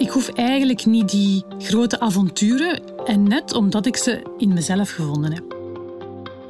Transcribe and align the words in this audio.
Ik 0.00 0.08
hoef 0.08 0.28
eigenlijk 0.28 0.86
niet 0.86 1.10
die 1.10 1.44
grote 1.58 2.00
avonturen 2.00 2.82
en 3.04 3.22
net 3.22 3.54
omdat 3.54 3.86
ik 3.86 3.96
ze 3.96 4.34
in 4.38 4.52
mezelf 4.52 4.90
gevonden 4.90 5.32
heb. 5.32 5.56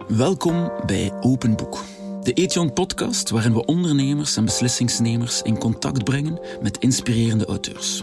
Welkom 0.08 0.72
bij 0.86 1.12
Open 1.20 1.56
Boek. 1.56 1.84
De 2.22 2.32
Ethion 2.32 2.72
podcast 2.72 3.30
waarin 3.30 3.52
we 3.52 3.64
ondernemers 3.64 4.36
en 4.36 4.44
beslissingsnemers 4.44 5.42
in 5.42 5.58
contact 5.58 6.04
brengen 6.04 6.40
met 6.62 6.78
inspirerende 6.78 7.44
auteurs. 7.44 8.02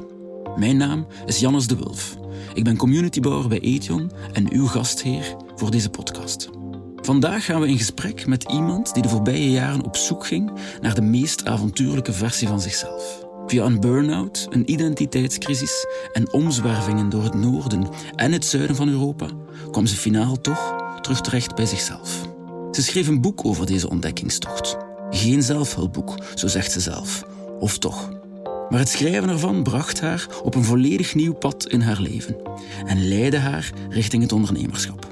Mijn 0.56 0.78
naam 0.78 1.08
is 1.26 1.40
Jannes 1.40 1.68
de 1.68 1.76
Wulf. 1.76 2.18
Ik 2.54 2.64
ben 2.64 2.78
communitybouwer 2.78 3.48
bij 3.48 3.60
Ethion 3.60 4.12
en 4.34 4.52
uw 4.52 4.68
gastheer 4.68 5.36
voor 5.56 5.72
deze 5.72 5.90
podcast. 5.90 6.50
Vandaag 6.96 7.46
gaan 7.46 7.62
we 7.62 7.68
in 7.68 7.78
gesprek 7.78 8.26
met 8.26 8.44
iemand 8.52 8.94
die 8.94 9.04
de 9.04 9.10
voorbije 9.10 9.52
jaren 9.52 9.84
op 9.84 9.96
zoek 9.96 10.26
ging 10.26 10.52
naar 10.82 10.96
de 10.96 11.02
meest 11.02 11.46
avontuurlijke 11.46 12.14
versie 12.14 12.48
van 12.48 12.62
zichzelf. 12.62 13.26
Via 13.48 13.66
een 13.66 13.79
burn-out, 13.79 14.48
een 14.50 14.72
identiteitscrisis 14.72 15.86
en 16.14 16.34
omzwervingen 16.34 17.10
door 17.10 17.24
het 17.24 17.34
noorden 17.34 17.88
en 18.16 18.32
het 18.32 18.46
zuiden 18.46 18.76
van 18.76 18.90
Europa 18.90 19.28
kwam 19.72 19.86
ze 19.86 19.96
finaal 19.96 20.42
toch 20.42 20.76
terug 21.02 21.22
terecht 21.22 21.55
bij 21.55 21.66
zichzelf. 21.66 22.28
Ze 22.72 22.84
schreef 22.84 23.08
een 23.08 23.22
boek 23.22 23.46
over 23.46 23.66
deze 23.66 23.90
ontdekkingstocht. 23.90 24.78
Geen 25.10 25.44
zelfhulpboek, 25.44 26.18
zo 26.36 26.48
zegt 26.48 26.72
ze 26.72 26.80
zelf. 26.80 27.24
Of 27.60 27.78
toch? 27.78 28.10
Maar 28.70 28.80
het 28.80 28.90
schrijven 28.90 29.30
ervan 29.30 29.64
bracht 29.64 30.02
haar 30.02 30.27
op 30.44 30.55
een 30.55 30.64
volledig 30.64 31.16
nieuw 31.16 31.34
pad 31.34 31.68
in 31.68 31.82
haar 31.82 32.02
leven 32.02 32.36
en 32.86 33.08
leidde 33.08 33.40
haar 33.40 33.72
richting 33.90 34.24
het 34.24 34.32
ondernemerschap. 34.32 35.08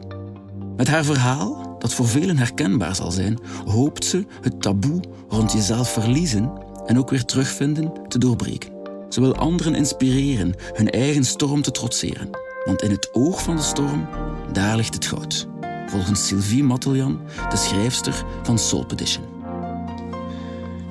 Met 0.76 0.88
haar 0.88 1.04
verhaal, 1.04 1.76
dat 1.80 1.94
voor 1.94 2.08
velen 2.08 2.38
herkenbaar 2.38 2.96
zal 2.96 3.12
zijn, 3.12 3.40
hoopt 3.66 4.06
ze 4.06 4.26
het 4.42 4.62
taboe 4.62 5.02
rond 5.28 5.52
jezelf 5.52 5.94
verliezen 5.94 6.52
en 6.86 6.98
ook 6.98 7.10
weer 7.10 7.26
terugvinden 7.26 7.94
te 8.08 8.18
doorbreken. 8.18 8.74
Ze 9.10 9.22
wil 9.22 9.36
anderen 9.36 9.76
inspireren 9.76 10.54
hun 10.74 10.90
eigen 10.90 11.24
storm 11.24 11.62
te 11.62 11.72
trotseren. 11.72 12.30
Want 12.66 12.82
in 12.82 12.92
het 12.92 13.10
oog 13.14 13.44
van 13.44 13.56
de 13.56 13.62
storm, 13.62 14.08
daar 14.52 14.76
ligt 14.76 14.94
het 14.94 15.06
goud. 15.06 15.48
Volgens 15.88 16.28
Sylvie 16.28 16.64
Matteljan, 16.64 17.22
de 17.50 17.58
schrijfster 17.58 18.26
van 18.44 18.60
Soul 18.60 18.86
Petition. 18.86 19.26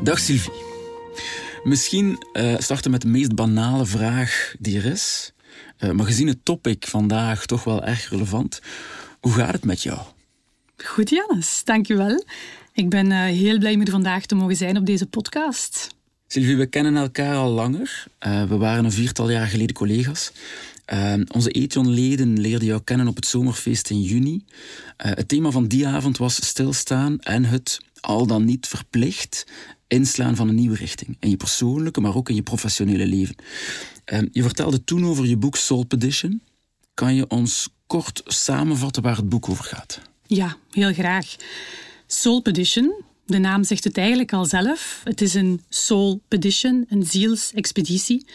Dag 0.03 0.19
Sylvie. 0.19 0.63
Misschien 1.65 2.25
uh, 2.33 2.55
starten 2.59 2.91
met 2.91 3.01
de 3.01 3.09
meest 3.09 3.35
banale 3.35 3.87
vraag 3.87 4.55
die 4.59 4.79
er 4.79 4.85
is. 4.85 5.33
Uh, 5.79 5.91
maar 5.91 6.07
gezien 6.07 6.27
het 6.27 6.45
topic 6.45 6.87
vandaag 6.87 7.47
toch 7.47 7.65
wel 7.65 7.85
erg 7.85 8.11
relevant. 8.11 8.61
Hoe 9.21 9.33
gaat 9.33 9.53
het 9.53 9.65
met 9.65 9.83
jou? 9.83 9.99
Goed, 10.77 11.11
Jannes. 11.11 11.65
Dankjewel. 11.65 12.25
Ik 12.73 12.89
ben 12.89 13.11
uh, 13.11 13.19
heel 13.19 13.59
blij 13.59 13.77
met 13.77 13.91
vandaag 13.91 14.27
te 14.27 14.35
mogen 14.35 14.57
zijn 14.57 14.77
op 14.77 14.87
deze 14.87 15.07
podcast. 15.07 15.94
Sylvie, 16.35 16.57
we 16.57 16.67
kennen 16.67 16.97
elkaar 16.97 17.37
al 17.37 17.51
langer. 17.51 18.07
Uh, 18.27 18.43
we 18.43 18.57
waren 18.57 18.85
een 18.85 18.93
viertal 18.93 19.31
jaar 19.31 19.47
geleden 19.47 19.75
collega's. 19.75 20.33
Uh, 20.93 21.15
onze 21.33 21.51
Ethion-leden 21.51 22.41
leerden 22.41 22.67
jou 22.67 22.81
kennen 22.85 23.09
op 23.09 23.17
het 23.17 23.27
zomerfeest 23.27 23.91
in 23.91 24.03
juni. 24.03 24.45
het 24.97 25.29
thema 25.29 25.51
van 25.51 25.67
die 25.67 25.87
avond 25.87 26.19
was 26.19 26.47
stilstaan 26.47 27.21
en 27.21 27.45
het 27.45 27.81
al 28.01 28.27
dan 28.27 28.45
niet 28.45 28.67
verplicht 28.67 29.47
inslaan 29.89 30.37
van 30.37 30.49
een 30.49 30.55
nieuwe 30.55 30.77
richting. 30.77 31.17
In 31.21 31.31
je 31.31 31.37
persoonlijke, 31.37 32.01
maar 32.01 32.17
ook 32.17 32.29
in 32.29 32.35
je 32.35 32.43
professionele 32.43 33.07
leven. 33.07 33.37
je 34.33 34.43
vertelde 34.43 34.85
toen 34.85 35.07
over 35.07 35.27
je 35.27 35.37
boek 35.37 35.57
Soul 35.57 35.85
Petition. 35.85 36.43
Kan 36.95 37.15
je 37.15 37.29
ons 37.29 37.69
kort 37.87 38.23
samenvatten 38.25 39.03
waar 39.03 39.17
het 39.17 39.29
boek 39.29 39.49
over 39.49 39.65
gaat? 39.65 40.01
Ja, 40.27 40.57
heel 40.71 40.93
graag. 40.93 41.37
Soul 42.07 42.41
Petition, 42.43 43.05
de 43.27 43.39
naam 43.39 43.65
zegt 43.65 43.85
het 43.85 43.99
eigenlijk 43.99 44.33
al 44.33 44.45
zelf. 44.45 45.01
Het 45.05 45.21
is 45.21 45.35
een 45.35 45.61
soul 45.69 46.21
petition, 46.29 46.87
een 46.89 47.07
zielsexpeditie. 47.07 48.27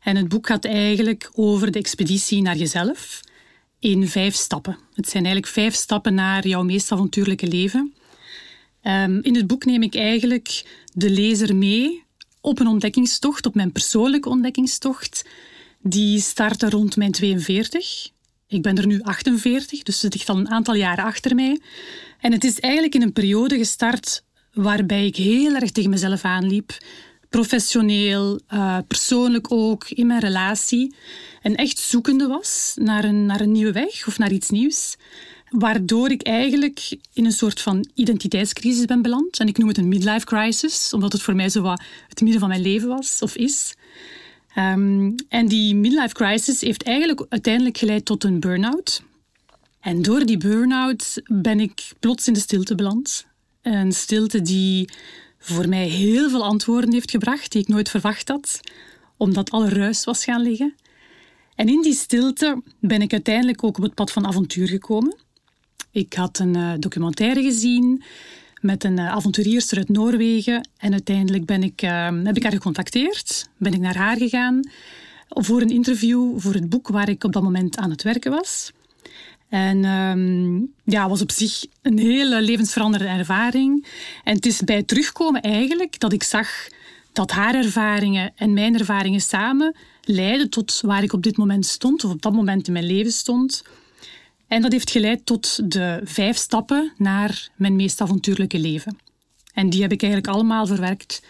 En 0.00 0.16
het 0.16 0.28
boek 0.28 0.46
gaat 0.46 0.64
eigenlijk 0.64 1.30
over 1.34 1.70
de 1.70 1.78
expeditie 1.78 2.42
naar 2.42 2.56
jezelf 2.56 3.20
in 3.78 4.08
vijf 4.08 4.34
stappen. 4.34 4.78
Het 4.94 5.08
zijn 5.08 5.24
eigenlijk 5.24 5.54
vijf 5.54 5.74
stappen 5.74 6.14
naar 6.14 6.46
jouw 6.46 6.62
meest 6.62 6.92
avontuurlijke 6.92 7.46
leven. 7.46 7.94
Um, 8.82 9.22
in 9.22 9.34
het 9.34 9.46
boek 9.46 9.64
neem 9.64 9.82
ik 9.82 9.94
eigenlijk 9.94 10.64
de 10.92 11.10
lezer 11.10 11.56
mee 11.56 12.04
op 12.40 12.60
een 12.60 12.66
ontdekkingstocht, 12.66 13.46
op 13.46 13.54
mijn 13.54 13.72
persoonlijke 13.72 14.28
ontdekkingstocht. 14.28 15.24
Die 15.80 16.20
startte 16.20 16.70
rond 16.70 16.96
mijn 16.96 17.12
42. 17.12 18.10
Ik 18.48 18.62
ben 18.62 18.78
er 18.78 18.86
nu 18.86 19.02
48, 19.02 19.82
dus 19.82 20.02
het 20.02 20.14
ligt 20.14 20.28
al 20.28 20.38
een 20.38 20.50
aantal 20.50 20.74
jaren 20.74 21.04
achter 21.04 21.34
mij. 21.34 21.60
En 22.20 22.32
het 22.32 22.44
is 22.44 22.60
eigenlijk 22.60 22.94
in 22.94 23.02
een 23.02 23.12
periode 23.12 23.56
gestart 23.56 24.24
waarbij 24.56 25.06
ik 25.06 25.16
heel 25.16 25.54
erg 25.54 25.70
tegen 25.70 25.90
mezelf 25.90 26.24
aanliep. 26.24 26.76
Professioneel, 27.28 28.40
uh, 28.54 28.78
persoonlijk 28.88 29.52
ook, 29.52 29.88
in 29.88 30.06
mijn 30.06 30.20
relatie. 30.20 30.94
En 31.42 31.54
echt 31.54 31.78
zoekende 31.78 32.26
was 32.26 32.76
naar 32.80 33.04
een, 33.04 33.26
naar 33.26 33.40
een 33.40 33.52
nieuwe 33.52 33.72
weg 33.72 34.06
of 34.06 34.18
naar 34.18 34.32
iets 34.32 34.50
nieuws. 34.50 34.96
Waardoor 35.50 36.10
ik 36.10 36.22
eigenlijk 36.22 36.96
in 37.12 37.24
een 37.24 37.32
soort 37.32 37.60
van 37.60 37.88
identiteitscrisis 37.94 38.84
ben 38.84 39.02
beland. 39.02 39.40
En 39.40 39.48
ik 39.48 39.58
noem 39.58 39.68
het 39.68 39.78
een 39.78 39.88
midlife 39.88 40.26
crisis, 40.26 40.92
omdat 40.92 41.12
het 41.12 41.22
voor 41.22 41.34
mij 41.34 41.48
zo 41.48 41.62
wat 41.62 41.82
het 42.08 42.20
midden 42.20 42.40
van 42.40 42.48
mijn 42.48 42.62
leven 42.62 42.88
was 42.88 43.22
of 43.22 43.36
is. 43.36 43.74
Um, 44.58 45.14
en 45.28 45.48
die 45.48 45.74
midlife 45.74 46.14
crisis 46.14 46.60
heeft 46.60 46.82
eigenlijk 46.82 47.26
uiteindelijk 47.28 47.78
geleid 47.78 48.04
tot 48.04 48.24
een 48.24 48.40
burn-out. 48.40 49.02
En 49.80 50.02
door 50.02 50.26
die 50.26 50.38
burn-out 50.38 51.22
ben 51.24 51.60
ik 51.60 51.92
plots 52.00 52.26
in 52.26 52.32
de 52.32 52.40
stilte 52.40 52.74
beland. 52.74 53.26
Een 53.66 53.92
stilte 53.92 54.42
die 54.42 54.88
voor 55.38 55.68
mij 55.68 55.86
heel 55.86 56.30
veel 56.30 56.44
antwoorden 56.44 56.92
heeft 56.92 57.10
gebracht, 57.10 57.52
die 57.52 57.60
ik 57.60 57.68
nooit 57.68 57.88
verwacht 57.88 58.28
had, 58.28 58.60
omdat 59.16 59.50
alle 59.50 59.68
ruis 59.68 60.04
was 60.04 60.24
gaan 60.24 60.42
liggen. 60.42 60.74
En 61.54 61.68
in 61.68 61.82
die 61.82 61.94
stilte 61.94 62.62
ben 62.80 63.02
ik 63.02 63.12
uiteindelijk 63.12 63.64
ook 63.64 63.76
op 63.76 63.82
het 63.82 63.94
pad 63.94 64.12
van 64.12 64.26
avontuur 64.26 64.68
gekomen. 64.68 65.16
Ik 65.90 66.14
had 66.14 66.38
een 66.38 66.56
uh, 66.56 66.72
documentaire 66.78 67.42
gezien 67.42 68.02
met 68.60 68.84
een 68.84 68.98
uh, 68.98 69.08
avonturierster 69.08 69.78
uit 69.78 69.88
Noorwegen. 69.88 70.68
En 70.76 70.92
uiteindelijk 70.92 71.44
ben 71.44 71.62
ik, 71.62 71.82
uh, 71.82 72.08
heb 72.24 72.36
ik 72.36 72.42
haar 72.42 72.52
gecontacteerd, 72.52 73.48
ben 73.56 73.72
ik 73.72 73.80
naar 73.80 73.96
haar 73.96 74.16
gegaan 74.16 74.70
voor 75.28 75.60
een 75.60 75.70
interview 75.70 76.38
voor 76.38 76.54
het 76.54 76.68
boek 76.68 76.88
waar 76.88 77.08
ik 77.08 77.24
op 77.24 77.32
dat 77.32 77.42
moment 77.42 77.76
aan 77.76 77.90
het 77.90 78.02
werken 78.02 78.30
was. 78.30 78.72
En 79.48 79.84
um, 79.84 80.72
ja, 80.84 81.08
was 81.08 81.22
op 81.22 81.30
zich 81.30 81.66
een 81.82 81.98
hele 81.98 82.42
levensveranderende 82.42 83.18
ervaring. 83.18 83.86
En 84.24 84.34
het 84.34 84.46
is 84.46 84.60
bij 84.60 84.82
terugkomen 84.82 85.40
eigenlijk 85.40 86.00
dat 86.00 86.12
ik 86.12 86.22
zag 86.22 86.48
dat 87.12 87.30
haar 87.30 87.54
ervaringen 87.54 88.32
en 88.36 88.52
mijn 88.52 88.78
ervaringen 88.78 89.20
samen 89.20 89.76
leiden 90.02 90.50
tot 90.50 90.80
waar 90.80 91.02
ik 91.02 91.12
op 91.12 91.22
dit 91.22 91.36
moment 91.36 91.66
stond, 91.66 92.04
of 92.04 92.10
op 92.10 92.22
dat 92.22 92.32
moment 92.32 92.66
in 92.66 92.72
mijn 92.72 92.86
leven 92.86 93.12
stond. 93.12 93.64
En 94.46 94.62
dat 94.62 94.72
heeft 94.72 94.90
geleid 94.90 95.26
tot 95.26 95.72
de 95.72 96.00
vijf 96.04 96.36
stappen 96.36 96.92
naar 96.96 97.48
mijn 97.56 97.76
meest 97.76 98.00
avontuurlijke 98.00 98.58
leven. 98.58 98.98
En 99.54 99.70
die 99.70 99.82
heb 99.82 99.92
ik 99.92 100.02
eigenlijk 100.02 100.32
allemaal 100.32 100.66
verwerkt 100.66 101.22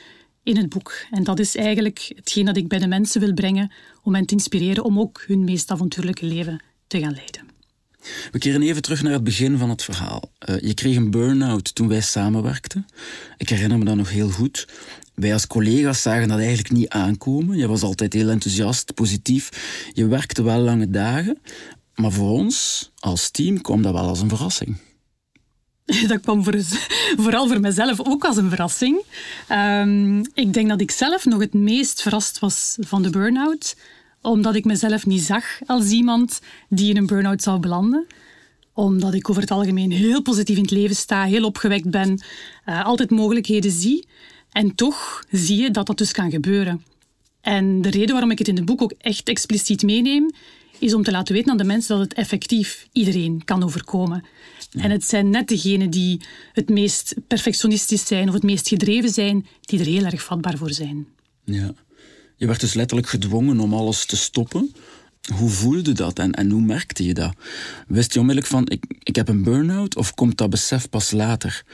in 0.42 0.56
het 0.56 0.68
boek. 0.68 0.94
En 1.10 1.24
dat 1.24 1.38
is 1.38 1.56
eigenlijk 1.56 2.12
hetgeen 2.16 2.44
dat 2.44 2.56
ik 2.56 2.68
bij 2.68 2.78
de 2.78 2.86
mensen 2.86 3.20
wil 3.20 3.34
brengen 3.34 3.72
om 4.02 4.14
hen 4.14 4.26
te 4.26 4.34
inspireren 4.34 4.84
om 4.84 5.00
ook 5.00 5.24
hun 5.26 5.44
meest 5.44 5.70
avontuurlijke 5.70 6.26
leven 6.26 6.62
te 6.86 7.00
gaan 7.00 7.14
leiden. 7.14 7.45
We 8.30 8.38
keren 8.38 8.62
even 8.62 8.82
terug 8.82 9.02
naar 9.02 9.12
het 9.12 9.24
begin 9.24 9.58
van 9.58 9.70
het 9.70 9.82
verhaal. 9.82 10.30
Uh, 10.48 10.60
je 10.60 10.74
kreeg 10.74 10.96
een 10.96 11.10
burn-out 11.10 11.74
toen 11.74 11.88
wij 11.88 12.00
samenwerkten. 12.00 12.86
Ik 13.36 13.48
herinner 13.48 13.78
me 13.78 13.84
dat 13.84 13.96
nog 13.96 14.10
heel 14.10 14.30
goed. 14.30 14.66
Wij 15.14 15.32
als 15.32 15.46
collega's 15.46 16.02
zagen 16.02 16.28
dat 16.28 16.38
eigenlijk 16.38 16.70
niet 16.70 16.88
aankomen. 16.88 17.56
Je 17.56 17.68
was 17.68 17.82
altijd 17.82 18.12
heel 18.12 18.28
enthousiast, 18.28 18.94
positief. 18.94 19.50
Je 19.92 20.06
werkte 20.06 20.42
wel 20.42 20.60
lange 20.60 20.90
dagen. 20.90 21.38
Maar 21.94 22.12
voor 22.12 22.30
ons 22.30 22.90
als 22.98 23.30
team 23.30 23.60
kwam 23.60 23.82
dat 23.82 23.92
wel 23.92 24.08
als 24.08 24.20
een 24.20 24.28
verrassing. 24.28 24.76
Dat 26.08 26.20
kwam 26.20 26.44
voor, 26.44 26.54
vooral 27.22 27.48
voor 27.48 27.60
mezelf 27.60 28.00
ook 28.00 28.24
als 28.24 28.36
een 28.36 28.48
verrassing. 28.48 29.02
Um, 29.52 30.18
ik 30.34 30.52
denk 30.52 30.68
dat 30.68 30.80
ik 30.80 30.90
zelf 30.90 31.24
nog 31.24 31.40
het 31.40 31.54
meest 31.54 32.02
verrast 32.02 32.38
was 32.38 32.76
van 32.80 33.02
de 33.02 33.10
burn-out 33.10 33.76
omdat 34.26 34.54
ik 34.54 34.64
mezelf 34.64 35.06
niet 35.06 35.22
zag 35.22 35.44
als 35.66 35.90
iemand 35.90 36.40
die 36.68 36.90
in 36.90 36.96
een 36.96 37.06
burn-out 37.06 37.42
zou 37.42 37.60
belanden. 37.60 38.06
Omdat 38.72 39.14
ik 39.14 39.30
over 39.30 39.42
het 39.42 39.50
algemeen 39.50 39.90
heel 39.90 40.22
positief 40.22 40.56
in 40.56 40.62
het 40.62 40.70
leven 40.70 40.96
sta, 40.96 41.24
heel 41.24 41.44
opgewekt 41.44 41.90
ben, 41.90 42.22
uh, 42.68 42.84
altijd 42.84 43.10
mogelijkheden 43.10 43.70
zie. 43.70 44.06
En 44.52 44.74
toch 44.74 45.24
zie 45.30 45.62
je 45.62 45.70
dat 45.70 45.86
dat 45.86 45.98
dus 45.98 46.12
kan 46.12 46.30
gebeuren. 46.30 46.84
En 47.40 47.82
de 47.82 47.90
reden 47.90 48.10
waarom 48.10 48.30
ik 48.30 48.38
het 48.38 48.48
in 48.48 48.56
het 48.56 48.64
boek 48.64 48.82
ook 48.82 48.92
echt 48.98 49.28
expliciet 49.28 49.82
meeneem, 49.82 50.30
is 50.78 50.94
om 50.94 51.02
te 51.02 51.10
laten 51.10 51.34
weten 51.34 51.50
aan 51.50 51.56
de 51.56 51.64
mensen 51.64 51.96
dat 51.96 52.04
het 52.04 52.18
effectief 52.18 52.88
iedereen 52.92 53.44
kan 53.44 53.64
overkomen. 53.64 54.24
En 54.70 54.90
het 54.90 55.04
zijn 55.04 55.30
net 55.30 55.48
degenen 55.48 55.90
die 55.90 56.20
het 56.52 56.68
meest 56.68 57.14
perfectionistisch 57.26 58.06
zijn 58.06 58.28
of 58.28 58.34
het 58.34 58.42
meest 58.42 58.68
gedreven 58.68 59.10
zijn, 59.10 59.46
die 59.60 59.78
er 59.78 59.86
heel 59.86 60.04
erg 60.04 60.22
vatbaar 60.22 60.56
voor 60.56 60.72
zijn. 60.72 61.06
Ja. 61.44 61.74
Je 62.36 62.46
werd 62.46 62.60
dus 62.60 62.74
letterlijk 62.74 63.08
gedwongen 63.08 63.60
om 63.60 63.74
alles 63.74 64.04
te 64.04 64.16
stoppen. 64.16 64.74
Hoe 65.34 65.50
voelde 65.50 65.92
dat 65.92 66.18
en, 66.18 66.32
en 66.32 66.50
hoe 66.50 66.60
merkte 66.60 67.04
je 67.04 67.14
dat? 67.14 67.34
Wist 67.86 68.12
je 68.12 68.20
onmiddellijk 68.20 68.52
van, 68.52 68.68
ik, 68.68 68.84
ik 69.02 69.16
heb 69.16 69.28
een 69.28 69.42
burn-out 69.42 69.96
of 69.96 70.14
komt 70.14 70.38
dat 70.38 70.50
besef 70.50 70.88
pas 70.88 71.10
later? 71.10 71.64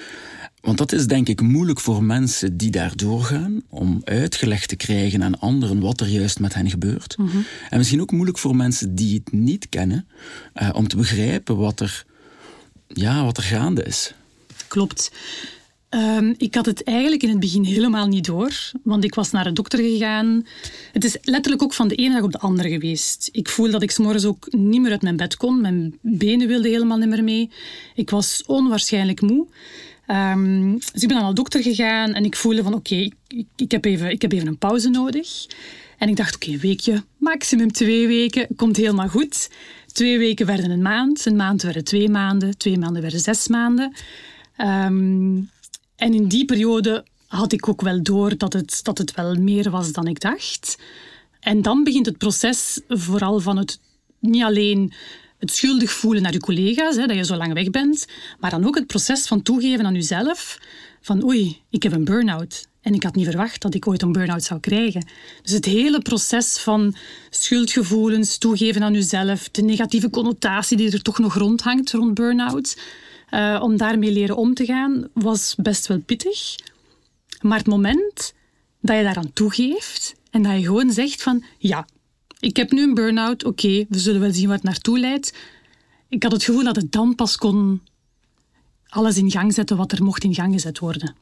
Want 0.61 0.79
dat 0.79 0.93
is 0.93 1.07
denk 1.07 1.29
ik 1.29 1.41
moeilijk 1.41 1.81
voor 1.81 2.05
mensen 2.05 2.57
die 2.57 2.71
daar 2.71 2.97
doorgaan, 2.97 3.63
om 3.69 4.01
uitgelegd 4.05 4.69
te 4.69 4.77
krijgen 4.77 5.23
aan 5.23 5.39
anderen 5.39 5.81
wat 5.81 6.01
er 6.01 6.07
juist 6.07 6.41
met 6.41 6.55
hen 6.55 6.71
gebeurt. 6.71 7.17
Mhm. 7.19 7.37
En 7.71 7.79
misschien 7.79 8.01
ook 8.01 8.13
moeilijk 8.13 8.39
voor 8.39 8.57
mensen 8.57 8.95
die 8.95 9.15
het 9.15 9.33
niet 9.33 9.69
kennen, 9.69 10.07
uh, 10.63 10.71
om 10.73 10.89
te 10.89 10.97
begrijpen 10.97 11.57
wat 11.57 11.81
er, 11.81 12.05
ja, 12.87 13.25
wat 13.25 13.37
er 13.37 13.43
gaande 13.43 13.83
is. 13.83 14.15
Klopt. 14.69 15.13
Um, 15.95 16.35
ik 16.37 16.55
had 16.55 16.67
het 16.67 16.85
eigenlijk 16.85 17.23
in 17.23 17.29
het 17.29 17.41
begin 17.41 17.65
helemaal 17.65 18.07
niet 18.07 18.25
door, 18.25 18.71
want 18.83 19.05
ik 19.05 19.15
was 19.15 19.31
naar 19.31 19.45
de 19.45 19.53
dokter 19.53 19.79
gegaan. 19.79 20.47
Het 20.93 21.05
is 21.05 21.17
letterlijk 21.23 21.63
ook 21.63 21.73
van 21.73 21.89
de 21.89 21.95
ene 21.95 22.15
dag 22.15 22.23
op 22.23 22.33
de 22.33 22.39
andere 22.39 22.69
geweest. 22.69 23.29
Ik 23.33 23.49
voel 23.49 23.71
dat 23.71 23.83
ik 23.83 23.91
s'morgens 23.91 24.25
ook 24.25 24.47
niet 24.51 24.81
meer 24.81 24.91
uit 24.91 25.03
mijn 25.03 25.17
bed 25.17 25.37
kon. 25.37 25.61
Mijn 25.61 25.99
benen 26.01 26.49
wilden 26.49 26.71
helemaal 26.71 26.99
niet 26.99 27.09
meer 27.09 27.25
mee. 27.25 27.51
Ik 27.95 28.11
was 28.11 28.43
onwaarschijnlijk 28.47 29.21
moe. 29.21 29.47
Um, 30.07 30.73
dus 30.93 31.03
ik 31.03 31.09
ben 31.09 31.17
naar 31.17 31.29
de 31.29 31.35
dokter 31.35 31.63
gegaan 31.63 32.13
en 32.13 32.25
ik 32.25 32.37
voelde 32.37 32.63
van 32.63 32.75
oké, 32.75 33.09
ik, 33.57 33.71
heb 33.71 33.85
even, 33.85 34.11
ik 34.11 34.23
heb 34.23 34.33
even 34.33 34.47
een 34.47 34.59
pauze 34.59 34.89
nodig. 34.89 35.47
En 35.99 36.09
ik 36.09 36.17
dacht 36.17 36.35
oké, 36.35 36.51
een 36.51 36.59
weekje, 36.59 37.03
maximum 37.19 37.73
twee 37.73 38.07
weken, 38.07 38.47
komt 38.57 38.77
helemaal 38.77 39.09
goed. 39.09 39.51
Twee 39.87 40.19
weken 40.19 40.47
werden 40.47 40.71
een 40.71 40.83
maand, 40.83 41.27
een 41.27 41.37
maand 41.37 41.63
werden 41.63 41.85
twee 41.85 42.09
maanden, 42.09 42.59
twee 42.59 42.79
maanden 42.79 43.03
werden 43.03 43.21
zes 43.21 43.49
maanden. 43.49 43.93
Um, 44.59 45.51
en 46.03 46.15
in 46.15 46.29
die 46.29 46.45
periode 46.45 47.05
had 47.27 47.53
ik 47.53 47.69
ook 47.69 47.81
wel 47.81 48.03
door 48.03 48.37
dat 48.37 48.53
het, 48.53 48.81
dat 48.83 48.99
het 48.99 49.15
wel 49.15 49.35
meer 49.35 49.71
was 49.71 49.93
dan 49.93 50.07
ik 50.07 50.21
dacht. 50.21 50.79
En 51.41 51.63
dan 51.63 51.85
begint 51.85 52.07
het 52.07 52.19
proces 52.19 52.81
vooral 52.89 53.41
van 53.41 53.57
het 53.57 53.81
niet 54.19 54.43
alleen 54.43 54.93
het 55.39 55.53
schuldig 55.53 55.91
voelen 55.91 56.23
naar 56.23 56.33
je 56.33 56.41
collega's, 56.41 56.97
hè, 56.97 57.07
dat 57.07 57.17
je 57.17 57.25
zo 57.25 57.37
lang 57.37 57.53
weg 57.53 57.71
bent, 57.71 58.07
maar 58.41 58.51
dan 58.51 58.67
ook 58.67 58.75
het 58.75 58.87
proces 58.87 59.27
van 59.27 59.43
toegeven 59.43 59.87
aan 59.87 59.95
jezelf 59.95 60.59
van 61.01 61.25
oei, 61.25 61.61
ik 61.71 61.83
heb 61.83 61.93
een 61.93 62.05
burn-out. 62.05 62.67
En 62.81 62.95
ik 62.95 63.03
had 63.03 63.15
niet 63.15 63.27
verwacht 63.27 63.63
dat 63.63 63.75
ik 63.75 63.87
ooit 63.87 64.03
een 64.03 64.13
burn-out 64.13 64.43
zou 64.43 64.61
krijgen. 64.61 65.07
Dus 65.43 65.53
het 65.53 65.65
hele 65.65 66.01
proces 66.01 66.59
van 66.59 66.95
schuldgevoelens, 67.31 68.39
toegeven 68.39 68.83
aan 68.83 68.93
jezelf, 68.93 69.49
de 69.49 69.63
negatieve 69.63 70.11
connotatie 70.11 70.77
die 70.77 70.93
er 70.93 71.03
toch 71.03 71.19
nog 71.19 71.35
rondhangt 71.35 71.93
rond 71.93 72.15
burn-out, 72.15 72.77
uh, 73.35 73.61
om 73.63 73.77
daarmee 73.77 74.13
leren 74.13 74.37
om 74.37 74.55
te 74.55 74.65
gaan, 74.65 75.09
was 75.13 75.55
best 75.59 75.87
wel 75.87 75.99
pittig. 75.99 76.57
Maar 77.41 77.59
het 77.59 77.67
moment 77.67 78.35
dat 78.81 78.97
je 78.97 79.03
daaraan 79.03 79.33
toegeeft 79.33 80.15
en 80.31 80.43
dat 80.43 80.53
je 80.53 80.63
gewoon 80.63 80.93
zegt 80.93 81.23
van 81.23 81.45
ja, 81.59 81.87
ik 82.41 82.57
heb 82.57 82.71
nu 82.73 82.83
een 82.83 82.95
burn-out, 82.95 83.45
oké, 83.45 83.85
we 83.89 83.99
zullen 83.99 84.21
wel 84.21 84.33
zien 84.33 84.47
wat 84.47 84.55
het 84.55 84.65
naartoe 84.65 84.99
leidt. 84.99 85.35
Ik 86.09 86.23
had 86.23 86.33
het 86.33 86.45
gevoel 86.45 86.65
dat 86.65 86.77
het 86.77 86.93
dan 86.93 87.15
pas 87.15 87.37
kon 87.37 87.81
alles 88.87 89.17
in 89.17 89.31
gang 89.31 89.55
zetten 89.55 89.77
wat 89.77 89.93
er 89.93 90.05
mocht 90.05 90.25
in 90.25 90.35
gang 90.35 90.53
gezet 90.53 90.79
worden. 90.79 91.15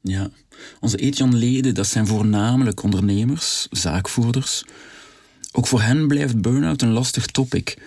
Ja, 0.00 0.30
onze 0.80 0.96
Etian-leden, 0.96 1.74
dat 1.74 1.86
zijn 1.86 2.06
voornamelijk 2.06 2.82
ondernemers, 2.82 3.66
zaakvoerders. 3.70 4.64
Ook 5.52 5.66
voor 5.66 5.80
hen 5.80 6.08
blijft 6.08 6.40
burn-out 6.40 6.82
een 6.82 6.92
lastig 6.92 7.26
topic. 7.26 7.78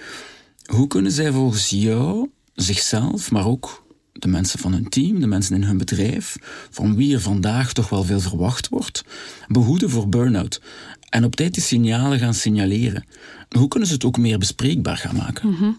Hoe 0.65 0.87
kunnen 0.87 1.11
zij 1.11 1.31
volgens 1.31 1.69
jou 1.69 2.29
zichzelf, 2.61 3.31
maar 3.31 3.45
ook 3.45 3.85
de 4.11 4.27
mensen 4.27 4.59
van 4.59 4.73
hun 4.73 4.89
team, 4.89 5.19
de 5.19 5.27
mensen 5.27 5.55
in 5.55 5.63
hun 5.63 5.77
bedrijf, 5.77 6.37
van 6.69 6.95
wie 6.95 7.13
er 7.13 7.21
vandaag 7.21 7.73
toch 7.73 7.89
wel 7.89 8.03
veel 8.03 8.19
verwacht 8.19 8.69
wordt, 8.69 9.03
behoeden 9.47 9.89
voor 9.89 10.09
burn-out 10.09 10.61
en 11.09 11.23
op 11.23 11.35
tijd 11.35 11.53
die 11.53 11.63
signalen 11.63 12.19
gaan 12.19 12.33
signaleren. 12.33 13.05
Hoe 13.49 13.67
kunnen 13.67 13.87
ze 13.87 13.93
het 13.93 14.05
ook 14.05 14.17
meer 14.17 14.37
bespreekbaar 14.37 14.97
gaan 14.97 15.15
maken? 15.15 15.49
Mhm. 15.49 15.71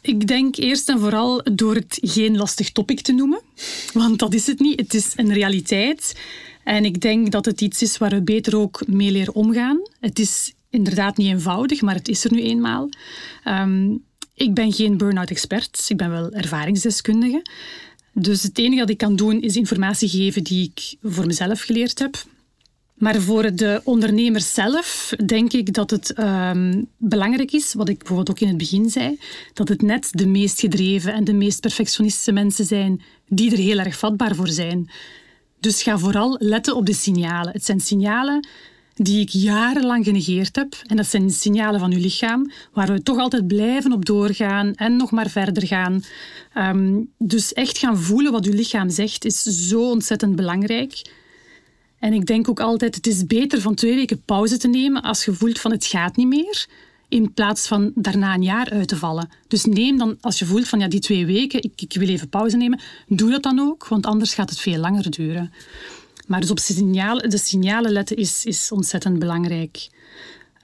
Ik 0.00 0.26
denk 0.26 0.56
eerst 0.56 0.88
en 0.88 0.98
vooral 0.98 1.42
door 1.52 1.74
het 1.74 1.98
geen 2.00 2.36
lastig 2.36 2.72
topic 2.72 3.00
te 3.00 3.12
noemen, 3.12 3.40
want 3.92 4.18
dat 4.18 4.34
is 4.34 4.46
het 4.46 4.58
niet. 4.58 4.80
Het 4.80 4.94
is 4.94 5.12
een 5.16 5.32
realiteit. 5.32 6.16
En 6.64 6.84
ik 6.84 7.00
denk 7.00 7.30
dat 7.30 7.44
het 7.44 7.60
iets 7.60 7.82
is 7.82 7.98
waar 7.98 8.10
we 8.10 8.22
beter 8.22 8.56
ook 8.56 8.82
mee 8.86 9.10
leren 9.10 9.34
omgaan. 9.34 9.80
Het 10.00 10.18
is 10.18 10.52
inderdaad 10.70 11.16
niet 11.16 11.26
eenvoudig, 11.26 11.80
maar 11.80 11.94
het 11.94 12.08
is 12.08 12.24
er 12.24 12.32
nu 12.32 12.42
eenmaal. 12.42 12.88
Um, 13.44 14.04
ik 14.38 14.54
ben 14.54 14.72
geen 14.72 14.96
burn-out 14.96 15.30
expert, 15.30 15.84
ik 15.88 15.96
ben 15.96 16.10
wel 16.10 16.30
ervaringsdeskundige. 16.30 17.42
Dus 18.12 18.42
het 18.42 18.58
enige 18.58 18.80
dat 18.80 18.90
ik 18.90 18.98
kan 18.98 19.16
doen 19.16 19.42
is 19.42 19.56
informatie 19.56 20.08
geven 20.08 20.44
die 20.44 20.72
ik 20.74 20.96
voor 21.12 21.26
mezelf 21.26 21.60
geleerd 21.60 21.98
heb. 21.98 22.24
Maar 22.94 23.20
voor 23.20 23.54
de 23.54 23.80
ondernemer 23.84 24.40
zelf 24.40 25.12
denk 25.26 25.52
ik 25.52 25.74
dat 25.74 25.90
het 25.90 26.18
um, 26.18 26.86
belangrijk 26.96 27.52
is, 27.52 27.74
wat 27.74 27.88
ik 27.88 27.98
bijvoorbeeld 27.98 28.30
ook 28.30 28.40
in 28.40 28.48
het 28.48 28.56
begin 28.56 28.90
zei, 28.90 29.18
dat 29.54 29.68
het 29.68 29.82
net 29.82 30.08
de 30.12 30.26
meest 30.26 30.60
gedreven 30.60 31.12
en 31.12 31.24
de 31.24 31.32
meest 31.32 31.60
perfectionistische 31.60 32.32
mensen 32.32 32.64
zijn 32.64 33.02
die 33.28 33.50
er 33.52 33.58
heel 33.58 33.78
erg 33.78 33.98
vatbaar 33.98 34.34
voor 34.34 34.48
zijn. 34.48 34.90
Dus 35.60 35.82
ga 35.82 35.98
vooral 35.98 36.36
letten 36.38 36.76
op 36.76 36.86
de 36.86 36.94
signalen. 36.94 37.52
Het 37.52 37.64
zijn 37.64 37.80
signalen 37.80 38.48
die 38.98 39.20
ik 39.20 39.28
jarenlang 39.28 40.04
genegeerd 40.04 40.56
heb. 40.56 40.74
En 40.86 40.96
dat 40.96 41.06
zijn 41.06 41.30
signalen 41.30 41.80
van 41.80 41.92
uw 41.92 42.00
lichaam, 42.00 42.50
waar 42.72 42.92
we 42.92 43.02
toch 43.02 43.18
altijd 43.18 43.46
blijven 43.46 43.92
op 43.92 44.04
doorgaan 44.04 44.74
en 44.74 44.96
nog 44.96 45.10
maar 45.10 45.30
verder 45.30 45.66
gaan. 45.66 46.02
Um, 46.56 47.10
dus 47.18 47.52
echt 47.52 47.78
gaan 47.78 47.98
voelen 47.98 48.32
wat 48.32 48.46
uw 48.46 48.54
lichaam 48.54 48.90
zegt, 48.90 49.24
is 49.24 49.42
zo 49.42 49.90
ontzettend 49.90 50.36
belangrijk. 50.36 51.02
En 51.98 52.12
ik 52.12 52.26
denk 52.26 52.48
ook 52.48 52.60
altijd, 52.60 52.94
het 52.94 53.06
is 53.06 53.26
beter 53.26 53.60
van 53.60 53.74
twee 53.74 53.94
weken 53.94 54.22
pauze 54.24 54.56
te 54.56 54.68
nemen 54.68 55.02
als 55.02 55.24
je 55.24 55.32
voelt 55.32 55.60
van 55.60 55.70
het 55.70 55.86
gaat 55.86 56.16
niet 56.16 56.26
meer, 56.26 56.66
in 57.08 57.32
plaats 57.32 57.66
van 57.66 57.92
daarna 57.94 58.34
een 58.34 58.42
jaar 58.42 58.70
uit 58.70 58.88
te 58.88 58.96
vallen. 58.96 59.28
Dus 59.48 59.64
neem 59.64 59.98
dan, 59.98 60.16
als 60.20 60.38
je 60.38 60.44
voelt 60.44 60.68
van 60.68 60.78
ja, 60.78 60.88
die 60.88 61.00
twee 61.00 61.26
weken, 61.26 61.62
ik, 61.62 61.72
ik 61.76 61.92
wil 61.92 62.08
even 62.08 62.28
pauze 62.28 62.56
nemen, 62.56 62.80
doe 63.06 63.30
dat 63.30 63.42
dan 63.42 63.58
ook, 63.58 63.88
want 63.88 64.06
anders 64.06 64.34
gaat 64.34 64.50
het 64.50 64.60
veel 64.60 64.78
langer 64.78 65.10
duren. 65.10 65.52
Maar 66.28 66.40
dus 66.40 66.50
op 66.50 66.56
de 66.56 67.38
signalen 67.38 67.92
letten 67.92 68.16
is, 68.16 68.44
is 68.44 68.72
ontzettend 68.72 69.18
belangrijk. 69.18 69.88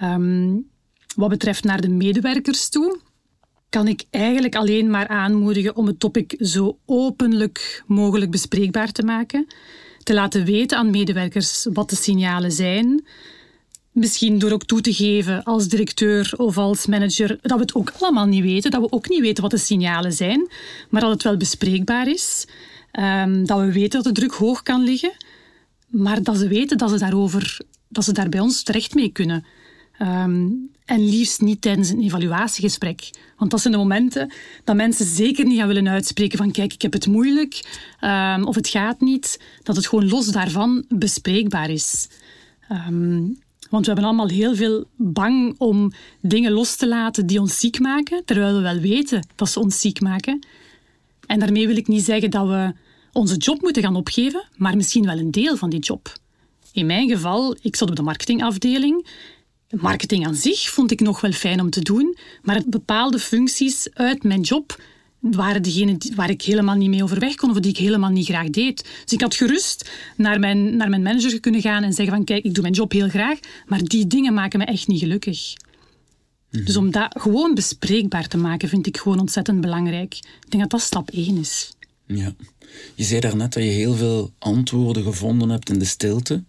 Um, 0.03 0.67
wat 1.17 1.29
betreft 1.29 1.65
naar 1.65 1.81
de 1.81 1.89
medewerkers 1.89 2.69
toe, 2.69 3.01
kan 3.69 3.89
ik 3.89 4.05
eigenlijk 4.11 4.55
alleen 4.55 4.91
maar 4.91 5.09
aanmoedigen 5.09 5.77
om 5.77 5.87
het 5.87 6.01
topic 6.01 6.35
zo 6.39 6.79
openlijk 6.87 7.83
mogelijk 7.87 8.31
bespreekbaar 8.31 8.93
te 8.93 9.03
maken. 9.03 9.47
Te 10.03 10.15
laten 10.15 10.45
weten 10.45 10.79
aan 10.79 10.91
medewerkers 10.91 11.67
wat 11.73 11.91
de 11.91 11.97
signalen 11.97 12.53
zijn. 12.53 13.07
Misschien 13.93 14.39
door 14.39 14.51
ook 14.51 14.65
toe 14.65 14.81
te 14.81 14.95
geven 14.95 15.43
als 15.43 15.69
directeur 15.69 16.35
of 16.37 16.59
als 16.59 16.87
manager 16.87 17.39
dat 17.43 17.57
we 17.57 17.63
het 17.63 17.75
ook 17.75 17.93
allemaal 18.01 18.27
niet 18.27 18.43
weten, 18.43 18.71
dat 18.71 18.81
we 18.81 18.93
ook 18.93 19.09
niet 19.09 19.21
weten 19.21 19.43
wat 19.43 19.51
de 19.51 19.59
signalen 19.59 20.13
zijn, 20.13 20.49
maar 20.91 21.01
dat 21.01 21.11
het 21.11 21.23
wel 21.23 21.37
bespreekbaar 21.37 22.09
is. 22.09 22.47
Um, 23.01 23.47
dat 23.47 23.61
we 23.61 23.73
weten 23.73 24.03
dat 24.03 24.15
de 24.15 24.21
druk 24.21 24.33
hoog 24.33 24.63
kan 24.63 24.85
liggen 24.85 25.13
maar 25.95 26.23
dat 26.23 26.37
ze 26.37 26.49
weten 26.49 26.79
dat 26.79 26.91
ze, 26.91 26.99
daarover, 26.99 27.59
dat 27.89 28.05
ze 28.05 28.13
daar 28.13 28.29
bij 28.29 28.41
ons 28.41 28.63
terecht 28.63 28.95
mee 28.95 29.09
kunnen. 29.09 29.45
Um, 30.03 30.71
en 30.85 31.09
liefst 31.09 31.41
niet 31.41 31.61
tijdens 31.61 31.91
een 31.91 32.03
evaluatiegesprek. 32.03 33.11
Want 33.37 33.51
dat 33.51 33.61
zijn 33.61 33.73
de 33.73 33.79
momenten 33.79 34.33
dat 34.65 34.77
mensen 34.77 35.07
zeker 35.07 35.45
niet 35.45 35.59
gaan 35.59 35.69
willen 35.69 35.89
uitspreken 35.89 36.39
van 36.39 36.51
kijk, 36.51 36.73
ik 36.73 36.83
heb 36.83 36.93
het 36.93 37.07
moeilijk 37.07 37.61
um, 38.01 38.45
of 38.45 38.55
het 38.55 38.69
gaat 38.69 39.01
niet. 39.01 39.41
Dat 39.63 39.77
het 39.77 39.87
gewoon 39.87 40.09
los 40.09 40.27
daarvan 40.27 40.85
bespreekbaar 40.89 41.71
is. 41.71 42.09
Um, 42.71 43.39
want 43.71 43.87
we 43.87 43.93
hebben 43.93 44.11
allemaal 44.11 44.29
heel 44.29 44.55
veel 44.55 44.85
bang 44.97 45.55
om 45.59 45.93
dingen 46.21 46.53
los 46.53 46.77
te 46.77 46.89
laten 46.89 47.27
die 47.27 47.41
ons 47.41 47.61
ziek 47.61 47.81
maken, 47.81 48.25
terwijl 48.25 48.55
we 48.55 48.61
wel 48.61 48.79
weten 48.79 49.27
dat 49.35 49.49
ze 49.49 49.61
ons 49.61 49.81
ziek 49.81 50.01
maken. 50.01 50.47
En 51.27 51.39
daarmee 51.39 51.67
wil 51.67 51.77
ik 51.77 51.89
niet 51.89 52.05
zeggen 52.05 52.31
dat 52.31 52.47
we 52.47 52.73
onze 53.15 53.37
job 53.37 53.61
moeten 53.61 53.83
gaan 53.83 53.97
opgeven, 53.97 54.45
maar 54.57 54.77
misschien 54.77 55.07
wel 55.07 55.19
een 55.19 55.31
deel 55.31 55.57
van 55.57 55.71
die 55.71 55.81
job. 55.81 56.13
In 56.73 56.87
mijn 56.87 57.09
geval, 57.09 57.57
ik 57.63 57.77
zat 57.77 57.91
op 57.91 57.97
de 57.97 58.03
marketingafdeling. 58.03 59.07
Marketing 59.71 60.27
aan 60.27 60.35
zich 60.35 60.71
vond 60.71 60.91
ik 60.91 61.01
nog 61.01 61.21
wel 61.21 61.33
fijn 61.33 61.61
om 61.61 61.71
te 61.71 61.81
doen, 61.81 62.17
maar 62.43 62.63
bepaalde 62.67 63.19
functies 63.19 63.89
uit 63.93 64.23
mijn 64.23 64.41
job 64.41 64.81
waren 65.21 65.63
degenen 65.63 65.99
waar 66.15 66.31
ik 66.31 66.43
helemaal 66.43 66.75
niet 66.75 66.89
mee 66.89 67.03
overweg 67.03 67.35
kon 67.35 67.51
of 67.51 67.61
die 67.61 67.71
ik 67.71 67.79
helemaal 67.79 68.11
niet 68.11 68.27
graag 68.27 68.51
deed. 68.51 68.89
Dus 69.03 69.13
ik 69.13 69.21
had 69.21 69.35
gerust 69.35 69.91
naar 70.17 70.39
mijn, 70.41 70.77
naar 70.77 70.89
mijn 70.89 71.03
manager 71.03 71.41
kunnen 71.41 71.61
gaan 71.61 71.83
en 71.83 71.93
zeggen 71.93 72.15
van 72.15 72.25
kijk, 72.25 72.45
ik 72.45 72.55
doe 72.55 72.63
mijn 72.63 72.75
job 72.75 72.93
heel 72.93 73.09
graag, 73.09 73.39
maar 73.67 73.83
die 73.85 74.07
dingen 74.07 74.35
maken 74.35 74.59
me 74.59 74.65
echt 74.65 74.87
niet 74.87 75.01
gelukkig. 75.01 75.55
Mhm. 76.51 76.65
Dus 76.65 76.77
om 76.77 76.91
dat 76.91 77.15
gewoon 77.21 77.55
bespreekbaar 77.55 78.29
te 78.29 78.37
maken 78.37 78.69
vind 78.69 78.87
ik 78.87 78.97
gewoon 78.97 79.21
ontzettend 79.21 79.61
belangrijk. 79.61 80.15
Ik 80.15 80.51
denk 80.51 80.63
dat 80.63 80.71
dat 80.71 80.81
stap 80.81 81.11
één 81.11 81.39
is. 81.39 81.73
Ja. 82.07 82.35
Je 82.95 83.05
zei 83.05 83.21
daarnet 83.21 83.53
dat 83.53 83.63
je 83.63 83.69
heel 83.69 83.95
veel 83.95 84.33
antwoorden 84.39 85.03
gevonden 85.03 85.49
hebt 85.49 85.71
in 85.71 85.79
de 85.79 85.85
stilte. 85.85 86.43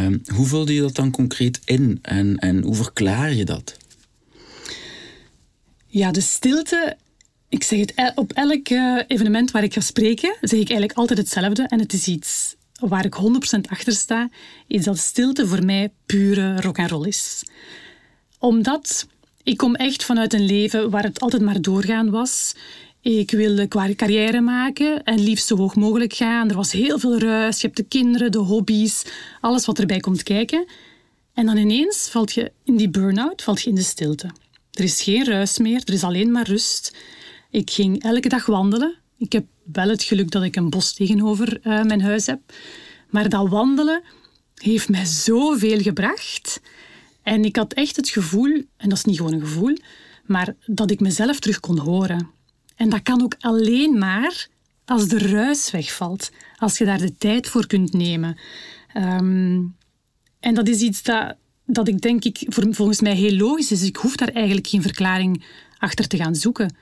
Um, 0.00 0.22
hoe 0.34 0.46
vulde 0.46 0.74
je 0.74 0.80
dat 0.80 0.94
dan 0.94 1.10
concreet 1.10 1.60
in 1.64 1.98
en, 2.02 2.38
en 2.38 2.62
hoe 2.62 2.74
verklaar 2.74 3.32
je 3.32 3.44
dat? 3.44 3.76
Ja, 5.86 6.10
de 6.10 6.20
stilte. 6.20 6.96
Ik 7.48 7.64
zeg 7.64 7.78
het 7.78 8.12
op 8.14 8.32
elk 8.32 8.68
eh, 8.68 8.98
evenement 9.06 9.50
waar 9.50 9.62
ik 9.62 9.74
ga 9.74 9.80
spreken, 9.80 10.36
zeg 10.40 10.60
ik 10.60 10.68
eigenlijk 10.68 10.98
altijd 10.98 11.18
hetzelfde. 11.18 11.62
En 11.62 11.78
het 11.78 11.92
is 11.92 12.06
iets 12.06 12.56
waar 12.78 13.04
ik 13.04 13.16
100% 13.56 13.60
achter 13.68 13.92
sta, 13.92 14.30
is 14.66 14.84
dat 14.84 14.98
stilte 14.98 15.46
voor 15.46 15.64
mij 15.64 15.92
pure 16.06 16.60
rock 16.60 16.78
and 16.78 16.90
roll 16.90 17.06
is. 17.06 17.42
Omdat 18.38 19.06
ik 19.42 19.56
kom 19.56 19.74
echt 19.74 20.04
vanuit 20.04 20.32
een 20.32 20.46
leven 20.46 20.90
waar 20.90 21.02
het 21.02 21.20
altijd 21.20 21.42
maar 21.42 21.60
doorgaan 21.60 22.10
was. 22.10 22.54
Ik 23.02 23.30
wilde 23.30 23.68
carrière 23.96 24.40
maken 24.40 25.04
en 25.04 25.20
liefst 25.20 25.46
zo 25.46 25.56
hoog 25.56 25.76
mogelijk 25.76 26.14
gaan. 26.14 26.48
Er 26.48 26.56
was 26.56 26.72
heel 26.72 26.98
veel 26.98 27.18
ruis. 27.18 27.60
Je 27.60 27.66
hebt 27.66 27.76
de 27.76 27.82
kinderen, 27.82 28.32
de 28.32 28.38
hobby's, 28.38 29.04
alles 29.40 29.66
wat 29.66 29.78
erbij 29.78 30.00
komt 30.00 30.22
kijken. 30.22 30.66
En 31.34 31.46
dan 31.46 31.56
ineens 31.56 32.08
valt 32.10 32.32
je 32.32 32.52
in 32.64 32.76
die 32.76 32.90
burn-out, 32.90 33.42
valt 33.42 33.62
je 33.62 33.68
in 33.68 33.74
de 33.74 33.82
stilte. 33.82 34.30
Er 34.70 34.84
is 34.84 35.02
geen 35.02 35.24
ruis 35.24 35.58
meer, 35.58 35.82
er 35.84 35.92
is 35.92 36.04
alleen 36.04 36.30
maar 36.30 36.48
rust. 36.48 36.96
Ik 37.50 37.70
ging 37.70 38.02
elke 38.02 38.28
dag 38.28 38.46
wandelen. 38.46 38.94
Ik 39.18 39.32
heb 39.32 39.46
wel 39.72 39.88
het 39.88 40.02
geluk 40.02 40.30
dat 40.30 40.42
ik 40.42 40.56
een 40.56 40.70
bos 40.70 40.92
tegenover 40.92 41.60
uh, 41.62 41.82
mijn 41.82 42.02
huis 42.02 42.26
heb. 42.26 42.40
Maar 43.10 43.28
dat 43.28 43.48
wandelen 43.48 44.02
heeft 44.54 44.88
mij 44.88 45.04
zoveel 45.04 45.80
gebracht. 45.80 46.60
En 47.22 47.44
ik 47.44 47.56
had 47.56 47.72
echt 47.72 47.96
het 47.96 48.08
gevoel, 48.08 48.62
en 48.76 48.88
dat 48.88 48.98
is 48.98 49.04
niet 49.04 49.16
gewoon 49.16 49.32
een 49.32 49.40
gevoel, 49.40 49.76
maar 50.26 50.54
dat 50.66 50.90
ik 50.90 51.00
mezelf 51.00 51.38
terug 51.38 51.60
kon 51.60 51.78
horen. 51.78 52.40
En 52.76 52.88
dat 52.88 53.02
kan 53.02 53.22
ook 53.22 53.34
alleen 53.38 53.98
maar 53.98 54.48
als 54.84 55.08
de 55.08 55.18
ruis 55.18 55.70
wegvalt, 55.70 56.30
als 56.56 56.78
je 56.78 56.84
daar 56.84 56.98
de 56.98 57.16
tijd 57.16 57.48
voor 57.48 57.66
kunt 57.66 57.92
nemen. 57.92 58.36
Um, 58.96 59.76
en 60.40 60.54
dat 60.54 60.68
is 60.68 60.80
iets 60.80 61.02
dat, 61.02 61.36
dat 61.66 61.88
ik 61.88 62.00
denk 62.00 62.24
ik 62.24 62.46
volgens 62.48 63.00
mij 63.00 63.14
heel 63.14 63.36
logisch 63.36 63.72
is. 63.72 63.82
Ik 63.82 63.96
hoef 63.96 64.16
daar 64.16 64.28
eigenlijk 64.28 64.66
geen 64.66 64.82
verklaring 64.82 65.44
achter 65.78 66.06
te 66.08 66.16
gaan 66.16 66.34
zoeken. 66.34 66.76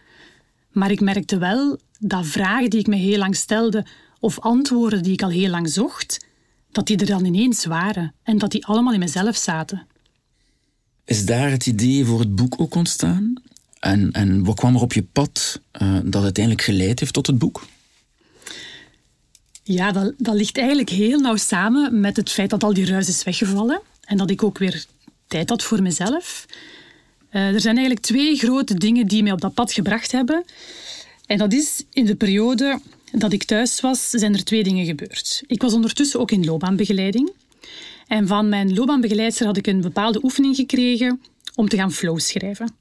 Maar 0.72 0.90
ik 0.90 1.00
merkte 1.00 1.38
wel 1.38 1.78
dat 1.98 2.26
vragen 2.26 2.70
die 2.70 2.80
ik 2.80 2.86
me 2.86 2.96
heel 2.96 3.18
lang 3.18 3.36
stelde, 3.36 3.86
of 4.20 4.38
antwoorden 4.38 5.02
die 5.02 5.12
ik 5.12 5.22
al 5.22 5.30
heel 5.30 5.50
lang 5.50 5.70
zocht, 5.70 6.26
dat 6.70 6.86
die 6.86 6.96
er 6.96 7.06
dan 7.06 7.24
ineens 7.24 7.64
waren 7.64 8.14
en 8.22 8.38
dat 8.38 8.50
die 8.50 8.66
allemaal 8.66 8.92
in 8.92 8.98
mezelf 8.98 9.36
zaten. 9.36 9.86
Is 11.04 11.26
daar 11.26 11.50
het 11.50 11.66
idee 11.66 12.04
voor 12.04 12.18
het 12.18 12.34
boek 12.34 12.60
ook 12.60 12.74
ontstaan? 12.74 13.34
En, 13.80 14.12
en 14.12 14.44
wat 14.44 14.56
kwam 14.56 14.74
er 14.74 14.80
op 14.80 14.92
je 14.92 15.02
pad 15.02 15.60
uh, 15.82 15.98
dat 16.04 16.22
uiteindelijk 16.22 16.64
geleid 16.64 17.00
heeft 17.00 17.12
tot 17.12 17.26
het 17.26 17.38
boek? 17.38 17.66
Ja, 19.62 19.92
dat, 19.92 20.14
dat 20.18 20.34
ligt 20.34 20.58
eigenlijk 20.58 20.90
heel 20.90 21.18
nauw 21.18 21.36
samen 21.36 22.00
met 22.00 22.16
het 22.16 22.30
feit 22.30 22.50
dat 22.50 22.64
al 22.64 22.74
die 22.74 22.86
ruis 22.86 23.08
is 23.08 23.24
weggevallen 23.24 23.80
en 24.04 24.16
dat 24.16 24.30
ik 24.30 24.42
ook 24.42 24.58
weer 24.58 24.84
tijd 25.26 25.48
had 25.48 25.62
voor 25.62 25.82
mezelf. 25.82 26.46
Uh, 27.32 27.54
er 27.54 27.60
zijn 27.60 27.76
eigenlijk 27.76 28.06
twee 28.06 28.36
grote 28.36 28.74
dingen 28.74 29.06
die 29.06 29.22
mij 29.22 29.32
op 29.32 29.40
dat 29.40 29.54
pad 29.54 29.72
gebracht 29.72 30.12
hebben. 30.12 30.44
En 31.26 31.38
dat 31.38 31.52
is 31.52 31.84
in 31.92 32.04
de 32.04 32.14
periode 32.14 32.80
dat 33.12 33.32
ik 33.32 33.44
thuis 33.44 33.80
was, 33.80 34.10
zijn 34.10 34.34
er 34.34 34.44
twee 34.44 34.62
dingen 34.62 34.84
gebeurd. 34.84 35.42
Ik 35.46 35.62
was 35.62 35.72
ondertussen 35.72 36.20
ook 36.20 36.30
in 36.30 36.44
loopbaanbegeleiding. 36.44 37.32
En 38.06 38.26
van 38.26 38.48
mijn 38.48 38.74
loopbaanbegeleidster 38.74 39.46
had 39.46 39.56
ik 39.56 39.66
een 39.66 39.80
bepaalde 39.80 40.24
oefening 40.24 40.56
gekregen 40.56 41.22
om 41.54 41.68
te 41.68 41.76
gaan 41.76 41.92
flow 41.92 42.18
schrijven. 42.18 42.74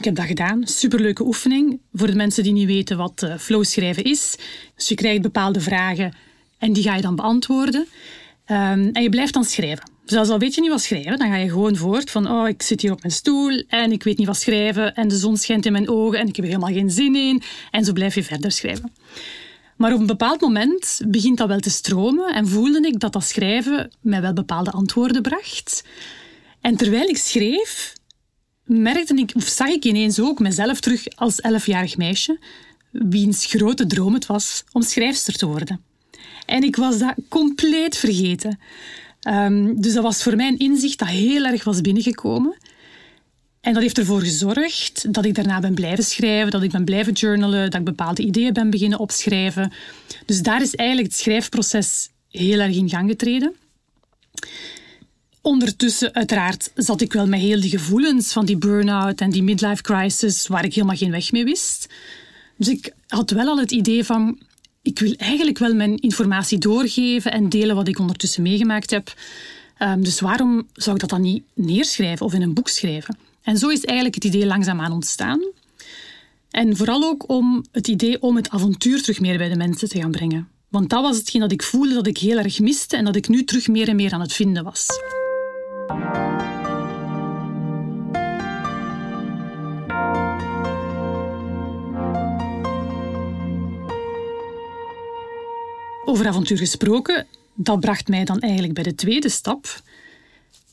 Ik 0.00 0.06
heb 0.06 0.14
dat 0.14 0.26
gedaan. 0.26 0.66
Superleuke 0.66 1.24
oefening. 1.24 1.80
Voor 1.92 2.06
de 2.06 2.14
mensen 2.14 2.42
die 2.42 2.52
niet 2.52 2.66
weten 2.66 2.96
wat 2.96 3.22
uh, 3.24 3.36
flow 3.38 3.64
schrijven 3.64 4.04
is. 4.04 4.36
Dus 4.74 4.88
je 4.88 4.94
krijgt 4.94 5.22
bepaalde 5.22 5.60
vragen 5.60 6.14
en 6.58 6.72
die 6.72 6.82
ga 6.82 6.94
je 6.94 7.02
dan 7.02 7.16
beantwoorden. 7.16 7.86
Um, 8.46 8.90
en 8.92 9.02
je 9.02 9.08
blijft 9.08 9.32
dan 9.32 9.44
schrijven. 9.44 9.90
Zelfs 10.04 10.30
al 10.30 10.38
weet 10.38 10.54
je 10.54 10.60
niet 10.60 10.70
wat 10.70 10.82
schrijven, 10.82 11.18
dan 11.18 11.28
ga 11.28 11.36
je 11.36 11.48
gewoon 11.48 11.76
voort 11.76 12.10
van 12.10 12.30
oh, 12.30 12.48
ik 12.48 12.62
zit 12.62 12.80
hier 12.80 12.92
op 12.92 13.00
mijn 13.00 13.12
stoel 13.12 13.62
en 13.68 13.92
ik 13.92 14.02
weet 14.02 14.18
niet 14.18 14.26
wat 14.26 14.36
schrijven 14.36 14.94
en 14.94 15.08
de 15.08 15.16
zon 15.16 15.36
schijnt 15.36 15.66
in 15.66 15.72
mijn 15.72 15.88
ogen 15.88 16.18
en 16.18 16.28
ik 16.28 16.36
heb 16.36 16.44
er 16.44 16.50
helemaal 16.50 16.74
geen 16.74 16.90
zin 16.90 17.16
in. 17.16 17.42
En 17.70 17.84
zo 17.84 17.92
blijf 17.92 18.14
je 18.14 18.22
verder 18.22 18.52
schrijven. 18.52 18.92
Maar 19.76 19.92
op 19.92 20.00
een 20.00 20.06
bepaald 20.06 20.40
moment 20.40 21.00
begint 21.06 21.38
dat 21.38 21.48
wel 21.48 21.60
te 21.60 21.70
stromen 21.70 22.34
en 22.34 22.48
voelde 22.48 22.86
ik 22.86 23.00
dat 23.00 23.12
dat 23.12 23.24
schrijven 23.24 23.90
mij 24.00 24.20
wel 24.20 24.32
bepaalde 24.32 24.70
antwoorden 24.70 25.22
bracht. 25.22 25.84
En 26.60 26.76
terwijl 26.76 27.08
ik 27.08 27.16
schreef, 27.16 27.98
merkte 28.64 29.14
ik, 29.14 29.32
of 29.34 29.44
zag 29.44 29.68
ik 29.68 29.84
ineens 29.84 30.20
ook 30.20 30.38
mezelf 30.38 30.80
terug 30.80 31.16
als 31.16 31.40
elfjarig 31.40 31.96
meisje, 31.96 32.38
wiens 32.90 33.46
grote 33.46 33.86
droom 33.86 34.14
het 34.14 34.26
was 34.26 34.64
om 34.72 34.82
schrijfster 34.82 35.34
te 35.34 35.46
worden. 35.46 35.80
En 36.46 36.62
ik 36.62 36.76
was 36.76 36.98
dat 36.98 37.14
compleet 37.28 37.96
vergeten. 37.96 38.58
Um, 39.28 39.80
dus 39.80 39.92
dat 39.92 40.02
was 40.02 40.22
voor 40.22 40.36
mij 40.36 40.48
een 40.48 40.58
inzicht 40.58 40.98
dat 40.98 41.08
heel 41.08 41.44
erg 41.44 41.64
was 41.64 41.80
binnengekomen. 41.80 42.56
En 43.60 43.72
dat 43.72 43.82
heeft 43.82 43.98
ervoor 43.98 44.20
gezorgd 44.20 45.14
dat 45.14 45.24
ik 45.24 45.34
daarna 45.34 45.60
ben 45.60 45.74
blijven 45.74 46.04
schrijven, 46.04 46.50
dat 46.50 46.62
ik 46.62 46.70
ben 46.70 46.84
blijven 46.84 47.12
journalen, 47.12 47.70
dat 47.70 47.80
ik 47.80 47.86
bepaalde 47.86 48.22
ideeën 48.22 48.52
ben 48.52 48.70
beginnen 48.70 48.98
opschrijven. 48.98 49.72
Dus 50.26 50.42
daar 50.42 50.62
is 50.62 50.74
eigenlijk 50.74 51.08
het 51.08 51.18
schrijfproces 51.18 52.10
heel 52.28 52.58
erg 52.58 52.76
in 52.76 52.88
gang 52.88 53.10
getreden. 53.10 53.54
Ondertussen, 55.42 56.14
uiteraard, 56.14 56.70
zat 56.74 57.00
ik 57.00 57.12
wel 57.12 57.26
met 57.26 57.40
heel 57.40 57.60
die 57.60 57.70
gevoelens 57.70 58.32
van 58.32 58.44
die 58.44 58.56
burn-out 58.56 59.20
en 59.20 59.30
die 59.30 59.42
midlife 59.42 59.82
crisis, 59.82 60.46
waar 60.46 60.64
ik 60.64 60.74
helemaal 60.74 60.96
geen 60.96 61.10
weg 61.10 61.32
mee 61.32 61.44
wist. 61.44 61.88
Dus 62.56 62.68
ik 62.68 62.92
had 63.06 63.30
wel 63.30 63.46
al 63.46 63.58
het 63.58 63.70
idee 63.70 64.04
van, 64.04 64.38
ik 64.82 64.98
wil 64.98 65.14
eigenlijk 65.16 65.58
wel 65.58 65.74
mijn 65.74 65.96
informatie 65.96 66.58
doorgeven 66.58 67.32
en 67.32 67.48
delen 67.48 67.76
wat 67.76 67.88
ik 67.88 67.98
ondertussen 67.98 68.42
meegemaakt 68.42 68.90
heb. 68.90 69.14
Um, 69.78 70.04
dus 70.04 70.20
waarom 70.20 70.66
zou 70.74 70.94
ik 70.94 71.00
dat 71.00 71.10
dan 71.10 71.20
niet 71.20 71.42
neerschrijven 71.54 72.26
of 72.26 72.34
in 72.34 72.42
een 72.42 72.54
boek 72.54 72.68
schrijven? 72.68 73.18
En 73.42 73.58
zo 73.58 73.68
is 73.68 73.84
eigenlijk 73.84 74.14
het 74.14 74.24
idee 74.34 74.46
langzaamaan 74.46 74.92
ontstaan. 74.92 75.40
En 76.50 76.76
vooral 76.76 77.02
ook 77.04 77.28
om 77.28 77.64
het 77.72 77.88
idee 77.88 78.22
om 78.22 78.36
het 78.36 78.50
avontuur 78.50 79.02
terug 79.02 79.20
meer 79.20 79.38
bij 79.38 79.48
de 79.48 79.56
mensen 79.56 79.88
te 79.88 80.00
gaan 80.00 80.10
brengen. 80.10 80.48
Want 80.68 80.90
dat 80.90 81.02
was 81.02 81.16
hetgeen 81.16 81.40
dat 81.40 81.52
ik 81.52 81.62
voelde 81.62 81.94
dat 81.94 82.06
ik 82.06 82.18
heel 82.18 82.38
erg 82.38 82.60
miste 82.60 82.96
en 82.96 83.04
dat 83.04 83.16
ik 83.16 83.28
nu 83.28 83.44
terug 83.44 83.68
meer 83.68 83.88
en 83.88 83.96
meer 83.96 84.12
aan 84.12 84.20
het 84.20 84.32
vinden 84.32 84.64
was. 84.64 84.86
Over 96.04 96.26
avontuur 96.26 96.58
gesproken, 96.58 97.26
dat 97.54 97.80
bracht 97.80 98.08
mij 98.08 98.24
dan 98.24 98.40
eigenlijk 98.40 98.74
bij 98.74 98.82
de 98.82 98.94
tweede 98.94 99.28
stap. 99.28 99.82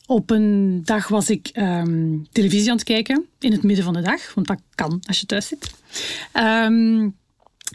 Op 0.06 0.30
een 0.30 0.82
dag 0.84 1.08
was 1.08 1.30
ik 1.30 1.50
um, 1.54 2.28
televisie 2.32 2.70
aan 2.70 2.76
het 2.76 2.86
kijken, 2.86 3.26
in 3.40 3.52
het 3.52 3.64
midden 3.64 3.86
van 3.86 3.94
de 3.94 4.02
dag, 4.02 4.34
want 4.34 4.48
dat 4.48 4.60
kan 4.76 5.02
als 5.08 5.20
je 5.20 5.26
thuis 5.26 5.48
zit. 5.48 5.72
Um, 6.34 7.16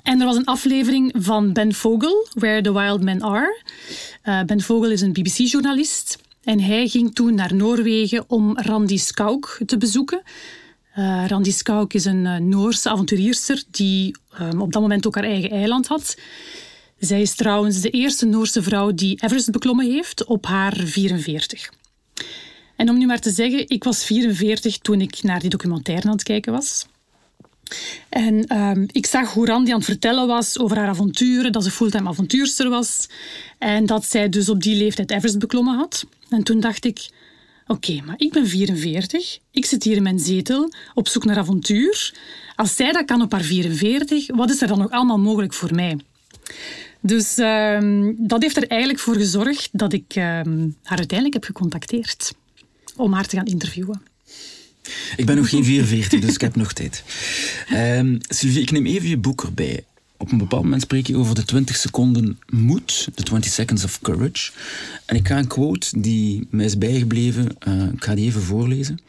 en 0.03 0.21
er 0.21 0.27
was 0.27 0.37
een 0.37 0.45
aflevering 0.45 1.13
van 1.15 1.53
Ben 1.53 1.75
Vogel, 1.75 2.27
Where 2.33 2.63
the 2.63 2.73
Wild 2.73 3.03
Men 3.03 3.23
Are. 3.23 3.63
Uh, 4.25 4.43
ben 4.43 4.61
Vogel 4.61 4.91
is 4.91 5.01
een 5.01 5.13
BBC-journalist 5.13 6.19
en 6.45 6.61
hij 6.61 6.89
ging 6.89 7.15
toen 7.15 7.35
naar 7.35 7.55
Noorwegen 7.55 8.25
om 8.27 8.59
Randi 8.59 8.99
Skauk 8.99 9.61
te 9.67 9.79
bezoeken. 9.79 10.23
Uh, 10.99 11.25
Randi 11.27 11.53
Skauk 11.53 11.93
is 11.95 12.05
een 12.05 12.25
uh, 12.25 12.37
Noorse 12.37 12.91
avonturierster 12.91 13.63
die 13.71 14.17
um, 14.41 14.61
op 14.61 14.73
dat 14.73 14.83
moment 14.83 15.07
ook 15.07 15.15
haar 15.15 15.25
eigen 15.25 15.51
eiland 15.51 15.87
had. 15.87 16.17
Zij 16.99 17.21
is 17.21 17.35
trouwens 17.35 17.81
de 17.81 17.91
eerste 17.91 18.27
Noorse 18.27 18.63
vrouw 18.63 18.93
die 18.95 19.19
Everest 19.23 19.51
beklommen 19.51 19.91
heeft 19.91 20.25
op 20.25 20.47
haar 20.47 20.77
44. 20.77 21.73
En 22.77 22.91
om 22.91 22.99
nu 22.99 23.07
maar 23.07 23.21
te 23.21 23.31
zeggen, 23.31 23.69
ik 23.69 23.85
was 23.85 24.05
44 24.05 24.79
toen 24.79 25.01
ik 25.01 25.23
naar 25.23 25.41
die 25.41 25.51
documentaire 25.51 26.07
aan 26.07 26.13
het 26.13 26.23
kijken 26.23 26.53
was. 26.53 26.87
En 28.09 28.47
ehm, 28.47 28.85
ik 28.87 29.07
zag 29.07 29.33
hoe 29.33 29.47
Randy 29.47 29.71
aan 29.71 29.77
het 29.77 29.85
vertellen 29.85 30.27
was 30.27 30.59
over 30.59 30.77
haar 30.77 30.89
avonturen, 30.89 31.53
dat 31.53 31.65
ze 31.65 31.71
fulltime 31.71 32.09
avontuurster 32.09 32.69
was 32.69 33.09
en 33.59 33.87
dat 33.87 34.05
zij 34.05 34.29
dus 34.29 34.49
op 34.49 34.63
die 34.63 34.77
leeftijd 34.77 35.11
Everest 35.11 35.39
beklommen 35.39 35.77
had. 35.77 36.07
En 36.29 36.43
toen 36.43 36.61
dacht 36.61 36.85
ik, 36.85 37.09
oké, 37.67 38.01
maar 38.05 38.15
ik 38.19 38.33
ben 38.33 38.47
44, 38.47 39.39
ik 39.51 39.65
zit 39.65 39.85
hier 39.85 39.97
in 39.97 40.03
mijn 40.03 40.19
zetel 40.19 40.73
op 40.95 41.09
zoek 41.09 41.25
naar 41.25 41.39
avontuur. 41.39 42.15
Als 42.57 42.77
zij 42.77 42.93
dat 42.93 43.05
kan 43.05 43.23
op 43.23 43.33
haar 43.33 43.43
44, 43.43 44.27
wat 44.35 44.51
is 44.51 44.63
er 44.63 44.69
dan 44.69 44.79
nog 44.79 44.91
allemaal 44.91 45.19
mogelijk 45.19 45.53
voor 45.53 45.75
mij? 45.75 45.97
Dus 47.01 47.39
ehm, 47.39 48.13
dat 48.17 48.43
heeft 48.43 48.57
er 48.57 48.69
eigenlijk 48.69 49.01
voor 49.01 49.15
gezorgd 49.15 49.69
dat 49.73 49.93
ik 49.93 50.05
ehm, 50.09 50.69
haar 50.83 50.99
uiteindelijk 50.99 51.35
heb 51.35 51.45
gecontacteerd 51.45 52.35
om 52.97 53.13
haar 53.13 53.27
te 53.27 53.37
gaan 53.37 53.47
interviewen. 53.47 54.03
Ik 55.17 55.27
ben 55.27 55.37
nog 55.37 55.49
geen 55.49 55.65
44, 55.65 56.21
dus 56.21 56.35
ik 56.35 56.41
heb 56.41 56.57
nog 56.57 56.73
tijd. 56.73 57.05
Um, 57.73 58.19
Sylvie, 58.29 58.63
ik 58.63 58.71
neem 58.71 58.87
even 58.87 59.09
je 59.09 59.17
boek 59.17 59.43
erbij. 59.43 59.85
Op 60.17 60.33
een 60.33 60.39
bepaald 60.39 60.63
moment 60.63 60.83
spreek 60.83 61.07
je 61.07 61.17
over 61.17 61.35
de 61.35 61.45
20 61.45 61.77
seconden 61.77 62.39
moed, 62.49 63.09
de 63.15 63.23
20 63.23 63.53
seconds 63.53 63.85
of 63.85 64.01
courage. 64.01 64.53
En 65.07 65.17
ik 65.17 65.29
ga 65.29 65.39
een 65.39 65.47
quote 65.47 66.01
die 66.01 66.47
mij 66.51 66.65
is 66.65 66.79
bijgebleven, 66.79 67.57
uh, 67.69 67.83
ik 67.93 68.05
ga 68.05 68.15
die 68.15 68.27
even 68.27 68.43
voorlezen. 68.43 69.01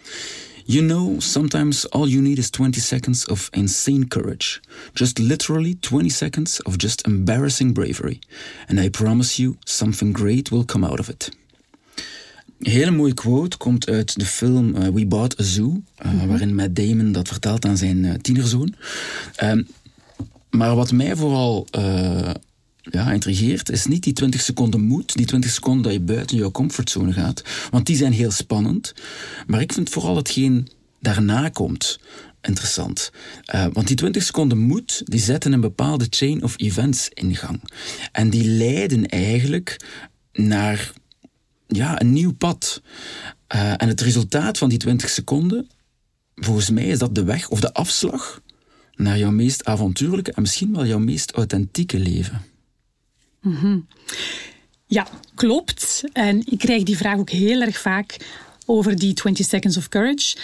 You 0.66 0.86
know, 0.86 1.20
sometimes 1.20 1.90
all 1.90 2.08
you 2.08 2.22
need 2.22 2.38
is 2.38 2.50
20 2.50 2.82
seconds 2.82 3.26
of 3.26 3.48
insane 3.52 4.08
courage. 4.08 4.60
Just 4.94 5.18
literally 5.18 5.78
20 5.80 6.10
seconds 6.10 6.62
of 6.62 6.78
just 6.78 7.06
embarrassing 7.06 7.74
bravery. 7.74 8.20
And 8.68 8.80
I 8.80 8.90
promise 8.90 9.42
you, 9.42 9.56
something 9.64 10.18
great 10.18 10.50
will 10.50 10.66
come 10.66 10.86
out 10.86 11.00
of 11.00 11.10
it. 11.10 11.30
Een 12.64 12.72
hele 12.72 12.92
mooie 12.92 13.14
quote 13.14 13.58
komt 13.58 13.90
uit 13.90 14.20
de 14.20 14.26
film 14.26 14.76
uh, 14.76 14.88
We 14.88 15.06
Bought 15.06 15.40
a 15.40 15.44
Zoo, 15.44 15.64
uh, 15.66 16.12
mm 16.12 16.20
-hmm. 16.20 16.28
waarin 16.28 16.56
Matt 16.56 16.76
Damon 16.76 17.12
dat 17.12 17.28
vertelt 17.28 17.66
aan 17.66 17.78
zijn 17.78 18.04
uh, 18.04 18.14
tienerzoon. 18.14 18.76
Um, 19.44 19.68
maar 20.50 20.76
wat 20.76 20.92
mij 20.92 21.16
vooral 21.16 21.68
ja, 22.92 23.12
intrigeert, 23.12 23.70
is 23.70 23.86
niet 23.86 24.04
die 24.04 24.14
20 24.14 24.42
seconden 24.42 24.82
moed, 24.82 25.16
die 25.16 25.26
20 25.26 25.52
seconden 25.52 25.84
dat 25.84 25.94
je 25.94 26.00
buiten 26.00 26.38
jouw 26.38 26.52
comfortzone 26.52 27.14
gaat. 27.14 27.44
Want 27.72 27.86
die 27.86 27.96
zijn 27.96 28.14
heel 28.14 28.32
spannend. 28.32 28.94
Maar 29.48 29.62
ik 29.62 29.74
vind 29.74 29.90
vooral 29.90 30.16
hetgeen 30.16 30.70
daarna 31.00 31.50
komt. 31.50 32.00
interessant. 32.42 33.12
Uh, 33.56 33.66
want 33.74 33.88
die 33.88 33.96
20 33.96 34.24
seconden 34.24 34.58
moed, 34.58 35.02
die 35.06 35.20
zetten 35.20 35.54
een 35.54 35.62
bepaalde 35.62 36.08
chain 36.10 36.44
of 36.44 36.54
events 36.58 37.10
in 37.14 37.36
gang. 37.36 37.62
En 38.12 38.30
die 38.30 38.48
leiden 38.48 39.08
eigenlijk 39.08 39.86
naar 40.32 40.94
ja, 41.76 42.02
een 42.02 42.14
nieuw 42.14 42.34
pad. 42.34 42.82
Uh, 43.56 43.82
en 43.82 43.88
het 43.88 44.02
resultaat 44.02 44.58
van 44.58 44.70
die 44.70 44.78
20 44.78 45.10
seconden, 45.10 45.70
volgens 46.36 46.70
mij 46.70 46.86
is 46.86 47.00
dat 47.00 47.16
de 47.16 47.24
weg 47.24 47.50
of 47.50 47.60
de 47.60 47.74
afslag 47.74 48.42
naar 48.96 49.18
jouw 49.18 49.32
meest 49.32 49.66
avontuurlijke 49.66 50.32
en 50.32 50.42
misschien 50.42 50.74
wel 50.74 50.86
jouw 50.86 51.00
meest 51.00 51.32
authentieke 51.32 52.00
leven. 52.00 52.42
-hmm. 53.42 53.88
Ja, 54.86 55.08
klopt. 55.36 56.04
En 56.14 56.42
ik 56.46 56.58
krijg 56.58 56.84
die 56.84 56.98
vraag 56.98 57.18
ook 57.18 57.30
heel 57.30 57.62
erg 57.62 57.78
vaak 57.78 58.18
over 58.66 59.00
die 59.00 59.14
20 59.14 59.46
Seconds 59.46 59.78
of 59.78 59.90
Courage, 59.90 60.38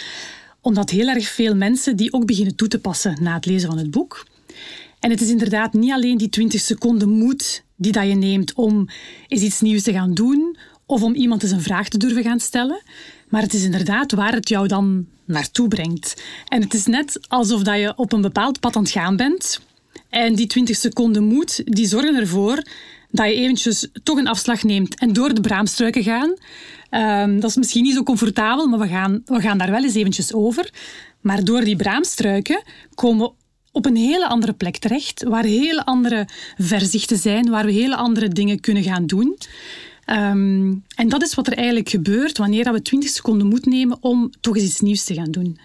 omdat 0.60 0.90
heel 0.90 1.08
erg 1.08 1.28
veel 1.28 1.54
mensen 1.54 1.96
die 1.96 2.12
ook 2.12 2.26
beginnen 2.26 2.56
toe 2.56 2.68
te 2.68 2.78
passen 2.78 3.16
na 3.20 3.34
het 3.34 3.46
lezen 3.46 3.68
van 3.68 3.78
het 3.78 3.90
boek. 3.90 4.26
En 5.00 5.10
het 5.10 5.20
is 5.20 5.28
inderdaad 5.28 5.72
niet 5.72 5.92
alleen 5.92 6.18
die 6.18 6.28
20 6.28 6.60
seconden 6.60 7.08
moed 7.08 7.64
die 7.76 7.92
dat 7.92 8.06
je 8.06 8.14
neemt 8.14 8.52
om 8.54 8.88
eens 9.28 9.42
iets 9.42 9.60
nieuws 9.60 9.82
te 9.82 9.92
gaan 9.92 10.14
doen 10.14 10.56
of 10.90 11.02
om 11.02 11.14
iemand 11.14 11.42
eens 11.42 11.52
een 11.52 11.62
vraag 11.62 11.88
te 11.88 11.98
durven 11.98 12.22
gaan 12.22 12.40
stellen, 12.40 12.82
maar 13.28 13.42
het 13.42 13.54
is 13.54 13.62
inderdaad 13.62 14.12
waar 14.12 14.32
het 14.32 14.48
jou 14.48 14.66
dan 14.66 15.06
naartoe 15.24 15.68
brengt. 15.68 16.22
En 16.48 16.62
het 16.62 16.74
is 16.74 16.86
net 16.86 17.20
alsof 17.28 17.62
dat 17.62 17.78
je 17.78 17.92
op 17.96 18.12
een 18.12 18.20
bepaald 18.20 18.60
pad 18.60 18.76
aan 18.76 18.82
het 18.82 18.92
gaan 18.92 19.16
bent 19.16 19.60
en 20.08 20.34
die 20.34 20.46
20 20.46 20.76
seconden 20.76 21.24
moed, 21.24 21.62
die 21.64 21.86
zorgen 21.86 22.14
ervoor 22.14 22.62
dat 23.10 23.26
je 23.26 23.34
eventjes 23.34 23.88
toch 24.02 24.18
een 24.18 24.28
afslag 24.28 24.62
neemt 24.62 24.98
en 24.98 25.12
door 25.12 25.34
de 25.34 25.40
braamstruiken 25.40 26.02
gaan. 26.02 26.34
Um, 27.24 27.40
dat 27.40 27.50
is 27.50 27.56
misschien 27.56 27.82
niet 27.82 27.94
zo 27.94 28.02
comfortabel, 28.02 28.66
maar 28.66 28.78
we 28.78 28.88
gaan, 28.88 29.22
we 29.24 29.40
gaan 29.40 29.58
daar 29.58 29.70
wel 29.70 29.84
eens 29.84 29.94
eventjes 29.94 30.32
over. 30.32 30.70
Maar 31.20 31.44
door 31.44 31.60
die 31.60 31.76
braamstruiken 31.76 32.62
komen 32.94 33.26
we 33.26 33.32
op 33.72 33.86
een 33.86 33.96
hele 33.96 34.28
andere 34.28 34.52
plek 34.52 34.76
terecht, 34.76 35.22
waar 35.22 35.44
hele 35.44 35.84
andere 35.84 36.28
verzichten 36.56 37.18
zijn, 37.18 37.50
waar 37.50 37.64
we 37.64 37.72
hele 37.72 37.96
andere 37.96 38.28
dingen 38.28 38.60
kunnen 38.60 38.82
gaan 38.82 39.06
doen. 39.06 39.36
Um, 40.10 40.84
en 40.94 41.08
dat 41.08 41.22
is 41.22 41.34
wat 41.34 41.46
er 41.46 41.56
eigenlijk 41.56 41.88
gebeurt 41.88 42.38
wanneer 42.38 42.72
we 42.72 42.82
20 42.82 43.10
seconden 43.10 43.46
moed 43.46 43.66
nemen 43.66 43.98
om 44.00 44.30
toch 44.40 44.56
eens 44.56 44.64
iets 44.64 44.80
nieuws 44.80 45.04
te 45.04 45.14
gaan 45.14 45.30
doen. 45.30 45.58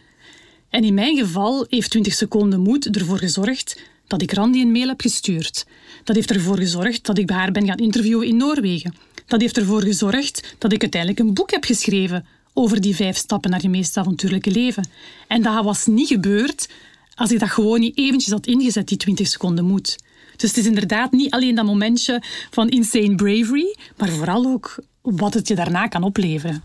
En 0.70 0.84
in 0.84 0.94
mijn 0.94 1.18
geval 1.18 1.66
heeft 1.70 1.90
20 1.90 2.14
seconden 2.14 2.60
moed 2.60 2.96
ervoor 2.96 3.18
gezorgd 3.18 3.82
dat 4.08 4.22
ik 4.22 4.34
Randy 4.34 4.60
een 4.60 4.72
mail 4.72 4.88
heb 4.88 5.02
gestuurd. 5.02 5.66
Dat 6.04 6.16
heeft 6.16 6.32
ervoor 6.32 6.58
gezorgd 6.58 7.06
dat 7.06 7.18
ik 7.18 7.26
bij 7.26 7.36
haar 7.36 7.52
ben 7.52 7.66
gaan 7.66 7.78
interviewen 7.78 8.28
in 8.28 8.38
Noorwegen. 8.38 8.96
Dat 9.28 9.42
heeft 9.42 9.58
ervoor 9.58 9.82
gezorgd 9.82 10.56
dat 10.58 10.74
ik 10.74 10.82
uiteindelijk 10.82 11.22
een 11.22 11.34
boek 11.34 11.52
heb 11.52 11.64
geschreven 11.64 12.26
over 12.54 12.82
die 12.82 12.96
vijf 12.96 13.18
stappen 13.18 13.50
naar 13.50 13.62
je 13.62 13.70
meest 13.70 13.98
avontuurlijke 13.98 14.52
leven. 14.52 14.88
En 15.28 15.42
dat 15.42 15.64
was 15.64 15.86
niet 15.86 16.08
gebeurd 16.08 16.70
als 17.16 17.32
ik 17.32 17.40
dat 17.40 17.50
gewoon 17.50 17.80
niet 17.80 17.98
eventjes 17.98 18.34
had 18.34 18.48
ingezet, 18.48 18.88
die 18.88 18.98
20 18.98 19.28
seconden 19.28 19.66
moed. 19.66 19.98
Dus 20.36 20.50
het 20.50 20.58
is 20.58 20.66
inderdaad 20.66 21.12
niet 21.12 21.32
alleen 21.32 21.56
dat 21.56 21.66
momentje 21.66 22.22
van 22.50 22.70
insane 22.70 23.16
bravery, 23.16 23.76
maar 23.98 24.10
vooral 24.10 24.46
ook 24.46 24.80
wat 25.02 25.34
het 25.34 25.48
je 25.48 25.56
daarna 25.56 25.88
kan 25.88 26.04
opleveren. 26.04 26.64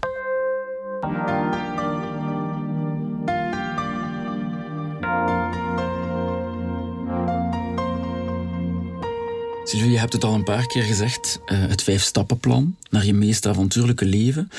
Sylvie, 9.65 9.91
je 9.91 9.99
hebt 9.99 10.13
het 10.13 10.25
al 10.25 10.35
een 10.35 10.45
paar 10.45 10.67
keer 10.67 10.83
gezegd, 10.83 11.41
uh, 11.47 11.59
het 11.67 11.83
vijf-stappenplan 11.83 12.77
naar 12.91 13.07
je 13.07 13.15
meest 13.15 13.47
avontuurlijke 13.47 14.05
leven. 14.05 14.51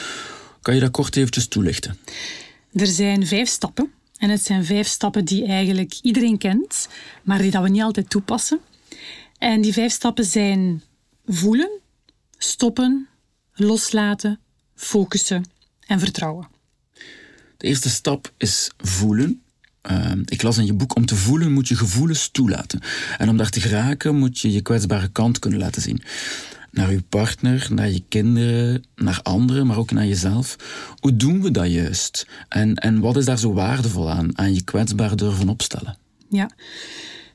Kan 0.61 0.73
je 0.73 0.79
dat 0.79 0.91
kort 0.91 1.15
eventjes 1.15 1.47
toelichten? 1.47 1.97
Er 2.73 2.87
zijn 2.87 3.27
vijf 3.27 3.49
stappen. 3.49 3.91
En 4.17 4.29
het 4.29 4.45
zijn 4.45 4.65
vijf 4.65 4.87
stappen 4.87 5.25
die 5.25 5.45
eigenlijk 5.45 5.99
iedereen 6.01 6.37
kent, 6.37 6.87
maar 7.23 7.37
die 7.37 7.51
dat 7.51 7.63
we 7.63 7.69
niet 7.69 7.81
altijd 7.81 8.09
toepassen. 8.09 8.59
En 9.41 9.61
die 9.61 9.73
vijf 9.73 9.91
stappen 9.91 10.25
zijn 10.25 10.81
voelen, 11.25 11.69
stoppen, 12.37 13.07
loslaten, 13.53 14.39
focussen 14.75 15.45
en 15.87 15.99
vertrouwen. 15.99 16.47
De 17.57 17.67
eerste 17.67 17.89
stap 17.89 18.33
is 18.37 18.71
voelen. 18.77 19.41
Uh, 19.91 20.11
ik 20.25 20.41
las 20.41 20.57
in 20.57 20.65
je 20.65 20.73
boek, 20.73 20.95
om 20.95 21.05
te 21.05 21.15
voelen 21.15 21.51
moet 21.51 21.67
je 21.67 21.75
gevoelens 21.75 22.29
toelaten. 22.29 22.79
En 23.17 23.29
om 23.29 23.37
daar 23.37 23.49
te 23.49 23.61
geraken 23.61 24.15
moet 24.15 24.39
je 24.39 24.51
je 24.51 24.61
kwetsbare 24.61 25.07
kant 25.07 25.39
kunnen 25.39 25.59
laten 25.59 25.81
zien. 25.81 26.01
Naar 26.71 26.91
je 26.91 27.01
partner, 27.01 27.67
naar 27.69 27.89
je 27.89 28.03
kinderen, 28.09 28.83
naar 28.95 29.19
anderen, 29.23 29.67
maar 29.67 29.77
ook 29.77 29.91
naar 29.91 30.07
jezelf. 30.07 30.55
Hoe 30.99 31.15
doen 31.15 31.41
we 31.41 31.51
dat 31.51 31.71
juist? 31.71 32.27
En, 32.47 32.75
en 32.75 32.99
wat 32.99 33.17
is 33.17 33.25
daar 33.25 33.39
zo 33.39 33.53
waardevol 33.53 34.09
aan, 34.09 34.37
aan 34.37 34.53
je 34.53 34.63
kwetsbaar 34.63 35.15
durven 35.15 35.49
opstellen? 35.49 35.97
Ja. 36.29 36.49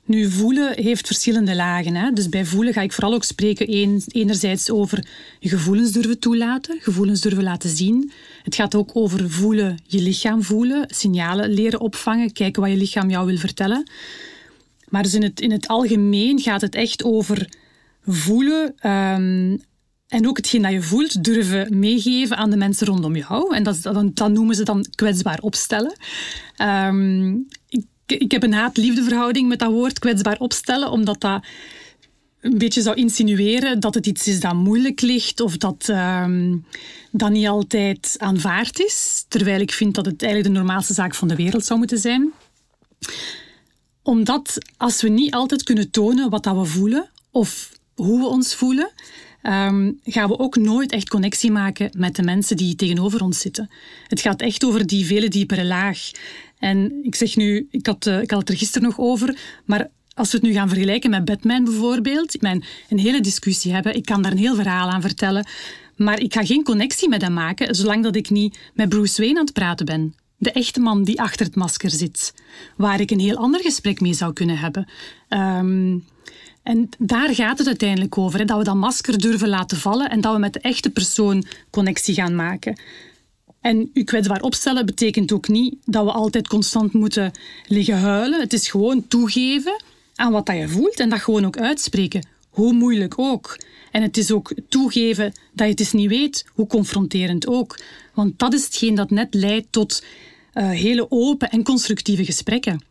Nu, 0.06 0.30
voelen 0.30 0.72
heeft 0.82 1.06
verschillende 1.06 1.54
lagen. 1.54 1.94
Hè? 1.94 2.12
Dus 2.12 2.28
bij 2.28 2.44
voelen 2.44 2.72
ga 2.72 2.80
ik 2.80 2.92
vooral 2.92 3.14
ook 3.14 3.24
spreken 3.24 3.66
enerzijds 4.06 4.70
over 4.70 5.06
gevoelens 5.40 5.92
durven 5.92 6.18
toelaten, 6.18 6.78
gevoelens 6.80 7.20
durven 7.20 7.42
laten 7.42 7.70
zien. 7.70 8.12
Het 8.42 8.54
gaat 8.54 8.74
ook 8.74 8.90
over 8.92 9.30
voelen, 9.30 9.78
je 9.86 10.00
lichaam 10.00 10.42
voelen, 10.42 10.84
signalen 10.86 11.50
leren 11.50 11.80
opvangen, 11.80 12.32
kijken 12.32 12.62
wat 12.62 12.70
je 12.70 12.76
lichaam 12.76 13.10
jou 13.10 13.26
wil 13.26 13.36
vertellen. 13.36 13.90
Maar 14.88 15.02
dus 15.02 15.14
in 15.14 15.22
het, 15.22 15.40
in 15.40 15.50
het 15.50 15.68
algemeen 15.68 16.40
gaat 16.40 16.60
het 16.60 16.74
echt 16.74 17.04
over 17.04 17.48
voelen 18.04 18.90
um, 18.90 19.60
en 20.08 20.28
ook 20.28 20.36
hetgeen 20.36 20.62
dat 20.62 20.72
je 20.72 20.82
voelt 20.82 21.24
durven 21.24 21.78
meegeven 21.78 22.36
aan 22.36 22.50
de 22.50 22.56
mensen 22.56 22.86
rondom 22.86 23.16
jou. 23.16 23.54
En 23.54 23.62
dat, 23.62 23.82
dat, 23.82 24.16
dat 24.16 24.30
noemen 24.30 24.54
ze 24.54 24.62
dan 24.62 24.86
kwetsbaar 24.94 25.38
opstellen. 25.40 25.96
Um, 26.62 27.46
ik 28.06 28.30
heb 28.30 28.42
een 28.42 28.52
haat-liefdeverhouding 28.52 29.48
met 29.48 29.58
dat 29.58 29.70
woord 29.70 29.98
kwetsbaar 29.98 30.38
opstellen, 30.38 30.90
omdat 30.90 31.20
dat 31.20 31.44
een 32.40 32.58
beetje 32.58 32.82
zou 32.82 32.96
insinueren 32.96 33.80
dat 33.80 33.94
het 33.94 34.06
iets 34.06 34.28
is 34.28 34.40
dat 34.40 34.54
moeilijk 34.54 35.00
ligt 35.00 35.40
of 35.40 35.56
dat 35.56 35.88
um, 35.88 36.64
dat 37.10 37.30
niet 37.30 37.46
altijd 37.46 38.14
aanvaard 38.18 38.80
is. 38.80 39.24
Terwijl 39.28 39.60
ik 39.60 39.72
vind 39.72 39.94
dat 39.94 40.06
het 40.06 40.22
eigenlijk 40.22 40.54
de 40.54 40.60
normaalste 40.60 40.94
zaak 40.94 41.14
van 41.14 41.28
de 41.28 41.36
wereld 41.36 41.64
zou 41.64 41.78
moeten 41.78 41.98
zijn. 41.98 42.32
Omdat 44.02 44.58
als 44.76 45.02
we 45.02 45.08
niet 45.08 45.34
altijd 45.34 45.62
kunnen 45.62 45.90
tonen 45.90 46.30
wat 46.30 46.42
dat 46.42 46.56
we 46.56 46.64
voelen 46.64 47.10
of 47.30 47.70
hoe 47.94 48.18
we 48.18 48.26
ons 48.26 48.54
voelen, 48.54 48.90
um, 49.46 50.00
gaan 50.04 50.28
we 50.28 50.38
ook 50.38 50.56
nooit 50.56 50.92
echt 50.92 51.08
connectie 51.08 51.50
maken 51.50 51.90
met 51.96 52.16
de 52.16 52.22
mensen 52.22 52.56
die 52.56 52.74
tegenover 52.74 53.22
ons 53.22 53.38
zitten. 53.38 53.70
Het 54.06 54.20
gaat 54.20 54.40
echt 54.40 54.64
over 54.64 54.86
die 54.86 55.06
vele 55.06 55.28
diepere 55.28 55.64
laag. 55.64 56.10
En 56.58 56.92
ik 57.02 57.14
zeg 57.14 57.36
nu, 57.36 57.68
ik 57.70 57.86
had, 57.86 58.06
uh, 58.06 58.20
ik 58.20 58.30
had 58.30 58.40
het 58.40 58.48
er 58.48 58.56
gisteren 58.56 58.88
nog 58.88 58.98
over, 58.98 59.38
maar 59.64 59.88
als 60.14 60.30
we 60.30 60.36
het 60.36 60.46
nu 60.46 60.52
gaan 60.52 60.68
vergelijken 60.68 61.10
met 61.10 61.24
Batman 61.24 61.64
bijvoorbeeld, 61.64 62.34
ik 62.34 62.40
mijn, 62.40 62.64
een 62.88 62.98
hele 62.98 63.20
discussie 63.20 63.72
hebben, 63.72 63.96
ik 63.96 64.04
kan 64.04 64.22
daar 64.22 64.32
een 64.32 64.38
heel 64.38 64.54
verhaal 64.54 64.88
aan 64.88 65.00
vertellen, 65.00 65.46
maar 65.96 66.20
ik 66.20 66.34
ga 66.34 66.44
geen 66.44 66.62
connectie 66.62 67.08
met 67.08 67.22
hem 67.22 67.32
maken 67.32 67.74
zolang 67.74 68.02
dat 68.02 68.16
ik 68.16 68.30
niet 68.30 68.58
met 68.74 68.88
Bruce 68.88 69.20
Wayne 69.22 69.38
aan 69.38 69.44
het 69.44 69.54
praten 69.54 69.86
ben. 69.86 70.14
De 70.38 70.52
echte 70.52 70.80
man 70.80 71.04
die 71.04 71.20
achter 71.20 71.46
het 71.46 71.54
masker 71.54 71.90
zit, 71.90 72.34
waar 72.76 73.00
ik 73.00 73.10
een 73.10 73.20
heel 73.20 73.36
ander 73.36 73.60
gesprek 73.60 74.00
mee 74.00 74.14
zou 74.14 74.32
kunnen 74.32 74.58
hebben. 74.58 74.88
Um, 75.28 76.04
en 76.66 76.88
daar 76.98 77.34
gaat 77.34 77.58
het 77.58 77.66
uiteindelijk 77.66 78.18
over, 78.18 78.38
hè, 78.38 78.44
dat 78.44 78.58
we 78.58 78.64
dat 78.64 78.74
masker 78.74 79.18
durven 79.18 79.48
laten 79.48 79.76
vallen 79.76 80.10
en 80.10 80.20
dat 80.20 80.32
we 80.32 80.38
met 80.38 80.52
de 80.52 80.60
echte 80.60 80.90
persoon 80.90 81.44
connectie 81.70 82.14
gaan 82.14 82.34
maken. 82.34 82.80
En 83.60 83.90
u 83.92 84.04
kwetsbaar 84.04 84.40
opstellen 84.40 84.86
betekent 84.86 85.32
ook 85.32 85.48
niet 85.48 85.74
dat 85.84 86.04
we 86.04 86.10
altijd 86.10 86.48
constant 86.48 86.92
moeten 86.92 87.32
liggen 87.66 87.98
huilen. 87.98 88.40
Het 88.40 88.52
is 88.52 88.68
gewoon 88.68 89.08
toegeven 89.08 89.82
aan 90.14 90.32
wat 90.32 90.46
dat 90.46 90.56
je 90.56 90.68
voelt 90.68 91.00
en 91.00 91.08
dat 91.08 91.20
gewoon 91.20 91.46
ook 91.46 91.58
uitspreken. 91.58 92.26
Hoe 92.48 92.72
moeilijk 92.72 93.18
ook. 93.18 93.58
En 93.90 94.02
het 94.02 94.16
is 94.16 94.32
ook 94.32 94.54
toegeven 94.68 95.32
dat 95.52 95.66
je 95.66 95.84
het 95.84 95.92
niet 95.92 96.08
weet, 96.08 96.46
hoe 96.52 96.66
confronterend 96.66 97.46
ook. 97.46 97.78
Want 98.14 98.38
dat 98.38 98.54
is 98.54 98.64
hetgeen 98.64 98.94
dat 98.94 99.10
net 99.10 99.34
leidt 99.34 99.66
tot 99.70 100.04
uh, 100.54 100.70
hele 100.70 101.06
open 101.10 101.50
en 101.50 101.62
constructieve 101.62 102.24
gesprekken. 102.24 102.84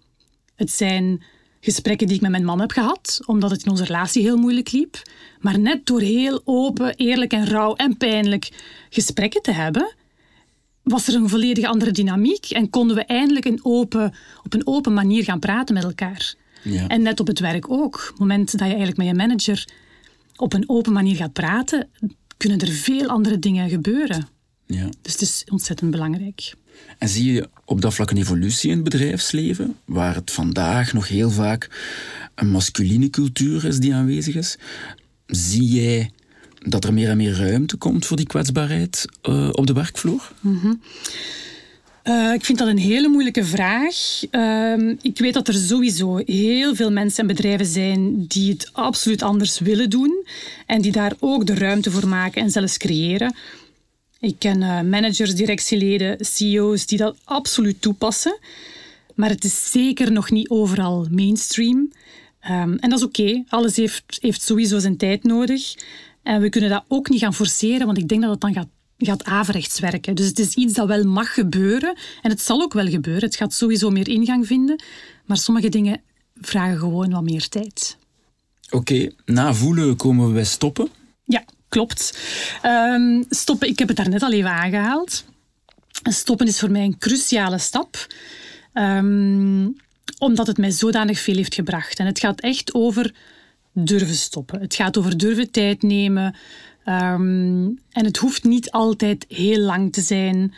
Het 0.55 0.71
zijn 0.71 1.23
gesprekken 1.65 2.07
die 2.07 2.15
ik 2.15 2.21
met 2.21 2.31
mijn 2.31 2.45
man 2.45 2.59
heb 2.59 2.71
gehad, 2.71 3.19
omdat 3.25 3.51
het 3.51 3.63
in 3.63 3.71
onze 3.71 3.83
relatie 3.83 4.21
heel 4.21 4.37
moeilijk 4.37 4.71
liep. 4.71 5.01
Maar 5.39 5.59
net 5.59 5.85
door 5.85 6.01
heel 6.01 6.41
open, 6.43 6.95
eerlijk 6.95 7.33
en 7.33 7.45
rauw 7.45 7.75
en 7.75 7.97
pijnlijk 7.97 8.49
gesprekken 8.89 9.41
te 9.41 9.51
hebben, 9.51 9.93
was 10.83 11.07
er 11.07 11.15
een 11.15 11.29
volledig 11.29 11.65
andere 11.65 11.91
dynamiek 11.91 12.45
en 12.45 12.69
konden 12.69 12.95
we 12.95 13.05
eindelijk 13.05 13.45
een 13.45 13.59
open, 13.63 14.13
op 14.43 14.53
een 14.53 14.67
open 14.67 14.93
manier 14.93 15.23
gaan 15.23 15.39
praten 15.39 15.73
met 15.73 15.83
elkaar. 15.83 16.35
Ja. 16.63 16.87
En 16.87 17.01
net 17.01 17.19
op 17.19 17.27
het 17.27 17.39
werk 17.39 17.71
ook. 17.71 17.95
Op 17.95 18.07
het 18.07 18.19
moment 18.19 18.51
dat 18.51 18.59
je 18.59 18.65
eigenlijk 18.65 18.97
met 18.97 19.07
je 19.07 19.13
manager 19.13 19.67
op 20.35 20.53
een 20.53 20.69
open 20.69 20.93
manier 20.93 21.15
gaat 21.15 21.33
praten, 21.33 21.89
kunnen 22.37 22.59
er 22.59 22.71
veel 22.71 23.07
andere 23.07 23.39
dingen 23.39 23.69
gebeuren. 23.69 24.27
Ja. 24.65 24.89
Dus 25.01 25.11
het 25.11 25.21
is 25.21 25.43
ontzettend 25.51 25.91
belangrijk. 25.91 26.53
En 26.97 27.09
zie 27.09 27.33
je 27.33 27.49
op 27.65 27.81
dat 27.81 27.93
vlak 27.93 28.11
een 28.11 28.17
evolutie 28.17 28.69
in 28.69 28.75
het 28.75 28.83
bedrijfsleven, 28.83 29.75
waar 29.85 30.15
het 30.15 30.31
vandaag 30.31 30.93
nog 30.93 31.07
heel 31.07 31.31
vaak 31.31 31.69
een 32.35 32.49
masculine 32.49 33.09
cultuur 33.09 33.65
is 33.65 33.79
die 33.79 33.93
aanwezig 33.93 34.35
is? 34.35 34.57
Zie 35.25 35.65
jij 35.65 36.11
dat 36.59 36.83
er 36.83 36.93
meer 36.93 37.09
en 37.09 37.17
meer 37.17 37.37
ruimte 37.37 37.77
komt 37.77 38.05
voor 38.05 38.17
die 38.17 38.27
kwetsbaarheid 38.27 39.05
uh, 39.29 39.49
op 39.51 39.67
de 39.67 39.73
werkvloer? 39.73 40.31
-hmm. 40.41 40.81
Uh, 42.07 42.33
ik 42.33 42.45
vind 42.45 42.57
dat 42.57 42.67
een 42.67 42.77
hele 42.77 43.07
moeilijke 43.07 43.45
vraag. 43.45 43.95
Uh, 44.31 44.95
ik 45.01 45.17
weet 45.17 45.33
dat 45.33 45.47
er 45.47 45.53
sowieso 45.53 46.21
heel 46.25 46.75
veel 46.75 46.91
mensen 46.91 47.21
en 47.21 47.27
bedrijven 47.27 47.65
zijn 47.65 48.25
die 48.27 48.51
het 48.51 48.69
absoluut 48.73 49.21
anders 49.21 49.59
willen 49.59 49.89
doen 49.89 50.25
en 50.65 50.81
die 50.81 50.91
daar 50.91 51.13
ook 51.19 51.45
de 51.45 51.55
ruimte 51.55 51.91
voor 51.91 52.07
maken 52.07 52.41
en 52.41 52.51
zelfs 52.51 52.77
creëren. 52.77 53.35
Ik 54.25 54.39
ken 54.39 54.61
uh, 54.61 54.81
managers, 54.81 55.35
directieleden, 55.35 56.25
CEO's 56.25 56.85
die 56.85 56.97
dat 56.97 57.17
absoluut 57.23 57.81
toepassen. 57.81 58.39
Maar 59.15 59.29
het 59.29 59.43
is 59.43 59.71
zeker 59.71 60.11
nog 60.11 60.31
niet 60.31 60.49
overal 60.49 61.07
mainstream. 61.11 61.91
Um, 62.49 62.77
en 62.77 62.89
dat 62.89 62.99
is 62.99 63.05
oké. 63.05 63.43
Alles 63.47 63.75
heeft, 63.75 64.17
heeft 64.21 64.41
sowieso 64.41 64.79
zijn 64.79 64.97
tijd 64.97 65.23
nodig. 65.23 65.75
En 66.23 66.41
we 66.41 66.49
kunnen 66.49 66.69
dat 66.69 66.83
ook 66.87 67.09
niet 67.09 67.19
gaan 67.19 67.33
forceren, 67.33 67.85
want 67.85 67.97
ik 67.97 68.07
denk 68.07 68.21
dat 68.21 68.31
het 68.31 68.41
dan 68.41 68.53
gaat 68.53 68.67
gaat 68.97 69.23
averechts 69.23 69.79
werken. 69.79 70.15
Dus 70.15 70.27
het 70.27 70.39
is 70.39 70.53
iets 70.53 70.73
dat 70.73 70.87
wel 70.87 71.03
mag 71.03 71.33
gebeuren. 71.33 71.97
En 72.21 72.29
het 72.29 72.41
zal 72.41 72.61
ook 72.61 72.73
wel 72.73 72.87
gebeuren. 72.87 73.23
Het 73.23 73.35
gaat 73.35 73.53
sowieso 73.53 73.89
meer 73.89 74.07
ingang 74.07 74.47
vinden. 74.47 74.83
Maar 75.25 75.37
sommige 75.37 75.69
dingen 75.69 76.01
vragen 76.41 76.77
gewoon 76.77 77.11
wat 77.11 77.23
meer 77.23 77.49
tijd. 77.49 77.97
Oké, 78.69 79.11
na 79.25 79.53
voelen 79.53 79.95
komen 79.95 80.27
we 80.27 80.33
bij 80.33 80.43
stoppen. 80.43 80.89
Ja, 81.25 81.45
klopt. 81.75 82.19
Um, 82.63 83.25
stoppen, 83.29 83.67
ik 83.67 83.79
heb 83.79 83.87
het 83.87 83.97
daarnet 83.97 84.23
al 84.23 84.31
even 84.31 84.49
aangehaald. 84.49 85.25
Stoppen 86.03 86.47
is 86.47 86.59
voor 86.59 86.71
mij 86.71 86.83
een 86.83 86.97
cruciale 86.97 87.57
stap. 87.57 88.07
Um, 88.73 89.75
omdat 90.17 90.47
het 90.47 90.57
mij 90.57 90.71
zodanig 90.71 91.19
veel 91.19 91.35
heeft 91.35 91.55
gebracht. 91.55 91.99
En 91.99 92.05
het 92.05 92.19
gaat 92.19 92.39
echt 92.39 92.73
over 92.73 93.13
durven 93.73 94.15
stoppen. 94.15 94.61
Het 94.61 94.75
gaat 94.75 94.97
over 94.97 95.17
durven 95.17 95.51
tijd 95.51 95.81
nemen, 95.81 96.35
Um, 96.87 97.79
en 97.91 98.05
het 98.05 98.17
hoeft 98.17 98.43
niet 98.43 98.71
altijd 98.71 99.25
heel 99.27 99.59
lang 99.59 99.93
te 99.93 100.01
zijn. 100.01 100.53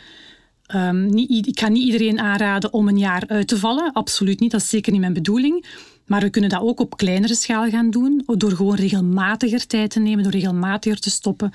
Ik 1.42 1.58
ga 1.58 1.68
niet 1.68 1.84
iedereen 1.84 2.20
aanraden 2.20 2.72
om 2.72 2.88
een 2.88 2.98
jaar 2.98 3.24
uit 3.26 3.48
te 3.48 3.58
vallen. 3.58 3.92
Absoluut 3.92 4.40
niet, 4.40 4.50
dat 4.50 4.60
is 4.60 4.68
zeker 4.68 4.92
niet 4.92 5.00
mijn 5.00 5.12
bedoeling. 5.12 5.64
Maar 6.08 6.20
we 6.20 6.30
kunnen 6.30 6.50
dat 6.50 6.60
ook 6.60 6.80
op 6.80 6.96
kleinere 6.96 7.34
schaal 7.34 7.68
gaan 7.68 7.90
doen. 7.90 8.22
Door 8.26 8.52
gewoon 8.52 8.74
regelmatiger 8.74 9.66
tijd 9.66 9.90
te 9.90 10.00
nemen, 10.00 10.22
door 10.22 10.32
regelmatiger 10.32 11.00
te 11.00 11.10
stoppen. 11.10 11.52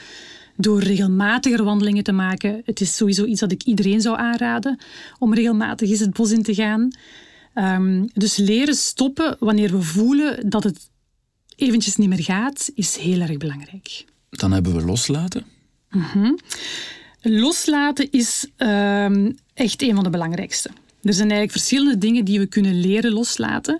Door 0.55 0.79
regelmatiger 0.79 1.63
wandelingen 1.63 2.03
te 2.03 2.11
maken. 2.11 2.61
Het 2.65 2.81
is 2.81 2.95
sowieso 2.95 3.25
iets 3.25 3.39
dat 3.39 3.51
ik 3.51 3.63
iedereen 3.63 4.01
zou 4.01 4.17
aanraden. 4.17 4.79
Om 5.19 5.33
regelmatig 5.33 5.89
eens 5.89 5.99
het 5.99 6.13
bos 6.13 6.31
in 6.31 6.43
te 6.43 6.53
gaan. 6.53 6.91
Um, 7.55 8.09
dus 8.13 8.37
leren 8.37 8.75
stoppen 8.75 9.35
wanneer 9.39 9.71
we 9.71 9.81
voelen 9.81 10.49
dat 10.49 10.63
het 10.63 10.89
eventjes 11.55 11.95
niet 11.95 12.09
meer 12.09 12.23
gaat, 12.23 12.71
is 12.75 12.95
heel 12.95 13.21
erg 13.21 13.37
belangrijk. 13.37 14.05
Dan 14.29 14.51
hebben 14.51 14.75
we 14.75 14.85
loslaten. 14.85 15.45
Mm 15.89 16.37
Loslaten 17.25 18.11
is 18.11 18.47
uh, 18.57 19.27
echt 19.53 19.81
een 19.81 19.95
van 19.95 20.03
de 20.03 20.09
belangrijkste. 20.09 20.69
Er 21.03 21.13
zijn 21.13 21.29
eigenlijk 21.29 21.51
verschillende 21.51 21.97
dingen 21.97 22.25
die 22.25 22.39
we 22.39 22.45
kunnen 22.45 22.79
leren 22.79 23.11
loslaten. 23.11 23.79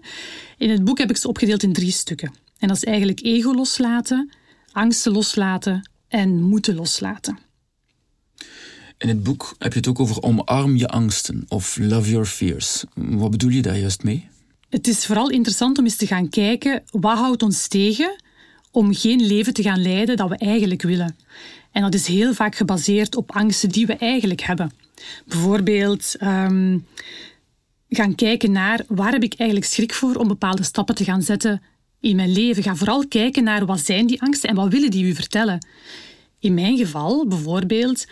In 0.57 0.69
het 0.69 0.83
boek 0.83 0.97
heb 0.97 1.09
ik 1.09 1.17
ze 1.17 1.27
opgedeeld 1.27 1.63
in 1.63 1.73
drie 1.73 1.91
stukken. 1.91 2.33
En 2.57 2.67
dat 2.67 2.77
is 2.77 2.83
eigenlijk 2.83 3.21
ego 3.23 3.53
loslaten, 3.53 4.31
angsten 4.71 5.11
loslaten 5.11 5.89
en 6.07 6.41
moeten 6.41 6.75
loslaten. 6.75 7.37
In 8.97 9.07
het 9.07 9.23
boek 9.23 9.55
heb 9.57 9.71
je 9.71 9.79
het 9.79 9.87
ook 9.87 9.99
over 9.99 10.21
omarm 10.21 10.75
je 10.75 10.87
angsten 10.87 11.45
of 11.47 11.77
love 11.81 12.09
your 12.09 12.25
fears. 12.25 12.83
Wat 12.93 13.31
bedoel 13.31 13.49
je 13.49 13.61
daar 13.61 13.77
juist 13.77 14.03
mee? 14.03 14.27
Het 14.69 14.87
is 14.87 15.05
vooral 15.05 15.29
interessant 15.29 15.77
om 15.77 15.83
eens 15.83 15.95
te 15.95 16.07
gaan 16.07 16.29
kijken 16.29 16.83
wat 16.91 17.17
houdt 17.17 17.43
ons 17.43 17.67
tegen 17.67 18.15
om 18.71 18.93
geen 18.93 19.25
leven 19.25 19.53
te 19.53 19.61
gaan 19.61 19.81
leiden 19.81 20.17
dat 20.17 20.29
we 20.29 20.37
eigenlijk 20.37 20.81
willen. 20.81 21.15
En 21.71 21.81
dat 21.81 21.93
is 21.93 22.07
heel 22.07 22.33
vaak 22.33 22.55
gebaseerd 22.55 23.15
op 23.15 23.31
angsten 23.31 23.69
die 23.69 23.85
we 23.85 23.95
eigenlijk 23.95 24.41
hebben. 24.41 24.71
Bijvoorbeeld 25.25 26.15
um, 26.21 26.85
gaan 27.89 28.15
kijken 28.15 28.51
naar 28.51 28.83
waar 28.87 29.11
heb 29.11 29.23
ik 29.23 29.33
eigenlijk 29.33 29.69
schrik 29.69 29.93
voor 29.93 30.15
om 30.15 30.27
bepaalde 30.27 30.63
stappen 30.63 30.95
te 30.95 31.03
gaan 31.03 31.21
zetten 31.21 31.61
in 31.99 32.15
mijn 32.15 32.31
leven. 32.31 32.63
Ga 32.63 32.75
vooral 32.75 33.07
kijken 33.07 33.43
naar 33.43 33.65
wat 33.65 33.79
zijn 33.79 34.07
die 34.07 34.21
angsten 34.21 34.49
en 34.49 34.55
wat 34.55 34.71
willen 34.71 34.91
die 34.91 35.05
u 35.05 35.15
vertellen. 35.15 35.67
In 36.39 36.53
mijn 36.53 36.77
geval 36.77 37.27
bijvoorbeeld, 37.27 38.07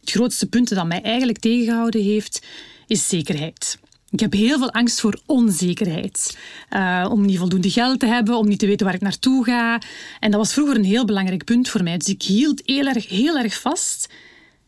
het 0.00 0.10
grootste 0.10 0.46
punt 0.48 0.68
dat 0.68 0.86
mij 0.86 1.02
eigenlijk 1.02 1.38
tegengehouden 1.38 2.02
heeft, 2.02 2.46
is 2.86 3.08
zekerheid. 3.08 3.78
Ik 4.10 4.20
heb 4.20 4.32
heel 4.32 4.58
veel 4.58 4.72
angst 4.72 5.00
voor 5.00 5.20
onzekerheid. 5.26 6.38
Uh, 6.70 7.08
om 7.10 7.24
niet 7.24 7.38
voldoende 7.38 7.70
geld 7.70 8.00
te 8.00 8.06
hebben, 8.06 8.36
om 8.36 8.48
niet 8.48 8.58
te 8.58 8.66
weten 8.66 8.86
waar 8.86 8.94
ik 8.94 9.00
naartoe 9.00 9.44
ga. 9.44 9.80
En 10.20 10.30
dat 10.30 10.40
was 10.40 10.52
vroeger 10.52 10.76
een 10.76 10.84
heel 10.84 11.04
belangrijk 11.04 11.44
punt 11.44 11.68
voor 11.68 11.82
mij. 11.82 11.96
Dus 11.96 12.08
ik 12.08 12.22
hield 12.22 12.62
heel 12.64 12.86
erg, 12.86 13.08
heel 13.08 13.38
erg 13.38 13.60
vast 13.60 14.08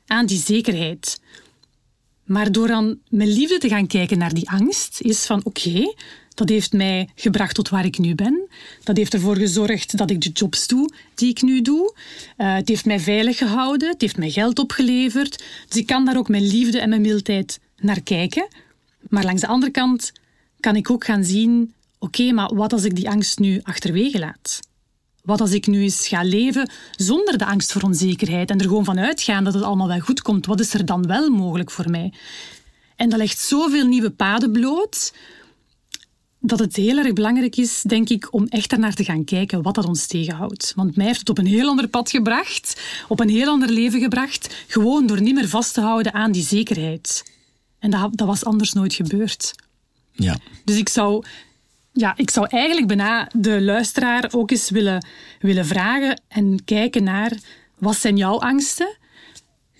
aan 0.07 0.27
die 0.27 0.39
zekerheid. 0.39 1.21
Maar 2.25 2.53
door 2.53 2.67
dan 2.67 2.99
met 3.09 3.29
liefde 3.29 3.59
te 3.59 3.69
gaan 3.69 3.87
kijken 3.87 4.19
naar 4.19 4.35
die 4.35 4.51
angst, 4.51 5.01
is 5.01 5.27
van 5.27 5.41
oké, 5.45 5.95
dat 6.35 6.49
heeft 6.49 6.73
mij 6.73 7.09
gebracht 7.15 7.55
tot 7.55 7.69
waar 7.69 7.85
ik 7.85 7.99
nu 7.99 8.15
ben. 8.15 8.49
Dat 8.83 8.97
heeft 8.97 9.15
ervoor 9.15 9.37
gezorgd 9.37 9.97
dat 9.97 10.11
ik 10.11 10.21
de 10.21 10.31
jobs 10.31 10.67
doe 10.67 10.91
die 11.15 11.31
ik 11.31 11.43
nu 11.43 11.63
doe. 11.63 11.95
Uh, 12.39 12.55
het 12.55 12.69
heeft 12.69 12.85
mij 12.85 13.01
veilig 13.01 13.39
gehouden, 13.39 13.89
het 13.89 14.01
heeft 14.01 14.17
mij 14.17 14.31
geld 14.31 14.59
opgeleverd. 14.59 15.45
Dus 15.69 15.77
ik 15.77 15.87
kan 15.87 16.05
daar 16.05 16.17
ook 16.17 16.29
met 16.29 16.43
liefde 16.43 16.81
en 16.81 16.89
met 16.89 17.01
mildheid 17.01 17.61
naar 17.77 18.01
kijken. 18.01 18.49
Maar 19.09 19.25
langs 19.25 19.41
de 19.41 19.47
andere 19.47 19.73
kant 19.73 20.13
kan 20.61 20.77
ik 20.77 20.91
ook 20.91 21.05
gaan 21.05 21.25
zien: 21.25 21.73
oké, 21.99 22.33
maar 22.33 22.55
wat 22.55 22.73
als 22.73 22.85
ik 22.85 22.97
die 22.97 23.11
angst 23.11 23.39
nu 23.39 23.61
achterwege 23.63 24.19
laat? 24.19 24.61
Wat 25.25 25.41
als 25.41 25.53
ik 25.53 25.67
nu 25.67 25.83
eens 25.83 26.09
ga 26.09 26.23
leven 26.23 26.71
zonder 26.97 27.39
de 27.39 27.47
angst 27.47 27.73
voor 27.73 27.83
onzekerheid 27.83 28.51
en 28.51 28.59
er 28.59 28.67
gewoon 28.67 28.85
van 28.85 28.99
uitgaan 28.99 29.45
dat 29.45 29.55
het 29.55 29.63
allemaal 29.63 29.89
wel 29.89 30.01
goed 30.01 30.23
komt? 30.23 30.47
Wat 30.47 30.61
is 30.61 30.75
er 30.75 30.85
dan 30.85 31.07
wel 31.07 31.31
mogelijk 31.31 31.71
voor 31.71 31.91
mij? 31.91 32.13
En 32.97 33.09
dat 33.09 33.19
legt 33.19 33.39
zoveel 33.39 33.87
nieuwe 33.87 34.11
paden 34.11 34.53
bloot 34.53 35.13
dat 36.41 36.59
het 36.59 36.77
heel 36.77 36.99
erg 36.99 37.13
belangrijk 37.13 37.57
is, 37.57 37.83
denk 37.83 38.09
ik, 38.09 38.33
om 38.33 38.47
echt 38.47 38.73
ernaar 38.73 38.95
te 38.95 39.05
gaan 39.05 39.25
kijken 39.25 39.63
wat 39.63 39.75
dat 39.75 39.87
ons 39.87 40.07
tegenhoudt. 40.07 40.73
Want 40.77 40.97
mij 40.97 41.07
heeft 41.07 41.19
het 41.19 41.29
op 41.29 41.39
een 41.39 41.47
heel 41.47 41.69
ander 41.69 41.89
pad 41.89 42.11
gebracht, 42.11 42.81
op 43.09 43.21
een 43.21 43.29
heel 43.29 43.49
ander 43.49 43.71
leven 43.71 44.01
gebracht, 44.01 44.55
gewoon 44.67 45.07
door 45.07 45.21
niet 45.21 45.35
meer 45.35 45.49
vast 45.49 45.75
te 45.75 45.81
houden 45.81 46.13
aan 46.13 46.33
die 46.33 46.45
zekerheid. 46.45 47.33
En 47.79 47.91
dat, 47.91 48.09
dat 48.13 48.27
was 48.27 48.45
anders 48.45 48.73
nooit 48.73 48.95
gebeurd. 48.95 49.55
Ja. 50.13 50.39
Dus 50.65 50.77
ik 50.77 50.89
zou, 50.89 51.25
ja, 51.97 52.15
ik 52.17 52.31
zou 52.31 52.47
eigenlijk 52.49 52.87
bijna 52.87 53.29
de 53.33 53.63
luisteraar 53.63 54.29
ook 54.33 54.51
eens 54.51 54.71
willen, 54.71 55.07
willen 55.41 55.67
vragen 55.67 56.21
en 56.29 56.65
kijken 56.65 57.05
naar 57.05 57.33
wat 57.79 57.97
zijn 57.97 58.17
jouw 58.17 58.41
angsten 58.41 58.97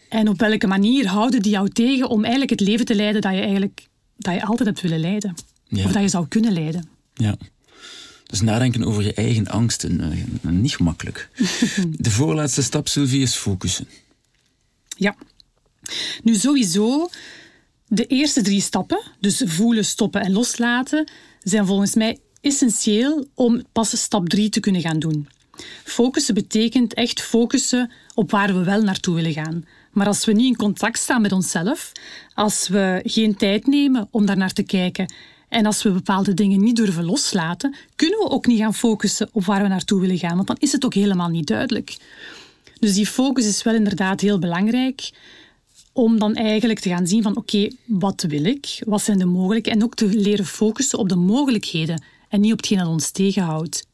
en 0.09 0.29
op 0.29 0.39
welke 0.39 0.67
manier 0.67 1.07
houden 1.07 1.43
die 1.43 1.53
jou 1.53 1.69
tegen 1.69 2.09
om 2.09 2.21
eigenlijk 2.21 2.51
het 2.51 2.61
leven 2.61 2.85
te 2.85 2.95
leiden 2.95 3.21
dat 3.21 3.33
je 3.33 3.41
eigenlijk 3.41 3.87
dat 4.17 4.35
je 4.35 4.45
altijd 4.45 4.69
hebt 4.69 4.81
willen 4.81 5.01
leiden. 5.01 5.35
Of 5.71 5.93
dat 5.93 6.03
je 6.03 6.09
zou 6.09 6.29
kunnen 6.29 6.53
leiden. 6.53 6.89
Ja. 7.15 7.37
Dus 8.27 8.41
nadenken 8.41 8.85
over 8.85 9.03
je 9.03 9.15
eigen 9.15 9.47
angsten, 9.47 10.01
uh, 10.01 10.51
niet 10.53 10.77
gemakkelijk. 10.77 11.31
de 11.91 12.11
voorlaatste 12.11 12.63
stap, 12.63 12.89
Sylvie, 12.89 13.23
is 13.23 13.35
focussen. 13.35 13.89
Ja. 14.97 15.17
Nu 16.23 16.35
sowieso 16.35 17.09
de 17.87 18.07
eerste 18.07 18.43
drie 18.43 18.61
stappen, 18.61 19.03
dus 19.21 19.43
voelen, 19.45 19.85
stoppen 19.85 20.21
en 20.21 20.33
loslaten, 20.33 21.11
zijn 21.45 21.67
volgens 21.67 21.95
mij 21.95 22.19
essentieel 22.41 23.27
om 23.35 23.63
pas 23.73 24.01
stap 24.01 24.29
drie 24.29 24.49
te 24.49 24.61
kunnen 24.61 24.81
gaan 24.81 24.99
doen. 24.99 25.29
Focussen 25.85 26.35
betekent 26.35 26.95
echt 26.95 27.21
focussen 27.21 27.91
op 28.15 28.31
waar 28.31 28.55
we 28.55 28.65
wel 28.65 28.83
naartoe 28.83 29.15
willen 29.15 29.33
gaan. 29.33 29.65
Maar 29.93 30.07
als 30.07 30.25
we 30.25 30.33
niet 30.33 30.47
in 30.47 30.57
contact 30.57 30.99
staan 30.99 31.23
met 31.23 31.33
onszelf, 31.33 31.93
als 32.35 32.69
we 32.69 33.01
geen 33.05 33.37
tijd 33.37 33.67
nemen 33.67 34.09
om 34.11 34.27
daar 34.27 34.37
naar 34.37 34.53
te 34.53 34.63
kijken 34.63 35.13
en 35.49 35.67
als 35.67 35.83
we 35.83 35.91
bepaalde 35.91 36.35
dingen 36.35 36.61
niet 36.61 36.77
durven 36.77 37.05
loslaten, 37.05 37.75
kunnen 37.97 38.19
we 38.19 38.31
ook 38.31 38.47
niet 38.47 38.59
gaan 38.59 38.75
focussen 38.75 39.29
op 39.33 39.45
waar 39.45 39.63
we 39.63 39.69
naartoe 39.69 40.01
willen 40.01 40.19
gaan, 40.19 40.37
want 40.37 40.47
dan 40.47 40.57
is 40.59 40.73
het 40.73 40.85
ook 40.85 40.95
helemaal 40.95 41.29
niet 41.29 41.47
duidelijk. 41.47 41.97
Dus 42.79 42.95
die 42.95 43.07
focus 43.07 43.47
is 43.47 43.63
wel 43.63 43.75
inderdaad 43.75 44.21
heel 44.21 44.39
belangrijk 44.39 45.11
om 45.95 46.19
dan 46.19 46.35
eigenlijk 46.35 46.79
te 46.79 46.89
gaan 46.89 47.07
zien 47.07 47.23
van 47.23 47.37
oké, 47.37 47.69
wat 47.85 48.25
wil 48.29 48.45
ik? 48.45 48.83
Wat 48.87 49.03
zijn 49.03 49.19
de 49.19 49.25
mogelijkheden? 49.25 49.81
En 49.81 49.87
ook 49.87 49.95
te 49.95 50.07
leren 50.07 50.47
focussen 50.47 50.99
op 50.99 51.09
de 51.09 51.17
mogelijkheden 51.17 52.03
en 52.29 52.41
niet 52.41 52.53
op 52.53 52.59
hetgeen 52.59 52.79
dat 52.79 52.87
ons 52.87 53.11
tegenhoudt. 53.11 53.87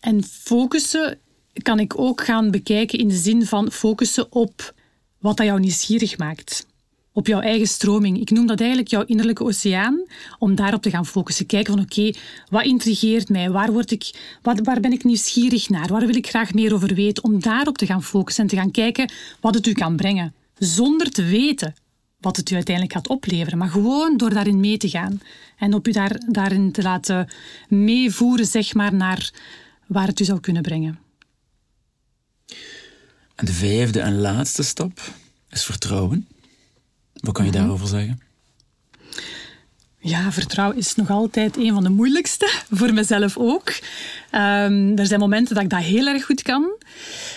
En 0.00 0.24
focussen 0.24 1.18
kan 1.62 1.78
ik 1.78 1.98
ook 1.98 2.24
gaan 2.24 2.50
bekijken 2.50 2.98
in 2.98 3.08
de 3.08 3.16
zin 3.16 3.46
van 3.46 3.70
focussen 3.70 4.32
op 4.32 4.74
wat 5.18 5.36
dat 5.36 5.46
jou 5.46 5.60
nieuwsgierig 5.60 6.18
maakt. 6.18 6.66
Op 7.12 7.26
jouw 7.26 7.40
eigen 7.40 7.68
stroming. 7.68 8.20
Ik 8.20 8.30
noem 8.30 8.46
dat 8.46 8.58
eigenlijk 8.60 8.90
jouw 8.90 9.04
innerlijke 9.04 9.44
oceaan, 9.44 10.04
om 10.38 10.54
daarop 10.54 10.82
te 10.82 10.90
gaan 10.90 11.06
focussen. 11.06 11.46
Kijken 11.46 11.74
van 11.74 11.82
oké, 11.82 12.12
wat 12.50 12.64
intrigeert 12.64 13.28
mij? 13.28 13.50
Waar, 13.50 13.72
word 13.72 13.90
ik, 13.90 14.38
wat, 14.42 14.60
waar 14.62 14.80
ben 14.80 14.92
ik 14.92 15.04
nieuwsgierig 15.04 15.68
naar? 15.68 15.88
Waar 15.88 16.06
wil 16.06 16.16
ik 16.16 16.28
graag 16.28 16.52
meer 16.52 16.74
over 16.74 16.94
weten? 16.94 17.24
Om 17.24 17.40
daarop 17.40 17.78
te 17.78 17.86
gaan 17.86 18.02
focussen 18.02 18.42
en 18.42 18.50
te 18.50 18.56
gaan 18.56 18.70
kijken 18.70 19.10
wat 19.40 19.54
het 19.54 19.66
u 19.66 19.72
kan 19.72 19.96
brengen 19.96 20.34
zonder 20.58 21.10
te 21.10 21.24
weten 21.24 21.74
wat 22.20 22.36
het 22.36 22.50
u 22.50 22.54
uiteindelijk 22.54 22.94
gaat 22.94 23.08
opleveren, 23.08 23.58
maar 23.58 23.68
gewoon 23.68 24.16
door 24.16 24.30
daarin 24.30 24.60
mee 24.60 24.76
te 24.76 24.88
gaan 24.88 25.20
en 25.56 25.74
op 25.74 25.88
u 25.88 25.92
daar, 25.92 26.20
daarin 26.26 26.72
te 26.72 26.82
laten 26.82 27.28
meevoeren, 27.68 28.46
zeg 28.46 28.74
maar, 28.74 28.94
naar 28.94 29.30
waar 29.86 30.06
het 30.06 30.20
u 30.20 30.24
zou 30.24 30.40
kunnen 30.40 30.62
brengen. 30.62 30.98
En 33.34 33.44
de 33.44 33.52
vijfde 33.52 34.00
en 34.00 34.20
laatste 34.20 34.62
stap 34.62 35.00
is 35.50 35.64
vertrouwen. 35.64 36.28
Wat 37.12 37.34
kan 37.34 37.44
je 37.44 37.50
mhm. 37.50 37.60
daarover 37.60 37.88
zeggen? 37.88 38.20
Ja, 39.98 40.32
vertrouwen 40.32 40.76
is 40.76 40.94
nog 40.94 41.10
altijd 41.10 41.56
een 41.56 41.72
van 41.72 41.82
de 41.82 41.88
moeilijkste, 41.88 42.50
voor 42.70 42.92
mezelf 42.92 43.36
ook. 43.36 43.68
Um, 44.32 44.98
er 44.98 45.06
zijn 45.06 45.20
momenten 45.20 45.54
dat 45.54 45.64
ik 45.64 45.70
dat 45.70 45.82
heel 45.82 46.06
erg 46.06 46.24
goed 46.24 46.42
kan. 46.42 46.76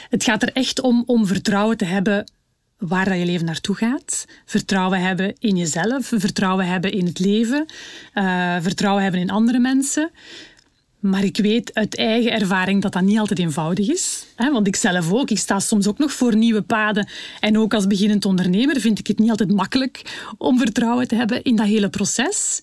Het 0.09 0.23
gaat 0.23 0.41
er 0.41 0.53
echt 0.53 0.81
om 0.81 1.03
om 1.05 1.27
vertrouwen 1.27 1.77
te 1.77 1.85
hebben 1.85 2.31
waar 2.79 3.05
dat 3.05 3.17
je 3.17 3.25
leven 3.25 3.45
naartoe 3.45 3.75
gaat. 3.75 4.25
Vertrouwen 4.45 5.01
hebben 5.01 5.35
in 5.39 5.57
jezelf, 5.57 6.11
vertrouwen 6.15 6.67
hebben 6.67 6.91
in 6.91 7.05
het 7.05 7.19
leven, 7.19 7.65
uh, 8.13 8.55
vertrouwen 8.61 9.03
hebben 9.03 9.21
in 9.21 9.29
andere 9.29 9.59
mensen. 9.59 10.11
Maar 10.99 11.23
ik 11.23 11.37
weet 11.37 11.73
uit 11.73 11.97
eigen 11.97 12.31
ervaring 12.31 12.81
dat 12.81 12.93
dat 12.93 13.01
niet 13.01 13.19
altijd 13.19 13.39
eenvoudig 13.39 13.89
is. 13.89 14.25
Want 14.35 14.67
ik 14.67 14.75
zelf 14.75 15.11
ook. 15.11 15.29
Ik 15.29 15.37
sta 15.37 15.59
soms 15.59 15.87
ook 15.87 15.97
nog 15.97 16.11
voor 16.11 16.35
nieuwe 16.35 16.61
paden. 16.61 17.07
En 17.39 17.57
ook 17.57 17.73
als 17.73 17.87
beginnend 17.87 18.25
ondernemer 18.25 18.79
vind 18.79 18.99
ik 18.99 19.07
het 19.07 19.19
niet 19.19 19.29
altijd 19.29 19.51
makkelijk 19.51 20.27
om 20.37 20.57
vertrouwen 20.57 21.07
te 21.07 21.15
hebben 21.15 21.43
in 21.43 21.55
dat 21.55 21.65
hele 21.65 21.89
proces. 21.89 22.61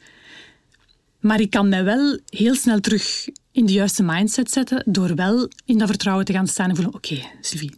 Maar 1.21 1.41
ik 1.41 1.51
kan 1.51 1.69
mij 1.69 1.85
wel 1.85 2.19
heel 2.29 2.55
snel 2.55 2.81
terug 2.81 3.29
in 3.53 3.67
de 3.67 3.73
juiste 3.73 4.03
mindset 4.03 4.51
zetten 4.51 4.83
door 4.87 5.15
wel 5.15 5.49
in 5.65 5.79
dat 5.79 5.89
vertrouwen 5.89 6.25
te 6.25 6.33
gaan 6.33 6.47
staan 6.47 6.69
en 6.69 6.75
voelen, 6.75 6.95
oké, 6.95 7.13
okay, 7.13 7.31
Sylvie, 7.41 7.75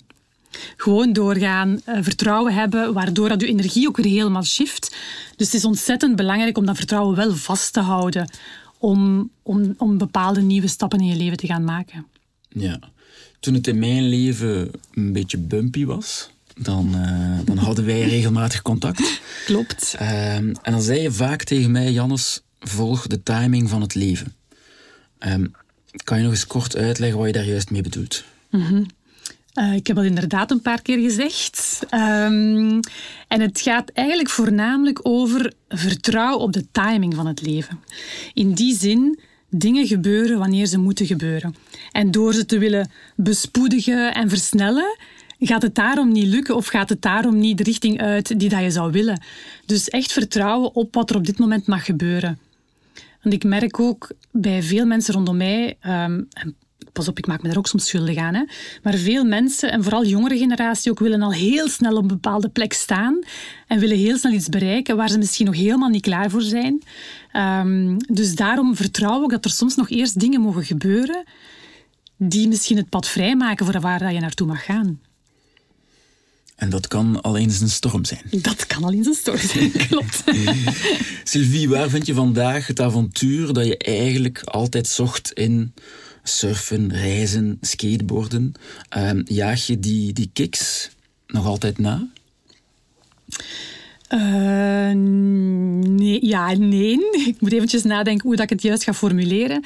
gewoon 0.76 1.12
doorgaan, 1.12 1.80
eh, 1.84 1.98
vertrouwen 2.00 2.54
hebben, 2.54 2.92
waardoor 2.92 3.28
dat 3.28 3.40
je 3.40 3.46
energie 3.46 3.88
ook 3.88 3.96
weer 3.96 4.12
helemaal 4.12 4.44
shift. 4.44 4.96
Dus 5.36 5.46
het 5.46 5.56
is 5.56 5.64
ontzettend 5.64 6.16
belangrijk 6.16 6.58
om 6.58 6.66
dat 6.66 6.76
vertrouwen 6.76 7.16
wel 7.16 7.34
vast 7.34 7.72
te 7.72 7.80
houden 7.80 8.30
om, 8.78 9.30
om, 9.42 9.74
om 9.76 9.98
bepaalde 9.98 10.40
nieuwe 10.40 10.68
stappen 10.68 10.98
in 10.98 11.06
je 11.06 11.16
leven 11.16 11.36
te 11.36 11.46
gaan 11.46 11.64
maken. 11.64 12.06
Ja, 12.48 12.78
toen 13.40 13.54
het 13.54 13.66
in 13.66 13.78
mijn 13.78 14.08
leven 14.08 14.70
een 14.94 15.12
beetje 15.12 15.38
bumpy 15.38 15.84
was, 15.84 16.30
dan, 16.54 16.94
uh, 16.94 17.38
dan 17.44 17.56
hadden 17.56 17.84
wij 17.84 18.02
regelmatig 18.02 18.62
contact. 18.62 19.20
Klopt. 19.46 19.94
Ehm, 19.98 20.54
en 20.62 20.72
dan 20.72 20.82
zei 20.82 21.00
je 21.00 21.12
vaak 21.12 21.42
tegen 21.42 21.70
mij, 21.70 21.92
Jannes, 21.92 22.40
volg 22.60 23.06
de 23.06 23.22
timing 23.22 23.68
van 23.68 23.80
het 23.80 23.94
leven. 23.94 24.32
Um, 25.18 25.52
kan 26.04 26.16
je 26.16 26.22
nog 26.22 26.32
eens 26.32 26.46
kort 26.46 26.76
uitleggen 26.76 27.18
wat 27.18 27.26
je 27.26 27.32
daar 27.32 27.44
juist 27.44 27.70
mee 27.70 27.82
bedoelt? 27.82 28.24
Mm 28.50 28.86
uh, 29.58 29.74
ik 29.74 29.86
heb 29.86 29.96
dat 29.96 30.04
inderdaad 30.04 30.50
een 30.50 30.62
paar 30.62 30.82
keer 30.82 30.98
gezegd. 30.98 31.78
Um, 31.94 32.80
en 33.28 33.40
het 33.40 33.60
gaat 33.60 33.90
eigenlijk 33.90 34.28
voornamelijk 34.28 35.00
over 35.02 35.52
vertrouwen 35.68 36.40
op 36.40 36.52
de 36.52 36.66
timing 36.72 37.14
van 37.14 37.26
het 37.26 37.42
leven. 37.42 37.80
In 38.34 38.52
die 38.52 38.76
zin, 38.76 39.18
dingen 39.50 39.86
gebeuren 39.86 40.38
wanneer 40.38 40.66
ze 40.66 40.78
moeten 40.78 41.06
gebeuren. 41.06 41.54
En 41.92 42.10
door 42.10 42.34
ze 42.34 42.44
te 42.44 42.58
willen 42.58 42.90
bespoedigen 43.16 44.14
en 44.14 44.28
versnellen, 44.28 44.96
gaat 45.38 45.62
het 45.62 45.74
daarom 45.74 46.12
niet 46.12 46.26
lukken 46.26 46.56
of 46.56 46.66
gaat 46.66 46.88
het 46.88 47.02
daarom 47.02 47.38
niet 47.38 47.58
de 47.58 47.64
richting 47.64 48.00
uit 48.00 48.38
die 48.38 48.48
dat 48.48 48.62
je 48.62 48.70
zou 48.70 48.92
willen. 48.92 49.22
Dus 49.66 49.88
echt 49.88 50.12
vertrouwen 50.12 50.74
op 50.74 50.94
wat 50.94 51.10
er 51.10 51.16
op 51.16 51.26
dit 51.26 51.38
moment 51.38 51.66
mag 51.66 51.84
gebeuren. 51.84 52.38
Want 53.22 53.34
ik 53.34 53.44
merk 53.44 53.80
ook 53.80 54.10
bij 54.30 54.62
veel 54.62 54.86
mensen 54.86 55.14
rondom 55.14 55.36
mij, 55.36 55.76
um, 55.86 56.28
pas 56.98 57.08
op, 57.08 57.18
ik 57.18 57.26
maak 57.26 57.42
me 57.42 57.48
daar 57.48 57.58
ook 57.58 57.66
soms 57.66 57.86
schuldig 57.86 58.16
aan. 58.16 58.34
Hè. 58.34 58.44
Maar 58.82 58.94
veel 58.94 59.24
mensen, 59.24 59.72
en 59.72 59.82
vooral 59.82 60.04
jongere 60.04 60.38
generatie, 60.38 60.90
ook 60.90 60.98
willen 60.98 61.22
al 61.22 61.32
heel 61.32 61.68
snel 61.68 61.96
op 61.96 62.02
een 62.02 62.08
bepaalde 62.08 62.48
plek 62.48 62.72
staan 62.72 63.18
en 63.66 63.78
willen 63.78 63.96
heel 63.96 64.16
snel 64.16 64.32
iets 64.32 64.48
bereiken 64.48 64.96
waar 64.96 65.08
ze 65.08 65.18
misschien 65.18 65.46
nog 65.46 65.54
helemaal 65.54 65.88
niet 65.88 66.02
klaar 66.02 66.30
voor 66.30 66.42
zijn. 66.42 66.82
Um, 67.32 67.96
dus 68.08 68.34
daarom 68.34 68.76
vertrouw 68.76 69.24
ik 69.24 69.30
dat 69.30 69.44
er 69.44 69.50
soms 69.50 69.76
nog 69.76 69.90
eerst 69.90 70.20
dingen 70.20 70.40
mogen 70.40 70.64
gebeuren 70.64 71.24
die 72.16 72.48
misschien 72.48 72.76
het 72.76 72.88
pad 72.88 73.08
vrijmaken 73.08 73.66
voor 73.66 73.80
waar 73.80 74.12
je 74.12 74.20
naartoe 74.20 74.46
mag 74.46 74.64
gaan. 74.64 75.00
En 76.56 76.70
dat 76.70 76.88
kan 76.88 77.20
al 77.20 77.36
eens 77.36 77.60
een 77.60 77.70
storm 77.70 78.04
zijn. 78.04 78.22
Dat 78.30 78.66
kan 78.66 78.84
al 78.84 78.92
eens 78.92 79.06
een 79.06 79.14
storm 79.14 79.38
zijn, 79.38 79.72
klopt. 79.88 80.24
Sylvie, 81.30 81.68
waar 81.68 81.88
vind 81.88 82.06
je 82.06 82.14
vandaag 82.14 82.66
het 82.66 82.80
avontuur 82.80 83.52
dat 83.52 83.66
je 83.66 83.76
eigenlijk 83.76 84.42
altijd 84.42 84.86
zocht 84.86 85.32
in 85.32 85.74
surfen, 86.28 86.92
reizen, 86.92 87.58
skateboarden. 87.60 88.52
Uh, 88.96 89.10
jaag 89.24 89.66
je 89.66 89.78
die, 89.78 90.12
die 90.12 90.30
kicks 90.32 90.90
nog 91.26 91.46
altijd 91.46 91.78
na? 91.78 92.08
Uh, 94.14 94.90
nee, 95.90 96.26
ja, 96.26 96.52
nee. 96.52 96.98
Ik 97.26 97.40
moet 97.40 97.52
eventjes 97.52 97.82
nadenken 97.82 98.26
hoe 98.26 98.36
dat 98.36 98.44
ik 98.44 98.50
het 98.50 98.62
juist 98.62 98.84
ga 98.84 98.94
formuleren. 98.94 99.64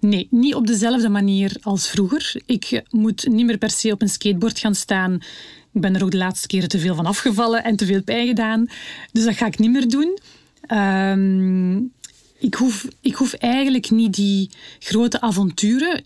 Nee, 0.00 0.26
niet 0.30 0.54
op 0.54 0.66
dezelfde 0.66 1.08
manier 1.08 1.56
als 1.60 1.88
vroeger. 1.88 2.34
Ik 2.46 2.82
moet 2.90 3.26
niet 3.28 3.46
meer 3.46 3.58
per 3.58 3.70
se 3.70 3.92
op 3.92 4.02
een 4.02 4.08
skateboard 4.08 4.58
gaan 4.58 4.74
staan. 4.74 5.14
Ik 5.72 5.80
ben 5.80 5.94
er 5.94 6.04
ook 6.04 6.10
de 6.10 6.16
laatste 6.16 6.46
keren 6.46 6.68
te 6.68 6.78
veel 6.78 6.94
van 6.94 7.06
afgevallen 7.06 7.64
en 7.64 7.76
te 7.76 7.86
veel 7.86 8.02
pijn 8.02 8.26
gedaan. 8.26 8.66
Dus 9.12 9.24
dat 9.24 9.36
ga 9.36 9.46
ik 9.46 9.58
niet 9.58 9.70
meer 9.70 9.88
doen. 9.88 10.18
Uh, 10.68 11.76
ik 12.42 12.54
hoef, 12.54 12.86
ik 13.00 13.14
hoef 13.14 13.32
eigenlijk 13.32 13.90
niet 13.90 14.14
die 14.14 14.50
grote 14.78 15.20
avonturen. 15.20 16.04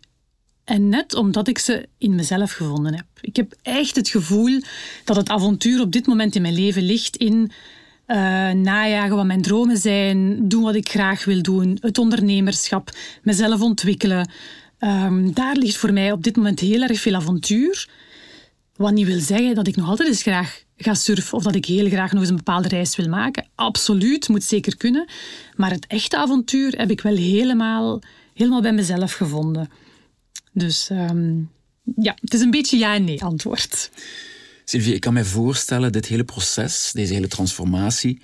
En 0.65 0.89
net 0.89 1.15
omdat 1.15 1.49
ik 1.49 1.59
ze 1.59 1.89
in 1.99 2.15
mezelf 2.15 2.53
gevonden 2.53 2.95
heb. 2.95 3.07
Ik 3.21 3.37
heb 3.37 3.55
echt 3.63 3.97
het 3.97 4.09
gevoel 4.09 4.61
dat 5.05 5.17
het 5.17 5.29
avontuur 5.29 5.81
op 5.81 5.93
dit 5.93 6.07
moment 6.07 6.35
in 6.35 6.43
mijn 6.43 6.55
leven 6.55 6.83
ligt 6.83 7.17
in 7.17 7.35
uh, 8.07 8.17
najagen 8.51 9.17
wat 9.17 9.25
mijn 9.25 9.43
dromen 9.43 9.77
zijn, 9.77 10.49
doen 10.49 10.63
wat 10.63 10.75
ik 10.75 10.89
graag 10.89 11.25
wil 11.25 11.43
doen, 11.43 11.79
het 11.81 11.99
ondernemerschap, 11.99 12.91
mezelf 13.23 13.61
ontwikkelen. 13.61 14.31
Um, 14.81 15.35
daar 15.35 15.57
ligt 15.57 15.77
voor 15.77 15.93
mij 15.93 16.13
op 16.13 16.23
dit 16.23 16.37
moment 16.37 16.61
heel 16.61 16.83
erg 16.83 17.01
veel 17.01 17.15
avontuur. 17.15 17.89
Wat 18.77 18.93
niet 18.93 19.07
wil 19.07 19.21
zeggen 19.21 19.55
dat 19.55 19.67
ik 19.67 19.77
nog 19.77 19.89
altijd 19.89 20.09
eens 20.09 20.23
graag 20.23 20.65
ga 20.77 20.95
surfen 20.95 21.37
of 21.37 21.43
dat 21.43 21.55
ik 21.55 21.65
heel 21.65 21.89
graag 21.89 22.13
nog 22.13 22.21
eens 22.21 22.31
een 22.31 22.37
bepaalde 22.37 22.69
reis 22.69 22.97
wil 22.97 23.09
maken. 23.09 23.47
Absoluut, 23.55 24.29
moet 24.29 24.45
zeker 24.45 24.77
kunnen. 24.77 25.09
Maar 25.55 25.71
het 25.71 25.87
echte 25.87 26.17
avontuur 26.17 26.79
heb 26.79 26.91
ik 26.91 27.01
wel 27.01 27.17
helemaal, 27.17 28.01
helemaal 28.35 28.63
bij 28.63 28.73
mezelf 28.73 29.13
gevonden. 29.13 29.71
Dus 30.53 30.89
um, 30.91 31.51
ja, 31.97 32.17
het 32.21 32.35
is 32.35 32.41
een 32.41 32.51
beetje 32.51 32.79
ja 32.79 32.95
en 32.95 33.05
nee 33.05 33.23
antwoord. 33.23 33.91
Sylvie, 34.65 34.95
ik 34.95 35.01
kan 35.01 35.13
mij 35.13 35.25
voorstellen, 35.25 35.93
dit 35.93 36.07
hele 36.07 36.25
proces, 36.25 36.91
deze 36.93 37.15
hele 37.15 37.29
transformatie, 37.29 38.21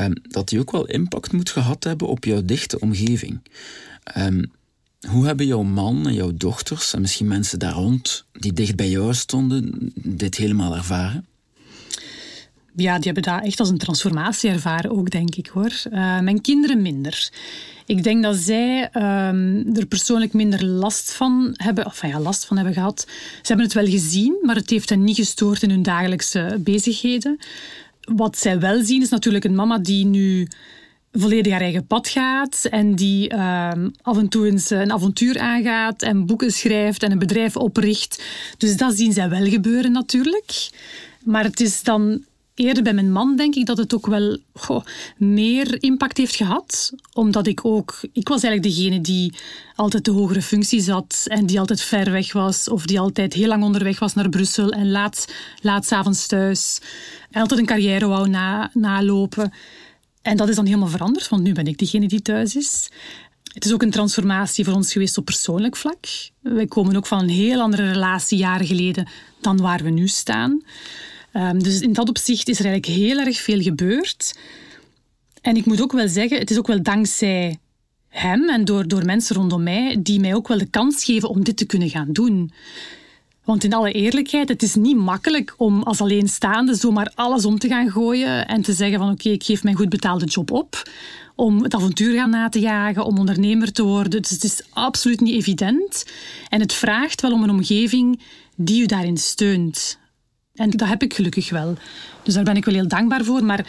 um, 0.00 0.12
dat 0.22 0.48
die 0.48 0.58
ook 0.58 0.70
wel 0.70 0.86
impact 0.86 1.32
moet 1.32 1.50
gehad 1.50 1.84
hebben 1.84 2.08
op 2.08 2.24
jouw 2.24 2.44
dichte 2.44 2.80
omgeving. 2.80 3.40
Um, 4.16 4.52
hoe 5.08 5.26
hebben 5.26 5.46
jouw 5.46 5.62
man 5.62 6.06
en 6.06 6.14
jouw 6.14 6.32
dochters 6.34 6.94
en 6.94 7.00
misschien 7.00 7.28
mensen 7.28 7.58
daar 7.58 7.72
rond 7.72 8.24
die 8.32 8.52
dicht 8.52 8.76
bij 8.76 8.88
jou 8.88 9.14
stonden, 9.14 9.92
dit 9.94 10.36
helemaal 10.36 10.76
ervaren? 10.76 11.26
Ja, 12.76 12.94
die 12.94 13.12
hebben 13.12 13.32
dat 13.32 13.44
echt 13.44 13.60
als 13.60 13.68
een 13.68 13.78
transformatie 13.78 14.50
ervaren 14.50 14.90
ook, 14.90 15.10
denk 15.10 15.34
ik 15.34 15.46
hoor. 15.46 15.72
Uh, 15.92 16.20
mijn 16.20 16.40
kinderen 16.40 16.82
minder. 16.82 17.30
Ik 17.86 18.02
denk 18.02 18.22
dat 18.22 18.36
zij 18.36 18.82
um, 18.82 19.76
er 19.76 19.86
persoonlijk 19.86 20.32
minder 20.32 20.64
last 20.64 21.12
van 21.12 21.54
hebben, 21.56 21.86
of 21.86 22.06
ja, 22.06 22.20
last 22.20 22.44
van 22.44 22.56
hebben 22.56 22.74
gehad. 22.74 23.04
Ze 23.08 23.46
hebben 23.46 23.64
het 23.64 23.74
wel 23.74 23.86
gezien, 23.86 24.36
maar 24.42 24.56
het 24.56 24.70
heeft 24.70 24.88
hen 24.88 25.04
niet 25.04 25.16
gestoord 25.16 25.62
in 25.62 25.70
hun 25.70 25.82
dagelijkse 25.82 26.58
bezigheden. 26.60 27.38
Wat 28.00 28.38
zij 28.38 28.60
wel 28.60 28.84
zien 28.84 29.02
is 29.02 29.08
natuurlijk 29.08 29.44
een 29.44 29.54
mama 29.54 29.78
die 29.78 30.06
nu 30.06 30.48
volledig 31.16 31.52
haar 31.52 31.60
eigen 31.60 31.86
pad 31.86 32.08
gaat 32.08 32.64
en 32.70 32.94
die 32.94 33.32
um, 33.32 33.92
af 34.02 34.18
en 34.18 34.28
toe 34.28 34.46
eens 34.46 34.70
een 34.70 34.92
avontuur 34.92 35.38
aangaat 35.38 36.02
en 36.02 36.26
boeken 36.26 36.50
schrijft 36.50 37.02
en 37.02 37.12
een 37.12 37.18
bedrijf 37.18 37.56
opricht. 37.56 38.22
Dus 38.58 38.76
dat 38.76 38.96
zien 38.96 39.12
zij 39.12 39.28
wel 39.28 39.44
gebeuren 39.44 39.92
natuurlijk. 39.92 40.70
Maar 41.24 41.44
het 41.44 41.60
is 41.60 41.82
dan 41.82 42.24
eerder 42.54 42.82
bij 42.82 42.92
mijn 42.92 43.12
man 43.12 43.36
denk 43.36 43.54
ik 43.54 43.66
dat 43.66 43.76
het 43.76 43.94
ook 43.94 44.06
wel 44.06 44.38
meer 45.16 45.82
impact 45.82 46.16
heeft 46.16 46.36
gehad. 46.36 46.92
Omdat 47.12 47.46
ik 47.46 47.64
ook... 47.64 47.98
Ik 48.12 48.28
was 48.28 48.42
eigenlijk 48.42 48.76
degene 48.76 49.00
die 49.00 49.34
altijd 49.74 50.04
de 50.04 50.10
hogere 50.10 50.42
functie 50.42 50.80
zat 50.80 51.24
en 51.26 51.46
die 51.46 51.58
altijd 51.58 51.80
ver 51.80 52.10
weg 52.10 52.32
was 52.32 52.68
of 52.68 52.86
die 52.86 53.00
altijd 53.00 53.32
heel 53.32 53.48
lang 53.48 53.62
onderweg 53.62 53.98
was 53.98 54.14
naar 54.14 54.28
Brussel 54.28 54.70
en 54.70 54.90
laat, 54.90 55.32
laat 55.60 55.86
s'avonds 55.86 56.26
thuis. 56.26 56.80
Altijd 57.32 57.60
een 57.60 57.66
carrière 57.66 58.06
wou 58.06 58.28
na, 58.28 58.70
nalopen. 58.72 59.52
En 60.24 60.36
dat 60.36 60.48
is 60.48 60.56
dan 60.56 60.66
helemaal 60.66 60.88
veranderd, 60.88 61.28
want 61.28 61.42
nu 61.42 61.52
ben 61.52 61.66
ik 61.66 61.78
degene 61.78 62.08
die 62.08 62.22
thuis 62.22 62.56
is. 62.56 62.88
Het 63.52 63.64
is 63.64 63.72
ook 63.72 63.82
een 63.82 63.90
transformatie 63.90 64.64
voor 64.64 64.74
ons 64.74 64.92
geweest 64.92 65.18
op 65.18 65.24
persoonlijk 65.24 65.76
vlak. 65.76 66.06
Wij 66.40 66.66
komen 66.66 66.96
ook 66.96 67.06
van 67.06 67.18
een 67.18 67.28
heel 67.28 67.60
andere 67.60 67.92
relatie 67.92 68.38
jaren 68.38 68.66
geleden 68.66 69.08
dan 69.40 69.56
waar 69.56 69.82
we 69.82 69.90
nu 69.90 70.08
staan. 70.08 70.62
Um, 71.32 71.62
dus 71.62 71.80
in 71.80 71.92
dat 71.92 72.08
opzicht 72.08 72.48
is 72.48 72.58
er 72.58 72.64
eigenlijk 72.66 72.98
heel 72.98 73.18
erg 73.18 73.40
veel 73.40 73.60
gebeurd. 73.60 74.38
En 75.40 75.56
ik 75.56 75.64
moet 75.64 75.82
ook 75.82 75.92
wel 75.92 76.08
zeggen, 76.08 76.38
het 76.38 76.50
is 76.50 76.58
ook 76.58 76.66
wel 76.66 76.82
dankzij 76.82 77.58
hem 78.08 78.48
en 78.48 78.64
door, 78.64 78.88
door 78.88 79.04
mensen 79.04 79.36
rondom 79.36 79.62
mij 79.62 79.96
die 80.02 80.20
mij 80.20 80.34
ook 80.34 80.48
wel 80.48 80.58
de 80.58 80.70
kans 80.70 81.04
geven 81.04 81.28
om 81.28 81.44
dit 81.44 81.56
te 81.56 81.66
kunnen 81.66 81.90
gaan 81.90 82.12
doen. 82.12 82.52
Want 83.44 83.64
in 83.64 83.74
alle 83.74 83.92
eerlijkheid, 83.92 84.48
het 84.48 84.62
is 84.62 84.74
niet 84.74 84.96
makkelijk 84.96 85.54
om 85.56 85.82
als 85.82 86.00
alleenstaande 86.00 86.74
zomaar 86.74 87.12
alles 87.14 87.44
om 87.44 87.58
te 87.58 87.68
gaan 87.68 87.90
gooien 87.90 88.48
en 88.48 88.62
te 88.62 88.72
zeggen 88.72 88.98
van 88.98 89.10
oké, 89.10 89.28
ik 89.28 89.44
geef 89.44 89.62
mijn 89.62 89.76
goed 89.76 89.88
betaalde 89.88 90.24
job 90.24 90.50
op 90.50 90.82
om 91.34 91.62
het 91.62 91.74
avontuur 91.74 92.14
gaan 92.14 92.30
na 92.30 92.48
te 92.48 92.60
jagen, 92.60 93.04
om 93.04 93.18
ondernemer 93.18 93.72
te 93.72 93.82
worden. 93.82 94.22
Dus 94.22 94.30
het 94.30 94.44
is 94.44 94.62
absoluut 94.70 95.20
niet 95.20 95.34
evident. 95.34 96.04
En 96.48 96.60
het 96.60 96.72
vraagt 96.72 97.20
wel 97.20 97.32
om 97.32 97.42
een 97.42 97.50
omgeving 97.50 98.20
die 98.56 98.82
u 98.82 98.86
daarin 98.86 99.16
steunt. 99.16 99.98
En 100.54 100.70
dat 100.70 100.88
heb 100.88 101.02
ik 101.02 101.14
gelukkig 101.14 101.50
wel. 101.50 101.74
Dus 102.22 102.34
daar 102.34 102.44
ben 102.44 102.56
ik 102.56 102.64
wel 102.64 102.74
heel 102.74 102.88
dankbaar 102.88 103.24
voor. 103.24 103.44
Maar 103.44 103.66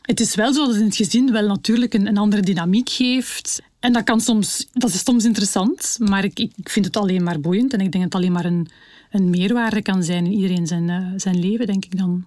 Het 0.00 0.20
is 0.20 0.34
wel 0.34 0.52
zo 0.52 0.60
dat 0.60 0.68
het 0.68 0.78
in 0.78 0.86
het 0.86 0.96
gezin 0.96 1.32
wel 1.32 1.46
natuurlijk 1.46 1.94
een, 1.94 2.06
een 2.06 2.18
andere 2.18 2.42
dynamiek 2.42 2.88
geeft. 2.88 3.62
En 3.80 3.92
dat, 3.92 4.04
kan 4.04 4.20
soms, 4.20 4.66
dat 4.72 4.90
is 4.90 5.04
soms 5.04 5.24
interessant, 5.24 5.96
maar 5.98 6.24
ik, 6.24 6.38
ik 6.38 6.68
vind 6.68 6.84
het 6.84 6.96
alleen 6.96 7.22
maar 7.22 7.40
boeiend. 7.40 7.72
En 7.72 7.80
ik 7.80 7.92
denk 7.92 8.04
dat 8.04 8.12
het 8.12 8.14
alleen 8.14 8.32
maar 8.32 8.44
een, 8.44 8.68
een 9.10 9.30
meerwaarde 9.30 9.82
kan 9.82 10.02
zijn 10.02 10.26
in 10.26 10.32
iedereen 10.32 10.66
zijn, 10.66 10.88
uh, 10.88 11.06
zijn 11.16 11.38
leven, 11.38 11.66
denk 11.66 11.84
ik 11.84 11.96
dan. 11.96 12.24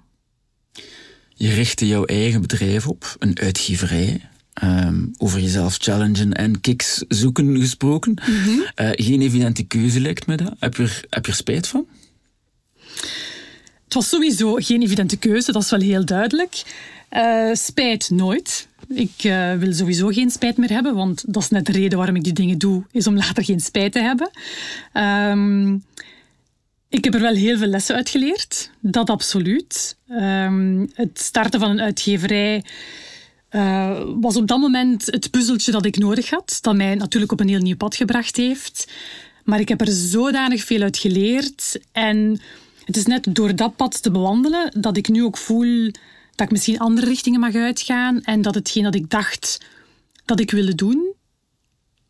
Je 1.36 1.54
richtte 1.54 1.88
jouw 1.88 2.06
eigen 2.06 2.42
bedrijf 2.42 2.88
op, 2.88 3.16
een 3.20 3.40
uitgeverij. 3.40 4.30
Um, 4.64 5.14
over 5.18 5.40
jezelf 5.40 5.78
challengen 5.78 6.34
en 6.34 6.62
kicks 6.62 7.04
zoeken 7.08 7.60
gesproken. 7.60 8.12
Mm 8.26 8.44
-hmm. 8.44 8.60
uh, 8.60 8.90
geen 8.92 9.22
evidente 9.22 9.64
keuze 9.64 10.00
lijkt 10.00 10.28
me 10.28 10.36
dat. 10.36 10.54
Heb 10.60 10.76
je 10.76 10.84
er, 10.84 11.06
heb 11.10 11.26
je 11.26 11.32
er 11.32 11.38
spijt 11.38 11.68
van? 11.68 11.88
Het 13.84 13.94
was 13.94 14.10
sowieso 14.10 14.56
geen 14.56 14.82
evidente 14.82 15.18
keuze, 15.18 15.52
dat 15.52 15.64
is 15.64 15.70
wel 15.70 15.80
heel 15.80 16.06
duidelijk. 16.06 16.64
Uh, 17.16 17.54
spijt 17.54 18.10
nooit. 18.10 18.68
Ik 18.88 19.24
uh, 19.24 19.54
wil 19.54 19.74
sowieso 19.74 20.08
geen 20.08 20.30
spijt 20.30 20.58
meer 20.58 20.70
hebben, 20.70 20.96
want 20.96 21.24
dat 21.28 21.44
is 21.44 21.50
net 21.50 21.66
de 21.66 21.72
reden 21.72 21.98
waarom 21.98 22.16
ik 22.16 22.24
die 22.24 22.34
dingen 22.34 22.58
doe, 22.58 22.84
is 22.92 23.08
om 23.08 23.16
later 23.16 23.44
geen 23.44 23.60
spijt 23.60 23.92
te 23.92 24.00
hebben. 24.00 24.30
Um, 25.30 25.84
ik 26.90 27.04
heb 27.04 27.14
er 27.14 27.22
wel 27.22 27.36
heel 27.36 27.58
veel 27.58 27.68
lessen 27.68 27.96
uit 27.96 28.10
geleerd, 28.10 28.72
dat 28.80 29.10
absoluut. 29.10 29.98
Um, 30.10 30.92
het 30.94 31.20
starten 31.20 31.60
van 31.60 31.70
een 31.70 31.82
uitgeverij 31.82 32.64
uh, 33.52 34.02
was 34.22 34.36
op 34.36 34.48
dat 34.48 34.60
moment 34.60 35.06
het 35.06 35.32
puzzeltje 35.32 35.72
dat 35.72 35.86
ik 35.86 35.98
nodig 35.98 36.30
had, 36.30 36.58
dat 36.62 36.76
mij 36.76 36.96
natuurlijk 36.96 37.32
op 37.32 37.40
een 37.40 37.50
heel 37.50 37.60
nieuw 37.60 37.76
pad 37.76 37.96
gebracht 37.96 38.36
heeft. 38.36 38.92
Maar 39.44 39.60
ik 39.60 39.70
heb 39.70 39.82
er 39.82 39.92
zodanig 39.92 40.64
veel 40.64 40.82
uit 40.82 40.98
geleerd 40.98 41.80
en 41.92 42.42
het 42.86 42.98
is 42.98 43.06
net 43.06 43.28
door 43.30 43.56
dat 43.56 43.76
pad 43.76 44.04
te 44.04 44.12
bewandelen 44.12 44.72
dat 44.82 44.98
ik 44.98 45.10
nu 45.10 45.24
ook 45.24 45.38
voel 45.38 45.92
dat 46.36 46.46
ik 46.46 46.52
misschien 46.52 46.80
andere 46.80 47.08
richtingen 47.08 47.40
mag 47.40 47.56
uitgaan 47.56 48.22
en 48.22 48.42
dat 48.42 48.56
hetgeen 48.56 48.84
dat 48.84 48.96
ik 48.96 49.10
dacht 49.10 49.58
dat 50.26 50.40
ik 50.40 50.52
wilde 50.52 50.76
doen, 50.76 51.14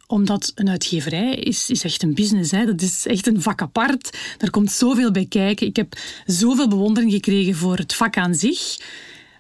omdat 0.08 0.52
een 0.56 0.70
uitgeverij 0.70 1.36
is, 1.36 1.70
is 1.70 1.84
echt 1.84 2.04
een 2.04 2.14
business. 2.14 2.52
Hè. 2.52 2.66
Dat 2.66 2.82
is 2.82 3.06
echt 3.06 3.28
een 3.28 3.42
vak 3.42 3.62
apart. 3.62 4.18
Daar 4.38 4.50
komt 4.50 4.72
zoveel 4.72 5.12
bij 5.12 5.26
kijken. 5.26 5.68
Ik 5.68 5.76
heb 5.76 5.98
zoveel 6.26 6.68
bewondering 6.68 7.12
gekregen 7.12 7.56
voor 7.56 7.78
het 7.78 7.96
vak 7.96 8.18
aan 8.18 8.36
zich. 8.36 8.78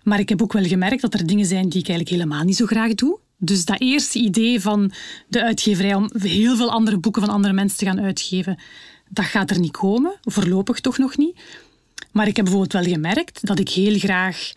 Maar 0.03 0.19
ik 0.19 0.29
heb 0.29 0.41
ook 0.41 0.53
wel 0.53 0.63
gemerkt 0.63 1.01
dat 1.01 1.13
er 1.13 1.25
dingen 1.25 1.45
zijn 1.45 1.69
die 1.69 1.79
ik 1.79 1.87
eigenlijk 1.87 2.09
helemaal 2.09 2.43
niet 2.43 2.55
zo 2.55 2.65
graag 2.65 2.93
doe. 2.93 3.19
Dus 3.37 3.65
dat 3.65 3.81
eerste 3.81 4.19
idee 4.19 4.61
van 4.61 4.91
de 5.27 5.43
uitgeverij 5.43 5.95
om 5.95 6.09
heel 6.19 6.55
veel 6.55 6.71
andere 6.71 6.97
boeken 6.97 7.21
van 7.21 7.33
andere 7.33 7.53
mensen 7.53 7.77
te 7.77 7.85
gaan 7.85 8.01
uitgeven, 8.01 8.59
dat 9.09 9.25
gaat 9.25 9.49
er 9.49 9.59
niet 9.59 9.71
komen. 9.71 10.15
Voorlopig 10.21 10.79
toch 10.79 10.97
nog 10.97 11.17
niet. 11.17 11.39
Maar 12.11 12.27
ik 12.27 12.35
heb 12.35 12.45
bijvoorbeeld 12.45 12.85
wel 12.85 12.93
gemerkt 12.93 13.47
dat 13.47 13.59
ik 13.59 13.69
heel 13.69 13.97
graag 13.97 14.51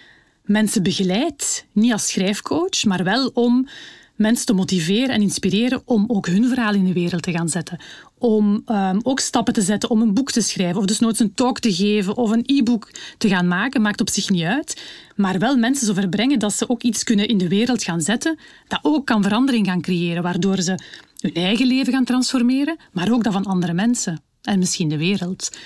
mensen 0.46 0.82
begeleid. 0.82 1.66
Niet 1.72 1.92
als 1.92 2.08
schrijfcoach, 2.08 2.84
maar 2.84 3.04
wel 3.04 3.30
om 3.34 3.68
mensen 4.16 4.46
te 4.46 4.52
motiveren 4.52 5.08
en 5.08 5.22
inspireren 5.22 5.82
om 5.84 6.04
ook 6.08 6.26
hun 6.26 6.48
verhaal 6.48 6.74
in 6.74 6.84
de 6.84 6.92
wereld 6.92 7.22
te 7.22 7.32
gaan 7.32 7.48
zetten. 7.48 7.78
Om 8.18 8.62
um, 8.66 9.00
ook 9.02 9.20
stappen 9.20 9.54
te 9.54 9.62
zetten 9.62 9.90
om 9.90 10.00
een 10.00 10.14
boek 10.14 10.30
te 10.30 10.40
schrijven, 10.40 10.76
of 10.76 10.84
dus 10.84 10.98
nooit 10.98 11.20
een 11.20 11.34
talk 11.34 11.58
te 11.58 11.74
geven 11.74 12.16
of 12.16 12.30
een 12.30 12.42
e-book 12.46 12.90
te 13.18 13.28
gaan 13.28 13.48
maken, 13.48 13.82
maakt 13.82 14.00
op 14.00 14.08
zich 14.08 14.30
niet 14.30 14.42
uit. 14.42 14.82
Maar 15.16 15.38
wel 15.38 15.56
mensen 15.56 15.86
zover 15.86 16.08
brengen 16.08 16.38
dat 16.38 16.52
ze 16.52 16.68
ook 16.68 16.82
iets 16.82 17.04
kunnen 17.04 17.28
in 17.28 17.38
de 17.38 17.48
wereld 17.48 17.82
gaan 17.82 18.00
zetten, 18.00 18.38
dat 18.68 18.78
ook 18.82 19.06
kan 19.06 19.22
verandering 19.22 19.66
gaan 19.66 19.80
creëren, 19.80 20.22
waardoor 20.22 20.60
ze 20.60 20.78
hun 21.20 21.34
eigen 21.34 21.66
leven 21.66 21.92
gaan 21.92 22.04
transformeren, 22.04 22.76
maar 22.92 23.12
ook 23.12 23.24
dat 23.24 23.32
van 23.32 23.44
andere 23.44 23.72
mensen 23.72 24.22
en 24.42 24.58
misschien 24.58 24.88
de 24.88 24.96
wereld. 24.96 25.56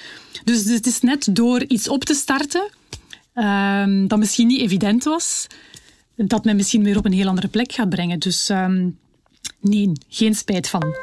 Dus 0.44 0.64
het 0.64 0.86
is 0.86 1.00
net 1.00 1.28
door 1.30 1.64
iets 1.68 1.88
op 1.88 2.04
te 2.04 2.14
starten 2.14 2.70
um, 3.40 4.08
dat 4.08 4.18
misschien 4.18 4.46
niet 4.46 4.60
evident 4.60 5.04
was, 5.04 5.46
dat 6.16 6.44
mij 6.44 6.54
misschien 6.54 6.82
weer 6.82 6.98
op 6.98 7.04
een 7.04 7.12
heel 7.12 7.28
andere 7.28 7.48
plek 7.48 7.72
gaat 7.72 7.88
brengen. 7.88 8.18
Dus 8.18 8.48
um, 8.48 8.98
nee, 9.60 9.92
geen 10.08 10.34
spijt 10.34 10.68
van. 10.68 10.94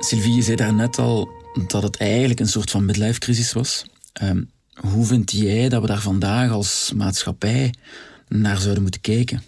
Sylvie, 0.00 0.34
je 0.34 0.42
zei 0.42 0.56
daarnet 0.56 0.98
al 0.98 1.28
dat 1.66 1.82
het 1.82 1.96
eigenlijk 1.96 2.40
een 2.40 2.48
soort 2.48 2.70
van 2.70 2.84
midlife 2.84 3.18
crisis 3.18 3.52
was. 3.52 3.84
Um, 4.22 4.50
hoe 4.74 5.06
vind 5.06 5.32
jij 5.32 5.68
dat 5.68 5.80
we 5.80 5.86
daar 5.86 6.00
vandaag 6.00 6.50
als 6.50 6.92
maatschappij 6.96 7.74
naar 8.28 8.58
zouden 8.58 8.82
moeten 8.82 9.00
kijken? 9.00 9.42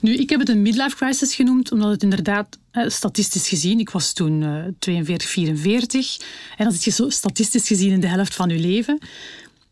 Nu, 0.00 0.14
ik 0.14 0.30
heb 0.30 0.40
het 0.40 0.48
een 0.48 0.62
midlife 0.62 0.96
crisis 0.96 1.34
genoemd, 1.34 1.72
omdat 1.72 1.90
het 1.90 2.02
inderdaad, 2.02 2.58
eh, 2.70 2.88
statistisch 2.88 3.48
gezien, 3.48 3.78
ik 3.78 3.90
was 3.90 4.12
toen 4.12 4.42
uh, 4.42 4.64
42, 4.78 5.28
44, 5.28 6.16
en 6.56 6.64
dan 6.64 6.72
zit 6.72 6.84
je 6.84 6.90
zo 6.90 7.10
statistisch 7.10 7.66
gezien 7.66 7.92
in 7.92 8.00
de 8.00 8.06
helft 8.06 8.34
van 8.34 8.48
je 8.48 8.58
leven. 8.58 8.98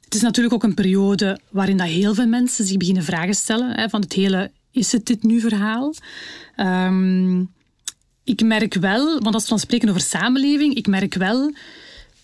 Het 0.04 0.14
is 0.14 0.20
natuurlijk 0.20 0.54
ook 0.54 0.62
een 0.62 0.74
periode 0.74 1.38
waarin 1.50 1.76
dat 1.76 1.86
heel 1.86 2.14
veel 2.14 2.26
mensen 2.26 2.66
zich 2.66 2.76
beginnen 2.76 3.04
vragen 3.04 3.34
stellen, 3.34 3.90
van 3.90 4.00
het 4.00 4.12
hele, 4.12 4.50
is 4.70 4.92
het 4.92 5.06
dit 5.06 5.22
nu 5.22 5.40
verhaal? 5.40 5.94
Um, 6.56 7.52
ik 8.24 8.42
merk 8.42 8.74
wel, 8.74 9.20
want 9.20 9.34
als 9.34 9.42
we 9.42 9.48
dan 9.48 9.58
spreken 9.58 9.88
over 9.88 10.00
samenleving, 10.00 10.74
ik 10.74 10.86
merk 10.86 11.14
wel 11.14 11.52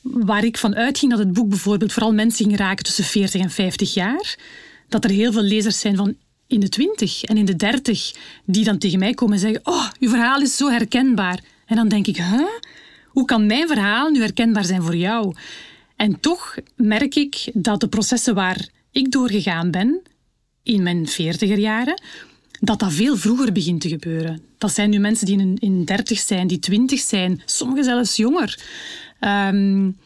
waar 0.03 0.45
ik 0.45 0.59
van 0.59 0.75
uitging 0.75 1.11
dat 1.11 1.21
het 1.21 1.33
boek 1.33 1.49
bijvoorbeeld 1.49 1.93
vooral 1.93 2.13
mensen 2.13 2.45
ging 2.45 2.59
raken 2.59 2.85
tussen 2.85 3.05
40 3.05 3.41
en 3.41 3.51
50 3.51 3.95
jaar, 3.95 4.37
dat 4.89 5.05
er 5.05 5.11
heel 5.11 5.33
veel 5.33 5.43
lezers 5.43 5.81
zijn 5.81 5.97
van 5.97 6.17
in 6.51 6.61
de 6.61 6.69
20 6.69 7.23
en 7.23 7.37
in 7.37 7.45
de 7.45 7.57
30 7.57 8.15
die 8.45 8.65
dan 8.65 8.79
tegen 8.79 8.99
mij 8.99 9.15
komen 9.15 9.35
en 9.35 9.41
zeggen: 9.41 9.61
Oh, 9.65 9.91
uw 10.01 10.09
verhaal 10.09 10.41
is 10.41 10.57
zo 10.57 10.71
herkenbaar. 10.71 11.41
En 11.67 11.77
dan 11.77 11.89
denk 11.89 12.07
ik: 12.07 12.17
huh? 12.17 12.47
Hoe 13.07 13.25
kan 13.25 13.47
mijn 13.47 13.69
verhaal 13.69 14.11
nu 14.11 14.21
herkenbaar 14.21 14.65
zijn 14.65 14.83
voor 14.83 14.97
jou? 14.97 15.35
En 15.97 16.21
toch 16.21 16.57
merk 16.77 17.15
ik 17.15 17.51
dat 17.53 17.81
de 17.81 17.89
processen 17.89 18.35
waar 18.35 18.69
ik 18.91 19.11
doorgegaan 19.11 19.71
ben 19.71 20.03
in 20.63 20.83
mijn 20.83 21.09
40er 21.09 21.59
jaren, 21.59 22.03
dat 22.61 22.79
dat 22.79 22.93
veel 22.93 23.17
vroeger 23.17 23.53
begint 23.53 23.81
te 23.81 23.89
gebeuren. 23.89 24.43
Dat 24.59 24.75
zijn 24.75 24.91
nu 24.91 24.99
mensen 24.99 25.27
die 25.27 25.39
in, 25.39 25.57
in 25.59 25.85
30 25.85 26.19
zijn, 26.19 26.47
die 26.47 26.59
20 26.59 27.01
zijn, 27.01 27.43
sommigen 27.45 27.85
zelfs 27.85 28.17
jonger. 28.17 28.59
Um, 29.21 29.97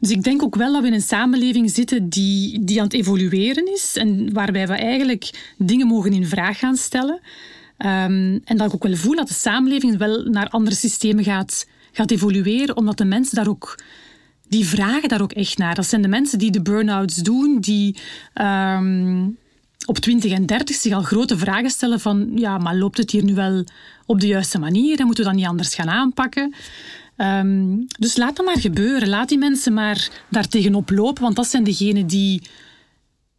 dus 0.00 0.10
ik 0.10 0.22
denk 0.22 0.42
ook 0.42 0.56
wel 0.56 0.72
dat 0.72 0.80
we 0.80 0.86
in 0.86 0.92
een 0.92 1.00
samenleving 1.00 1.70
zitten 1.70 2.08
die, 2.08 2.64
die 2.64 2.78
aan 2.78 2.84
het 2.84 2.94
evolueren 2.94 3.72
is 3.72 3.96
en 3.96 4.32
waarbij 4.32 4.66
we 4.66 4.74
eigenlijk 4.74 5.52
dingen 5.58 5.86
mogen 5.86 6.12
in 6.12 6.26
vraag 6.26 6.58
gaan 6.58 6.76
stellen. 6.76 7.20
Um, 7.78 8.40
en 8.44 8.56
dat 8.56 8.66
ik 8.66 8.74
ook 8.74 8.82
wel 8.82 8.96
voel 8.96 9.14
dat 9.14 9.28
de 9.28 9.34
samenleving 9.34 9.96
wel 9.96 10.22
naar 10.22 10.48
andere 10.48 10.76
systemen 10.76 11.24
gaat, 11.24 11.66
gaat 11.92 12.10
evolueren, 12.10 12.76
omdat 12.76 12.98
de 12.98 13.04
mensen 13.04 13.36
daar 13.36 13.48
ook 13.48 13.78
die 14.48 14.66
vragen 14.66 15.08
daar 15.08 15.22
ook 15.22 15.32
echt 15.32 15.58
naar. 15.58 15.74
Dat 15.74 15.86
zijn 15.86 16.02
de 16.02 16.08
mensen 16.08 16.38
die 16.38 16.50
de 16.50 16.62
burn-outs 16.62 17.16
doen, 17.16 17.60
die 17.60 17.96
um, 18.34 19.36
op 19.86 19.98
20 19.98 20.32
en 20.32 20.46
30 20.46 20.76
zich 20.76 20.92
al 20.92 21.02
grote 21.02 21.38
vragen 21.38 21.70
stellen 21.70 22.00
van 22.00 22.30
ja, 22.34 22.58
maar 22.58 22.76
loopt 22.76 22.98
het 22.98 23.10
hier 23.10 23.24
nu 23.24 23.34
wel 23.34 23.64
op 24.06 24.20
de 24.20 24.26
juiste 24.26 24.58
manier 24.58 24.98
en 24.98 25.06
moeten 25.06 25.24
we 25.24 25.30
dat 25.30 25.38
niet 25.38 25.48
anders 25.48 25.74
gaan 25.74 25.90
aanpakken? 25.90 26.54
Um, 27.16 27.86
dus 27.98 28.16
laat 28.16 28.36
dat 28.36 28.46
maar 28.46 28.60
gebeuren. 28.60 29.08
Laat 29.08 29.28
die 29.28 29.38
mensen 29.38 29.72
maar 29.72 30.10
daar 30.30 30.48
tegenop 30.48 30.90
lopen, 30.90 31.22
want 31.22 31.36
dat 31.36 31.46
zijn 31.46 31.64
degenen 31.64 32.06
die 32.06 32.42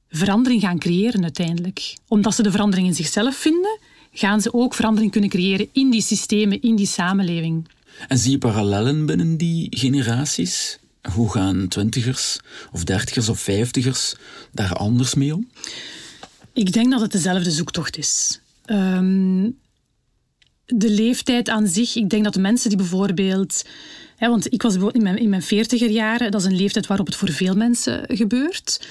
verandering 0.10 0.62
gaan 0.62 0.80
creëren 0.80 1.24
uiteindelijk. 1.24 1.96
Omdat 2.08 2.36
ze 2.36 2.44
de 2.44 2.52
verandering 2.52 2.88
in 2.88 2.96
zichzelf 2.96 3.36
vinden, 3.36 3.80
gaan 4.12 4.42
ze 4.42 4.54
ook 4.54 4.74
verandering 4.74 5.12
kunnen 5.12 5.30
creëren 5.30 5.68
in 5.72 5.90
die 5.90 6.02
systemen, 6.02 6.62
in 6.62 6.76
die 6.76 6.88
samenleving. 6.88 7.68
En 8.08 8.18
zie 8.18 8.32
je 8.32 8.38
parallellen 8.38 9.06
binnen 9.06 9.38
die 9.38 9.68
generaties? 9.70 10.80
Hoe 11.14 11.32
gaan 11.32 11.68
twintigers 11.68 12.40
of 12.72 12.84
dertigers 12.84 13.30
of 13.30 13.40
vijftigers 13.40 14.16
daar 14.52 14.74
anders 14.74 15.14
mee 15.14 15.36
om? 15.36 15.50
Ik 16.54 16.74
denk 16.74 16.92
dat 16.92 17.02
het 17.02 17.12
dezelfde 17.12 17.52
zoektocht 17.52 17.98
is. 17.98 18.40
Um, 18.66 19.58
de 20.68 20.90
leeftijd 20.90 21.50
aan 21.50 21.68
zich, 21.68 21.96
ik 21.96 22.10
denk 22.10 22.24
dat 22.24 22.36
mensen 22.36 22.70
die 22.70 22.78
bijvoorbeeld. 22.78 23.66
Hè, 24.16 24.30
want 24.30 24.54
ik 24.54 24.62
was 24.62 24.76
in 24.76 25.04
mijn, 25.04 25.18
in 25.18 25.30
mijn 25.30 25.44
40er 25.44 25.90
jaren, 25.90 26.32
dat 26.32 26.42
is 26.42 26.48
een 26.48 26.56
leeftijd 26.56 26.88
waarop 26.88 27.06
het 27.06 27.16
voor 27.16 27.30
veel 27.32 27.56
mensen 27.56 28.04
gebeurt. 28.08 28.88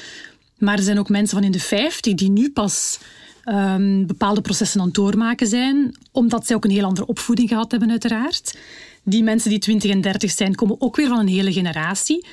Maar 0.59 0.77
er 0.77 0.83
zijn 0.83 0.99
ook 0.99 1.09
mensen 1.09 1.37
van 1.37 1.47
in 1.47 1.53
de 1.53 1.61
50 1.61 2.15
die 2.15 2.31
nu 2.31 2.51
pas 2.51 2.99
um, 3.45 4.07
bepaalde 4.07 4.41
processen 4.41 4.81
aan 4.81 4.87
het 4.87 4.95
doormaken 4.95 5.47
zijn, 5.47 5.97
omdat 6.12 6.47
zij 6.47 6.57
ook 6.57 6.64
een 6.64 6.70
heel 6.70 6.85
andere 6.85 7.07
opvoeding 7.07 7.49
gehad 7.49 7.70
hebben, 7.70 7.91
uiteraard. 7.91 8.59
Die 9.03 9.22
mensen 9.22 9.51
die 9.51 9.59
20 9.59 9.91
en 9.91 10.01
30 10.01 10.31
zijn, 10.31 10.55
komen 10.55 10.81
ook 10.81 10.97
weer 10.97 11.09
van 11.09 11.18
een 11.18 11.29
hele 11.29 11.53
generatie 11.53 12.27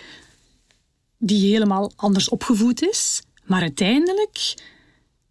die 1.17 1.51
helemaal 1.51 1.91
anders 1.95 2.29
opgevoed 2.29 2.81
is. 2.81 3.21
Maar 3.43 3.61
uiteindelijk 3.61 4.53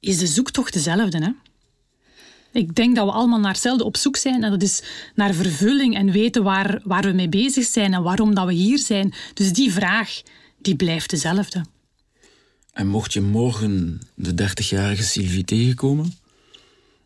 is 0.01 0.19
de 0.19 0.27
zoektocht 0.27 0.73
dezelfde. 0.73 1.19
Hè? 1.19 1.31
Ik 2.53 2.75
denk 2.75 2.97
dat 2.97 3.07
we 3.07 3.13
allemaal 3.13 3.41
naar 3.41 3.53
hetzelfde 3.53 3.85
op 3.85 3.97
zoek 3.97 4.17
zijn. 4.17 4.45
En 4.45 4.51
dat 4.51 4.63
is 4.63 4.83
naar 5.15 5.35
vervulling 5.35 5.95
en 5.95 6.11
weten 6.11 6.43
waar, 6.43 6.81
waar 6.85 7.03
we 7.03 7.13
mee 7.13 7.29
bezig 7.29 7.65
zijn 7.65 7.95
en 7.95 8.03
waarom 8.03 8.35
dat 8.35 8.47
we 8.47 8.53
hier 8.53 8.79
zijn. 8.79 9.15
Dus 9.35 9.53
die 9.53 9.73
vraag, 9.73 10.23
die 10.59 10.77
blijft 10.77 11.11
dezelfde. 11.11 11.65
En 12.73 12.87
mocht 12.87 13.13
je 13.13 13.21
morgen 13.21 14.01
de 14.15 14.33
30-jarige 14.43 15.03
Sylvie 15.03 15.45
tegenkomen, 15.45 16.13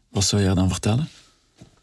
wat 0.09 0.25
zou 0.25 0.41
je 0.43 0.47
haar 0.47 0.57
dan 0.57 0.71
vertellen? 0.71 1.09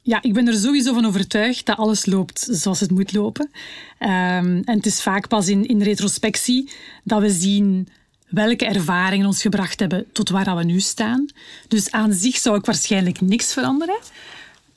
Ja, 0.02 0.22
ik 0.22 0.34
ben 0.34 0.48
er 0.48 0.54
sowieso 0.54 0.94
van 0.94 1.06
overtuigd 1.06 1.66
dat 1.66 1.78
alles 1.78 2.06
loopt 2.06 2.48
zoals 2.52 2.80
het 2.80 2.92
moet 2.92 3.14
lopen. 3.14 3.50
Ehm, 3.98 4.62
en 4.66 4.76
het 4.76 4.86
is 4.86 5.02
vaak 5.02 5.28
pas 5.28 5.48
in, 5.48 5.66
in 5.66 5.82
retrospectie 5.82 6.72
dat 7.04 7.22
we 7.22 7.30
zien 7.30 7.88
welke 8.34 8.66
ervaringen 8.66 9.26
ons 9.26 9.42
gebracht 9.42 9.80
hebben 9.80 10.06
tot 10.12 10.30
waar 10.30 10.56
we 10.56 10.64
nu 10.64 10.80
staan. 10.80 11.26
Dus 11.68 11.92
aan 11.92 12.14
zich 12.14 12.38
zou 12.38 12.58
ik 12.58 12.66
waarschijnlijk 12.66 13.22
niks 13.22 13.54
veranderen. 13.54 14.00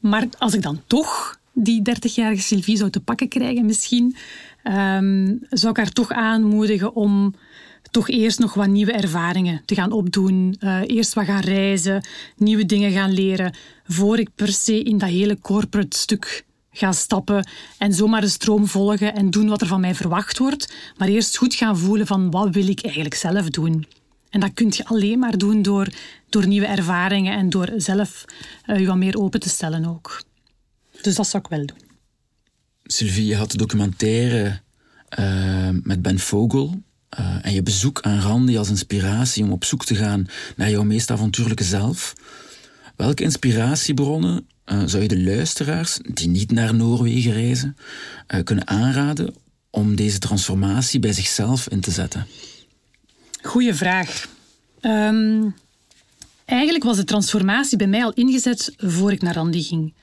Maar 0.01 0.27
als 0.39 0.55
ik 0.55 0.63
dan 0.63 0.83
toch 0.87 1.39
die 1.53 1.83
30-jarige 1.91 2.43
Sylvie 2.43 2.77
zou 2.77 2.91
te 2.91 3.01
pakken 3.01 3.29
krijgen, 3.29 3.67
misschien, 3.67 4.17
ehm, 4.63 5.35
zou 5.51 5.71
ik 5.71 5.77
haar 5.77 5.93
toch 5.93 6.11
aanmoedigen 6.11 6.95
om 6.95 7.35
toch 7.91 8.09
eerst 8.09 8.39
nog 8.39 8.55
wat 8.55 8.67
nieuwe 8.67 8.93
ervaringen 8.93 9.63
te 9.65 9.75
gaan 9.75 9.93
opdoen. 9.93 10.57
Uh, 10.61 10.81
eerst 10.87 11.15
wat 11.15 11.25
gaan 11.25 11.41
reizen, 11.41 12.07
nieuwe 12.37 12.67
dingen 12.67 12.91
gaan 12.91 13.13
leren, 13.13 13.55
voor 13.87 14.19
ik 14.19 14.29
per 14.35 14.53
se 14.53 14.83
in 14.83 14.99
dat 14.99 15.09
hele 15.09 15.39
corporate 15.41 15.99
stuk 15.99 16.45
ga 16.77 16.93
stappen 16.93 17.49
en 17.79 17.93
zomaar 17.93 18.21
de 18.21 18.29
stroom 18.29 18.67
volgen 18.67 19.15
en 19.15 19.31
doen 19.31 19.49
wat 19.49 19.61
er 19.61 19.67
van 19.67 19.81
mij 19.81 19.95
verwacht 19.95 20.39
wordt. 20.39 20.75
Maar 20.97 21.09
eerst 21.09 21.37
goed 21.37 21.55
gaan 21.55 21.79
voelen 21.79 22.07
van 22.07 22.31
wat 22.31 22.55
wil 22.55 22.69
ik 22.69 22.83
eigenlijk 22.85 23.15
zelf 23.15 23.51
doen. 23.51 23.87
En 24.31 24.41
dat 24.41 24.51
kun 24.55 24.73
je 24.77 24.85
alleen 24.85 25.19
maar 25.19 25.39
doen 25.39 25.63
door, 25.63 25.89
door 26.29 26.47
nieuwe 26.47 26.67
ervaringen 26.67 27.39
en 27.39 27.51
door 27.51 27.73
zelf 27.77 28.25
uh, 28.67 28.79
je 28.79 28.87
wat 28.87 28.97
meer 28.97 29.19
open 29.19 29.41
te 29.41 29.49
stellen 29.49 29.85
ook. 29.85 30.23
Dus 31.03 31.15
dat 31.15 31.27
zou 31.27 31.43
ik 31.43 31.49
wel 31.51 31.67
doen. 31.67 31.85
Sylvie, 32.85 33.27
je 33.27 33.37
had 33.37 33.51
de 33.51 33.57
documentaire 33.57 34.61
uh, 35.19 35.69
met 35.83 36.03
Ben 36.03 36.19
Vogel 36.19 36.83
uh, 37.19 37.37
en 37.43 37.53
je 37.53 37.63
bezoek 37.63 38.01
aan 38.01 38.21
Randy 38.21 38.59
als 38.59 38.69
inspiratie 38.69 39.45
om 39.45 39.53
op 39.53 39.65
zoek 39.65 39.85
te 39.85 39.95
gaan 39.95 40.27
naar 40.57 40.71
jouw 40.71 40.83
meest 40.83 41.11
avontuurlijke 41.11 41.65
zelf. 41.65 42.15
Welke 42.97 43.23
inspiratiebronnen 43.23 44.47
uh, 44.73 44.83
zou 44.87 45.03
je 45.03 45.09
de 45.09 45.23
luisteraars 45.23 45.99
die 46.03 46.29
niet 46.29 46.51
naar 46.51 46.75
Noorwegen 46.75 47.33
reizen 47.33 47.77
uh, 48.35 48.43
kunnen 48.43 48.67
aanraden 48.67 49.35
om 49.71 49.97
deze 49.97 50.19
transformatie 50.19 51.01
bij 51.01 51.13
zichzelf 51.13 51.69
in 51.69 51.81
te 51.81 51.91
zetten? 51.91 52.27
Goeie 53.43 53.75
vraag. 53.75 54.29
Um, 54.81 55.55
eigenlijk 56.45 56.85
was 56.85 56.97
de 56.97 57.05
transformatie 57.05 57.79
bij 57.79 57.87
mij 57.87 58.05
al 58.05 58.13
ingezet 58.13 58.75
voor 58.77 59.13
ik 59.13 59.23
naar 59.23 59.35
Randy 59.35 59.63
ging. 59.63 59.95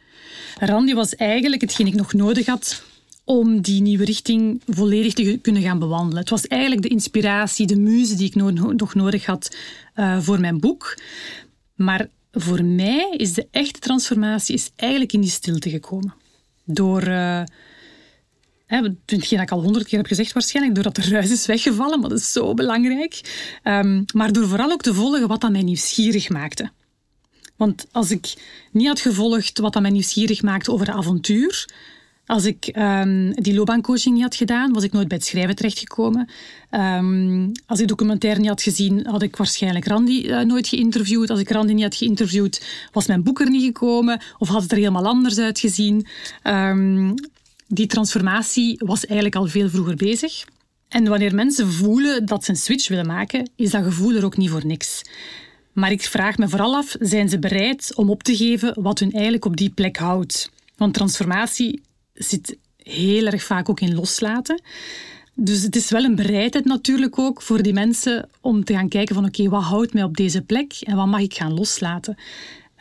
Randy 0.60 0.94
was 0.94 1.16
eigenlijk 1.16 1.62
hetgeen 1.62 1.88
ik 1.88 1.94
nog 1.94 2.14
nodig 2.14 2.46
had 2.46 2.84
om 3.24 3.62
die 3.62 3.82
nieuwe 3.82 4.06
richting 4.06 4.62
volledig 4.68 5.14
te 5.14 5.40
kunnen 5.42 5.62
gaan 5.62 5.80
bewandelen. 5.80 6.20
Het 6.20 6.30
was 6.30 6.48
eigenlijk 6.48 6.82
de 6.82 6.88
inspiratie, 6.88 7.68
de 7.68 7.80
muze 7.80 8.16
die 8.16 8.28
ik 8.28 8.36
nog 8.76 8.94
nodig 8.94 9.26
had 9.26 9.56
uh, 9.96 10.20
voor 10.20 10.40
mijn 10.40 10.60
boek. 10.60 10.98
Maar 11.76 12.08
voor 12.34 12.64
mij 12.64 13.14
is 13.18 13.34
de 13.34 13.48
echte 13.52 13.80
transformatie 13.80 14.56
is 14.56 14.72
eigenlijk 14.76 15.14
in 15.14 15.22
die 15.22 15.30
stilte 15.30 15.70
gekomen. 15.70 16.14
Door, 16.66 17.08
uh, 17.08 17.42
hetgeen 18.66 19.40
ik 19.40 19.52
al 19.52 19.62
honderd 19.62 19.88
keer 19.88 19.98
heb 19.98 20.08
gezegd 20.08 20.34
waarschijnlijk, 20.34 20.76
doordat 20.76 20.96
de 20.96 21.10
ruis 21.10 21.32
is 21.32 21.46
weggevallen, 21.46 22.00
maar 22.00 22.10
dat 22.10 22.20
is 22.20 22.32
zo 22.32 22.54
belangrijk. 22.54 23.22
Um, 23.64 24.06
maar 24.14 24.32
door 24.32 24.48
vooral 24.48 24.72
ook 24.72 24.82
te 24.82 24.94
volgen 24.94 25.28
wat 25.28 25.42
dat 25.42 25.52
mij 25.52 25.62
nieuwsgierig 25.62 26.30
maakte. 26.30 26.72
Want 27.56 27.86
als 27.92 28.12
ik 28.12 28.34
niet 28.72 28.88
had 28.88 29.00
gevolgd 29.00 29.60
wat 29.60 29.74
dat 29.74 29.82
mij 29.82 29.92
nieuwsgierig 29.92 30.42
maakte 30.42 30.72
over 30.72 30.86
de 30.86 30.92
avontuur, 30.92 31.70
als 32.34 32.46
ik 32.46 32.72
um, 32.78 33.34
die 33.34 33.54
loopbaancoaching 33.54 34.14
niet 34.14 34.24
had 34.24 34.36
gedaan, 34.36 34.74
was 34.74 34.84
ik 34.84 34.92
nooit 34.92 35.08
bij 35.08 35.18
het 35.18 35.26
schrijven 35.26 35.56
terechtgekomen. 35.56 36.30
Um, 36.72 37.52
als 37.66 37.80
ik 37.80 37.88
documentaire 37.88 38.40
niet 38.40 38.50
had 38.50 38.62
gezien, 38.62 39.06
had 39.06 39.22
ik 39.22 39.36
waarschijnlijk 39.36 39.88
Randy 39.88 40.24
uh, 40.26 40.40
nooit 40.42 40.68
geïnterviewd. 40.68 41.30
Als 41.30 41.40
ik 41.40 41.50
Randy 41.50 41.74
niet 41.74 41.84
had 41.84 41.96
geïnterviewd, 41.96 42.66
was 42.92 43.08
mijn 43.08 43.24
boek 43.24 43.42
er 43.42 43.50
niet 43.50 43.64
gekomen 43.64 44.22
of 44.38 44.48
had 44.48 44.62
het 44.62 44.72
er 44.72 44.78
helemaal 44.78 45.06
anders 45.06 45.38
uitgezien. 45.38 46.06
Um, 46.44 47.14
die 47.68 47.88
transformatie 47.88 48.76
was 48.86 49.06
eigenlijk 49.06 49.36
al 49.36 49.48
veel 49.48 49.70
vroeger 49.70 49.96
bezig. 49.96 50.44
En 50.88 51.08
wanneer 51.08 51.36
mensen 51.36 51.72
voelen 51.72 52.26
dat 52.26 52.44
ze 52.44 52.52
een 52.52 52.58
switch 52.58 52.88
willen 52.88 53.08
maken, 53.08 53.50
is 53.56 53.72
dat 53.72 53.84
gevoel 53.84 54.16
er 54.16 54.26
ook 54.26 54.38
niet 54.38 54.50
voor 54.50 54.66
niks. 54.66 55.02
Maar 55.74 55.92
ik 55.92 56.02
vraag 56.02 56.38
me 56.38 56.50
vooral 56.50 56.76
af, 56.76 56.96
zijn 57.00 57.30
ze 57.30 57.40
bereid 57.40 57.92
om 57.96 58.10
op 58.10 58.24
te 58.24 58.36
geven 58.36 58.82
wat 58.82 59.00
hun 59.00 59.12
eigenlijk 59.12 59.46
op 59.46 59.58
die 59.58 59.70
plek 59.70 59.98
houdt? 59.98 60.52
Want 60.78 60.94
transformatie 60.94 61.82
zit 62.14 62.58
heel 62.78 63.26
erg 63.26 63.44
vaak 63.44 63.70
ook 63.70 63.80
in 63.80 63.96
loslaten. 63.96 64.62
Dus 65.36 65.62
het 65.62 65.76
is 65.76 65.90
wel 65.90 66.04
een 66.04 66.16
bereidheid 66.16 66.66
natuurlijk 66.66 67.20
ook 67.20 67.42
voor 67.42 67.62
die 67.62 67.74
mensen 67.74 68.30
om 68.42 68.64
te 68.64 68.74
gaan 68.74 68.90
kijken 68.90 69.16
van 69.16 69.26
oké, 69.26 69.50
wat 69.50 69.64
houdt 69.64 69.94
mij 69.94 70.04
op 70.04 70.18
deze 70.18 70.42
plek 70.42 70.74
en 70.80 70.96
wat 70.96 71.08
mag 71.08 71.20
ik 71.20 71.34
gaan 71.34 71.54
loslaten. 71.54 72.18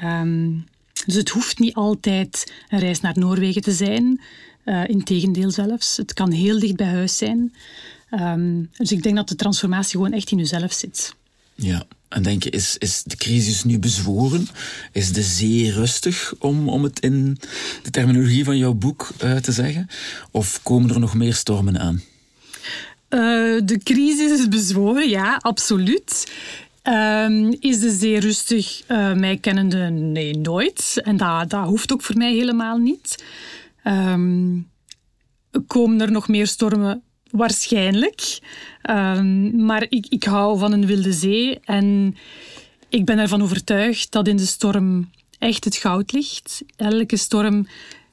Um, 0.05 0.65
dus 1.07 1.15
het 1.15 1.29
hoeft 1.29 1.59
niet 1.59 1.75
altijd 1.75 2.53
een 2.69 2.79
reis 2.79 3.01
naar 3.01 3.19
Noorwegen 3.19 3.63
te 3.63 3.73
zijn. 3.73 4.21
Uh, 4.65 4.89
Integendeel 4.89 5.51
zelfs. 5.51 5.97
Het 5.97 6.13
kan 6.13 6.31
heel 6.31 6.59
dicht 6.59 6.77
bij 6.77 6.87
huis 6.87 7.17
zijn. 7.17 7.55
Um, 8.11 8.71
dus 8.77 8.93
ik 8.93 9.03
denk 9.03 9.17
dat 9.17 9.29
de 9.29 9.35
transformatie 9.35 9.91
gewoon 9.91 10.13
echt 10.13 10.31
in 10.31 10.39
jezelf 10.39 10.73
zit. 10.73 11.15
Ja, 11.55 11.87
en 12.13 12.23
denk 12.23 12.43
je, 12.43 12.51
is, 12.51 12.77
is 12.79 13.03
de 13.03 13.17
crisis 13.17 13.65
nu 13.65 13.79
bezworen? 13.79 14.49
Is 14.93 15.13
de 15.13 15.23
zee 15.23 15.73
rustig, 15.73 16.35
om, 16.39 16.69
om 16.69 16.83
het 16.83 17.01
in 17.01 17.39
de 17.83 17.91
terminologie 17.91 18.45
van 18.45 18.59
jouw 18.59 18.75
boek 18.75 19.09
uh, 19.25 19.37
te 19.37 19.53
zeggen? 19.53 19.89
Of 20.31 20.63
komen 20.63 20.91
er 20.91 21.01
nog 21.01 21.15
meer 21.15 21.35
stormen 21.35 21.81
aan? 21.81 22.03
Uh, 23.09 23.61
de 23.65 23.81
crisis 23.85 24.41
is 24.41 24.49
bezworen, 24.49 25.09
ja, 25.09 25.39
absoluut. 25.41 26.33
Um, 26.85 27.57
is 27.61 27.79
de 27.79 27.91
zee 27.91 28.21
rustig? 28.21 28.83
Uh, 28.89 29.13
mij 29.13 29.37
kennende, 29.37 29.91
nee, 29.91 30.37
nooit. 30.37 31.01
En 31.03 31.17
dat, 31.17 31.51
dat 31.51 31.67
hoeft 31.67 31.93
ook 31.93 32.03
voor 32.03 32.17
mij 32.17 32.33
helemaal 32.33 32.77
niet. 32.77 33.25
Um, 33.85 34.71
komen 35.67 36.01
er 36.01 36.11
nog 36.11 36.29
meer 36.29 36.47
stormen? 36.47 37.03
Waarschijnlijk. 37.33 38.39
Um, 38.91 39.65
maar 39.65 39.87
ik, 39.89 40.07
ik 40.09 40.25
hou 40.25 40.59
van 40.59 40.73
een 40.73 40.87
wilde 40.87 41.13
zee 41.13 41.61
en 41.65 42.17
ik 42.89 43.05
ben 43.05 43.19
ervan 43.19 43.43
overtuigd 43.43 44.13
dat 44.13 44.29
in 44.29 44.37
de 44.37 44.47
storm 44.47 45.11
echt 45.39 45.65
het 45.65 45.77
goud 45.77 46.13
ligt. 46.13 46.63
Elke 46.77 47.17
storm 47.17 47.67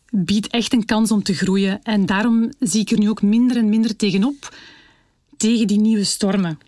biedt 0.10 0.48
echt 0.48 0.74
een 0.74 0.86
kans 0.86 1.12
om 1.12 1.24
te 1.24 1.34
groeien. 1.34 1.80
En 1.84 2.06
daarom 2.06 2.52
zie 2.60 2.82
ik 2.82 2.92
er 2.92 3.00
nu 3.00 3.10
ook 3.10 3.22
minder 3.22 3.58
en 3.58 3.70
minder 3.70 3.96
tegenop 3.96 4.56
tegen 5.38 5.68
die 5.68 5.80
nieuwe 5.80 6.04
stormen. 6.04 6.60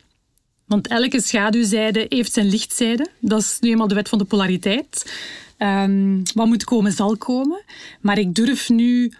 Want 0.65 0.87
elke 0.87 1.21
schaduwzijde 1.21 2.05
heeft 2.09 2.33
zijn 2.33 2.49
lichtzijde. 2.49 3.09
Dat 3.19 3.39
is 3.39 3.57
nu 3.59 3.69
eenmaal 3.69 3.87
de 3.87 3.95
wet 3.95 4.09
van 4.09 4.17
de 4.17 4.25
polariteit. 4.25 5.13
Um, 5.57 6.21
wat 6.33 6.47
moet 6.47 6.63
komen, 6.63 6.91
zal 6.91 7.17
komen. 7.17 7.63
Maar 8.01 8.17
ik 8.17 8.35
durf 8.35 8.69
nu... 8.69 9.13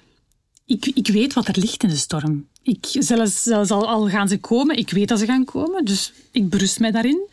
Ik, 0.66 0.86
ik 0.86 1.08
weet 1.08 1.34
wat 1.34 1.48
er 1.48 1.60
ligt 1.60 1.84
in 1.84 1.90
de 1.90 1.96
storm. 1.96 2.48
Ik, 2.64 2.86
zelfs, 2.90 3.44
zelfs 3.44 3.72
al, 3.72 3.88
al, 3.88 4.10
gaan 4.10 4.28
ze 4.28 4.40
komen, 4.40 4.78
ik 4.78 4.90
weet 4.90 5.08
dat 5.08 5.20
ze 5.20 5.26
gaan 5.26 5.46
komen, 5.46 5.86
dus 5.86 6.14
ik 6.32 6.50
berust 6.50 6.80
mij 6.80 6.92
daarin. 6.92 7.30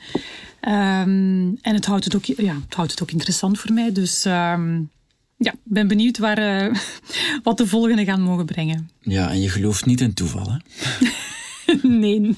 Um, 0.61 1.59
en 1.63 1.75
het 1.75 1.87
houdt 1.87 2.05
het, 2.05 2.17
ook, 2.17 2.25
ja, 2.25 2.55
het 2.65 2.75
houdt 2.75 2.91
het 2.91 3.03
ook 3.03 3.11
interessant 3.11 3.59
voor 3.59 3.73
mij. 3.73 3.93
Dus 3.93 4.25
um, 4.25 4.91
ja, 5.37 5.55
ben 5.63 5.89
benieuwd 5.89 6.19
waar, 6.19 6.69
uh, 6.69 6.75
wat 7.43 7.57
de 7.57 7.67
volgende 7.67 8.05
gaan 8.05 8.21
mogen 8.21 8.47
brengen. 8.47 8.91
Ja, 9.01 9.31
en 9.31 9.41
je 9.41 9.49
gelooft 9.49 9.87
niet 9.87 10.01
in 10.01 10.15
toeval, 10.15 10.53
hè? 10.53 10.59
nee. 12.03 12.37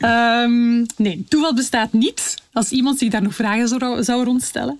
um, 0.00 0.86
nee, 0.96 1.24
toeval 1.28 1.54
bestaat 1.54 1.92
niet. 1.92 2.42
Als 2.52 2.70
iemand 2.70 2.98
zich 2.98 3.10
daar 3.10 3.22
nog 3.22 3.34
vragen 3.34 3.68
zou, 3.68 4.02
zou 4.02 4.24
rondstellen. 4.24 4.76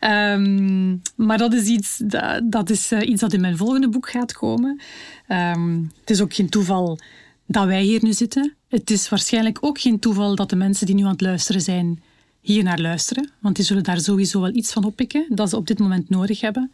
Um, 0.00 1.02
maar 1.14 1.38
dat 1.38 1.52
is, 1.52 1.66
iets 1.66 2.00
dat, 2.04 2.42
dat 2.44 2.70
is 2.70 2.92
uh, 2.92 3.08
iets 3.08 3.20
dat 3.20 3.32
in 3.32 3.40
mijn 3.40 3.56
volgende 3.56 3.88
boek 3.88 4.10
gaat 4.10 4.32
komen. 4.32 4.80
Um, 5.28 5.90
het 6.00 6.10
is 6.10 6.20
ook 6.20 6.34
geen 6.34 6.48
toeval 6.48 6.98
dat 7.46 7.66
wij 7.66 7.82
hier 7.82 8.02
nu 8.02 8.12
zitten. 8.12 8.54
Het 8.68 8.90
is 8.90 9.08
waarschijnlijk 9.08 9.58
ook 9.60 9.80
geen 9.80 9.98
toeval 9.98 10.34
dat 10.34 10.50
de 10.50 10.56
mensen 10.56 10.86
die 10.86 10.94
nu 10.94 11.02
aan 11.02 11.10
het 11.10 11.20
luisteren 11.20 11.60
zijn, 11.60 12.02
hier 12.40 12.62
naar 12.62 12.80
luisteren. 12.80 13.30
Want 13.40 13.56
die 13.56 13.64
zullen 13.64 13.82
daar 13.82 14.00
sowieso 14.00 14.40
wel 14.40 14.54
iets 14.54 14.72
van 14.72 14.84
oppikken 14.84 15.26
dat 15.28 15.50
ze 15.50 15.56
op 15.56 15.66
dit 15.66 15.78
moment 15.78 16.08
nodig 16.08 16.40
hebben. 16.40 16.72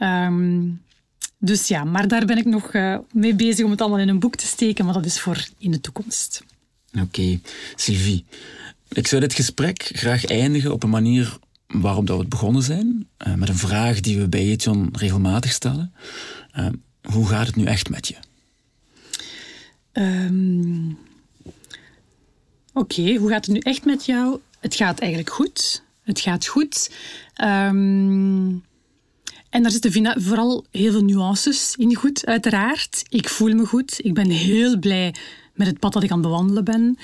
Um, 0.00 0.80
dus 1.38 1.68
ja, 1.68 1.84
maar 1.84 2.08
daar 2.08 2.24
ben 2.24 2.38
ik 2.38 2.44
nog 2.44 2.74
uh, 2.74 2.98
mee 3.12 3.34
bezig 3.34 3.64
om 3.64 3.70
het 3.70 3.80
allemaal 3.80 3.98
in 3.98 4.08
een 4.08 4.18
boek 4.18 4.36
te 4.36 4.46
steken, 4.46 4.84
maar 4.84 4.94
dat 4.94 5.04
is 5.04 5.20
voor 5.20 5.46
in 5.58 5.70
de 5.70 5.80
toekomst. 5.80 6.44
Oké. 7.00 7.40
Sylvie. 7.74 8.24
Ik 8.88 9.06
zou 9.06 9.20
dit 9.20 9.34
gesprek 9.34 9.90
graag 9.94 10.24
eindigen 10.24 10.72
op 10.72 10.82
een 10.82 10.90
manier 10.90 11.38
waarop 11.66 12.06
dat 12.06 12.18
we 12.18 12.26
begonnen 12.26 12.62
zijn. 12.62 13.08
Uh, 13.26 13.34
met 13.34 13.48
een 13.48 13.56
vraag 13.56 14.00
die 14.00 14.18
we 14.18 14.28
bij 14.28 14.50
Etjon 14.50 14.88
regelmatig 14.92 15.52
stellen. 15.52 15.92
Hoe 17.12 17.26
gaat 17.26 17.46
het 17.46 17.56
nu 17.56 17.64
echt 17.64 17.90
met 17.90 18.08
je? 18.08 18.16
Um, 19.92 20.98
Oké, 22.76 23.14
hoe 23.14 23.30
gaat 23.30 23.46
het 23.46 23.54
nu 23.54 23.60
echt 23.60 23.84
met 23.84 24.06
jou? 24.06 24.40
Het 24.60 24.74
gaat 24.74 24.98
eigenlijk 24.98 25.30
goed. 25.30 25.82
Het 26.02 26.20
gaat 26.20 26.46
goed. 26.46 26.90
Um, 27.40 28.64
en 29.50 29.62
daar 29.62 29.70
zitten 29.70 30.22
vooral 30.22 30.64
heel 30.70 30.92
veel 30.92 31.04
nuances 31.04 31.74
in 31.76 31.94
goed, 31.94 32.26
uiteraard. 32.26 33.04
Ik 33.08 33.28
voel 33.28 33.54
me 33.54 33.66
goed. 33.66 34.04
Ik 34.04 34.14
ben 34.14 34.30
heel 34.30 34.78
blij 34.78 35.14
met 35.56 35.66
het 35.66 35.78
pad 35.78 35.92
dat 35.92 36.02
ik 36.02 36.10
aan 36.10 36.18
het 36.18 36.26
bewandelen 36.26 36.64
ben. 36.64 36.98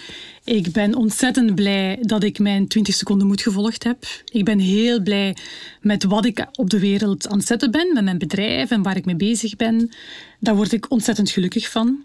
Ik 0.44 0.72
ben 0.72 0.94
ontzettend 0.94 1.54
blij 1.54 1.98
dat 2.00 2.22
ik 2.22 2.38
mijn 2.38 2.68
20 2.68 2.94
seconden 2.94 3.26
moed 3.26 3.40
gevolgd 3.42 3.84
heb. 3.84 4.04
Ik 4.32 4.44
ben 4.44 4.58
heel 4.58 5.02
blij 5.02 5.36
met 5.80 6.04
wat 6.04 6.24
ik 6.24 6.46
op 6.52 6.70
de 6.70 6.78
wereld 6.78 7.28
aan 7.28 7.38
het 7.38 7.46
zetten 7.46 7.70
ben, 7.70 7.90
met 7.94 8.04
mijn 8.04 8.18
bedrijf 8.18 8.70
en 8.70 8.82
waar 8.82 8.96
ik 8.96 9.04
mee 9.04 9.16
bezig 9.16 9.56
ben. 9.56 9.90
Daar 10.38 10.56
word 10.56 10.72
ik 10.72 10.90
ontzettend 10.90 11.30
gelukkig 11.30 11.70
van. 11.70 12.04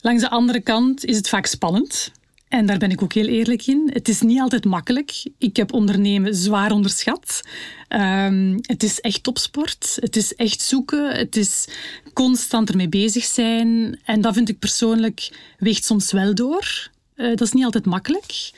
Langs 0.00 0.22
de 0.22 0.30
andere 0.30 0.60
kant 0.60 1.04
is 1.04 1.16
het 1.16 1.28
vaak 1.28 1.46
spannend. 1.46 2.12
En 2.52 2.66
daar 2.66 2.78
ben 2.78 2.90
ik 2.90 3.02
ook 3.02 3.12
heel 3.12 3.26
eerlijk 3.26 3.66
in. 3.66 3.90
Het 3.92 4.08
is 4.08 4.20
niet 4.20 4.40
altijd 4.40 4.64
makkelijk. 4.64 5.26
Ik 5.38 5.56
heb 5.56 5.72
ondernemen 5.72 6.34
zwaar 6.34 6.72
onderschat. 6.72 7.40
Um, 7.88 8.58
het 8.62 8.82
is 8.82 9.00
echt 9.00 9.22
topsport. 9.22 9.96
Het 10.00 10.16
is 10.16 10.34
echt 10.34 10.60
zoeken. 10.60 11.16
Het 11.16 11.36
is 11.36 11.68
constant 12.12 12.70
ermee 12.70 12.88
bezig 12.88 13.24
zijn. 13.24 14.00
En 14.04 14.20
dat 14.20 14.34
vind 14.34 14.48
ik 14.48 14.58
persoonlijk 14.58 15.30
weegt 15.58 15.84
soms 15.84 16.12
wel 16.12 16.34
door. 16.34 16.90
Uh, 17.16 17.28
dat 17.28 17.40
is 17.40 17.52
niet 17.52 17.64
altijd 17.64 17.86
makkelijk. 17.86 18.50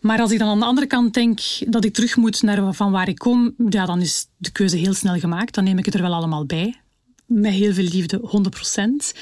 Maar 0.00 0.20
als 0.20 0.30
ik 0.30 0.38
dan 0.38 0.48
aan 0.48 0.58
de 0.58 0.64
andere 0.64 0.86
kant 0.86 1.14
denk 1.14 1.40
dat 1.66 1.84
ik 1.84 1.94
terug 1.94 2.16
moet 2.16 2.42
naar 2.42 2.74
van 2.74 2.92
waar 2.92 3.08
ik 3.08 3.18
kom, 3.18 3.54
ja, 3.68 3.86
dan 3.86 4.00
is 4.00 4.26
de 4.36 4.50
keuze 4.50 4.76
heel 4.76 4.94
snel 4.94 5.18
gemaakt. 5.18 5.54
Dan 5.54 5.64
neem 5.64 5.78
ik 5.78 5.84
het 5.84 5.94
er 5.94 6.02
wel 6.02 6.14
allemaal 6.14 6.46
bij. 6.46 6.80
Met 7.26 7.52
heel 7.52 7.72
veel 7.72 7.88
liefde, 7.92 8.20
100 8.22 8.54
procent. 8.54 9.14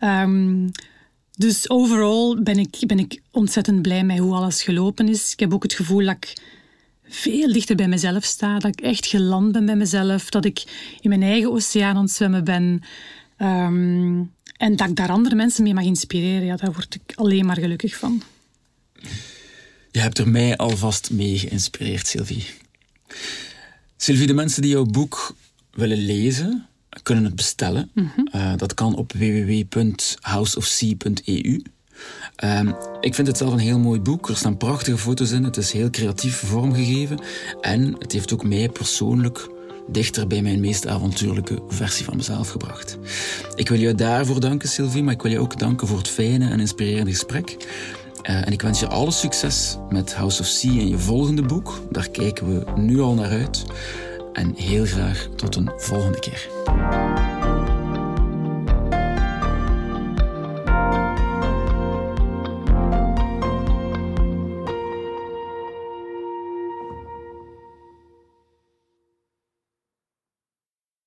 Um, 0.00 0.70
dus 1.38 1.70
overal 1.70 2.42
ben 2.42 2.58
ik, 2.58 2.76
ben 2.86 2.98
ik 2.98 3.20
ontzettend 3.30 3.82
blij 3.82 4.04
met 4.04 4.18
hoe 4.18 4.34
alles 4.34 4.62
gelopen 4.62 5.08
is. 5.08 5.32
Ik 5.32 5.40
heb 5.40 5.52
ook 5.54 5.62
het 5.62 5.74
gevoel 5.74 6.04
dat 6.04 6.16
ik 6.16 6.32
veel 7.08 7.52
dichter 7.52 7.76
bij 7.76 7.88
mezelf 7.88 8.24
sta. 8.24 8.58
Dat 8.58 8.78
ik 8.78 8.80
echt 8.80 9.06
geland 9.06 9.52
ben 9.52 9.66
bij 9.66 9.76
mezelf. 9.76 10.30
Dat 10.30 10.44
ik 10.44 10.64
in 11.00 11.08
mijn 11.08 11.22
eigen 11.22 11.52
oceaan 11.52 11.96
aan 11.96 12.02
het 12.02 12.12
zwemmen 12.12 12.44
ben. 12.44 12.82
Ehm, 13.36 14.22
en 14.56 14.76
dat 14.76 14.88
ik 14.88 14.96
daar 14.96 15.10
andere 15.10 15.34
mensen 15.34 15.62
mee 15.62 15.74
mag 15.74 15.84
inspireren. 15.84 16.44
Ja, 16.44 16.56
daar 16.56 16.72
word 16.72 16.94
ik 16.94 17.16
alleen 17.16 17.46
maar 17.46 17.58
gelukkig 17.58 17.96
van. 17.96 18.22
Je 19.90 20.00
hebt 20.00 20.18
er 20.18 20.28
mij 20.28 20.56
alvast 20.56 21.10
mee 21.10 21.38
geïnspireerd, 21.38 22.06
Sylvie. 22.06 22.44
Sylvie, 23.96 24.26
de 24.26 24.34
mensen 24.34 24.62
die 24.62 24.70
jouw 24.70 24.84
boek 24.84 25.34
willen 25.70 25.98
lezen, 25.98 26.66
kunnen 27.02 27.24
het 27.24 27.36
bestellen. 27.36 27.90
Mhm. 27.94 28.08
Eh, 28.32 28.52
dat 28.56 28.74
kan 28.74 28.96
op 28.96 29.12
www.houseofsea.eu. 29.12 31.62
Ehm, 32.36 32.72
ik 33.00 33.14
vind 33.14 33.26
het 33.26 33.36
zelf 33.36 33.52
een 33.52 33.58
heel 33.58 33.78
mooi 33.78 34.00
boek. 34.00 34.28
Er 34.28 34.36
staan 34.36 34.56
prachtige 34.56 34.98
foto's 34.98 35.30
in. 35.30 35.44
Het 35.44 35.56
is 35.56 35.72
heel 35.72 35.90
creatief 35.90 36.36
vormgegeven. 36.36 37.18
En 37.60 37.96
het 37.98 38.12
heeft 38.12 38.32
ook 38.32 38.44
mij 38.44 38.68
persoonlijk 38.68 39.48
dichter 39.88 40.26
bij 40.26 40.42
mijn 40.42 40.60
meest 40.60 40.86
avontuurlijke 40.86 41.62
versie 41.68 42.04
van 42.04 42.16
mezelf 42.16 42.48
gebracht. 42.48 42.98
Ik 43.54 43.68
wil 43.68 43.78
je 43.78 43.94
daarvoor 43.94 44.40
danken, 44.40 44.68
Sylvie, 44.68 45.02
maar 45.02 45.14
ik 45.14 45.22
wil 45.22 45.30
je 45.30 45.38
ook 45.38 45.58
danken 45.58 45.86
voor 45.86 45.98
het 45.98 46.08
fijne 46.08 46.50
en 46.50 46.60
inspirerende 46.60 47.10
gesprek. 47.10 47.56
Uh, 48.30 48.46
en 48.46 48.52
ik 48.52 48.62
wens 48.62 48.80
je 48.80 48.86
alle 48.86 49.10
succes 49.10 49.76
met 49.88 50.14
House 50.14 50.40
of 50.40 50.46
Sea 50.46 50.70
en 50.70 50.88
je 50.88 50.98
volgende 50.98 51.42
boek. 51.42 51.80
Daar 51.90 52.08
kijken 52.08 52.54
we 52.54 52.80
nu 52.80 53.00
al 53.00 53.14
naar 53.14 53.30
uit 53.30 53.64
en 54.38 54.54
heel 54.56 54.84
graag 54.84 55.28
tot 55.36 55.56
een 55.56 55.70
volgende 55.76 56.18
keer. 56.18 56.48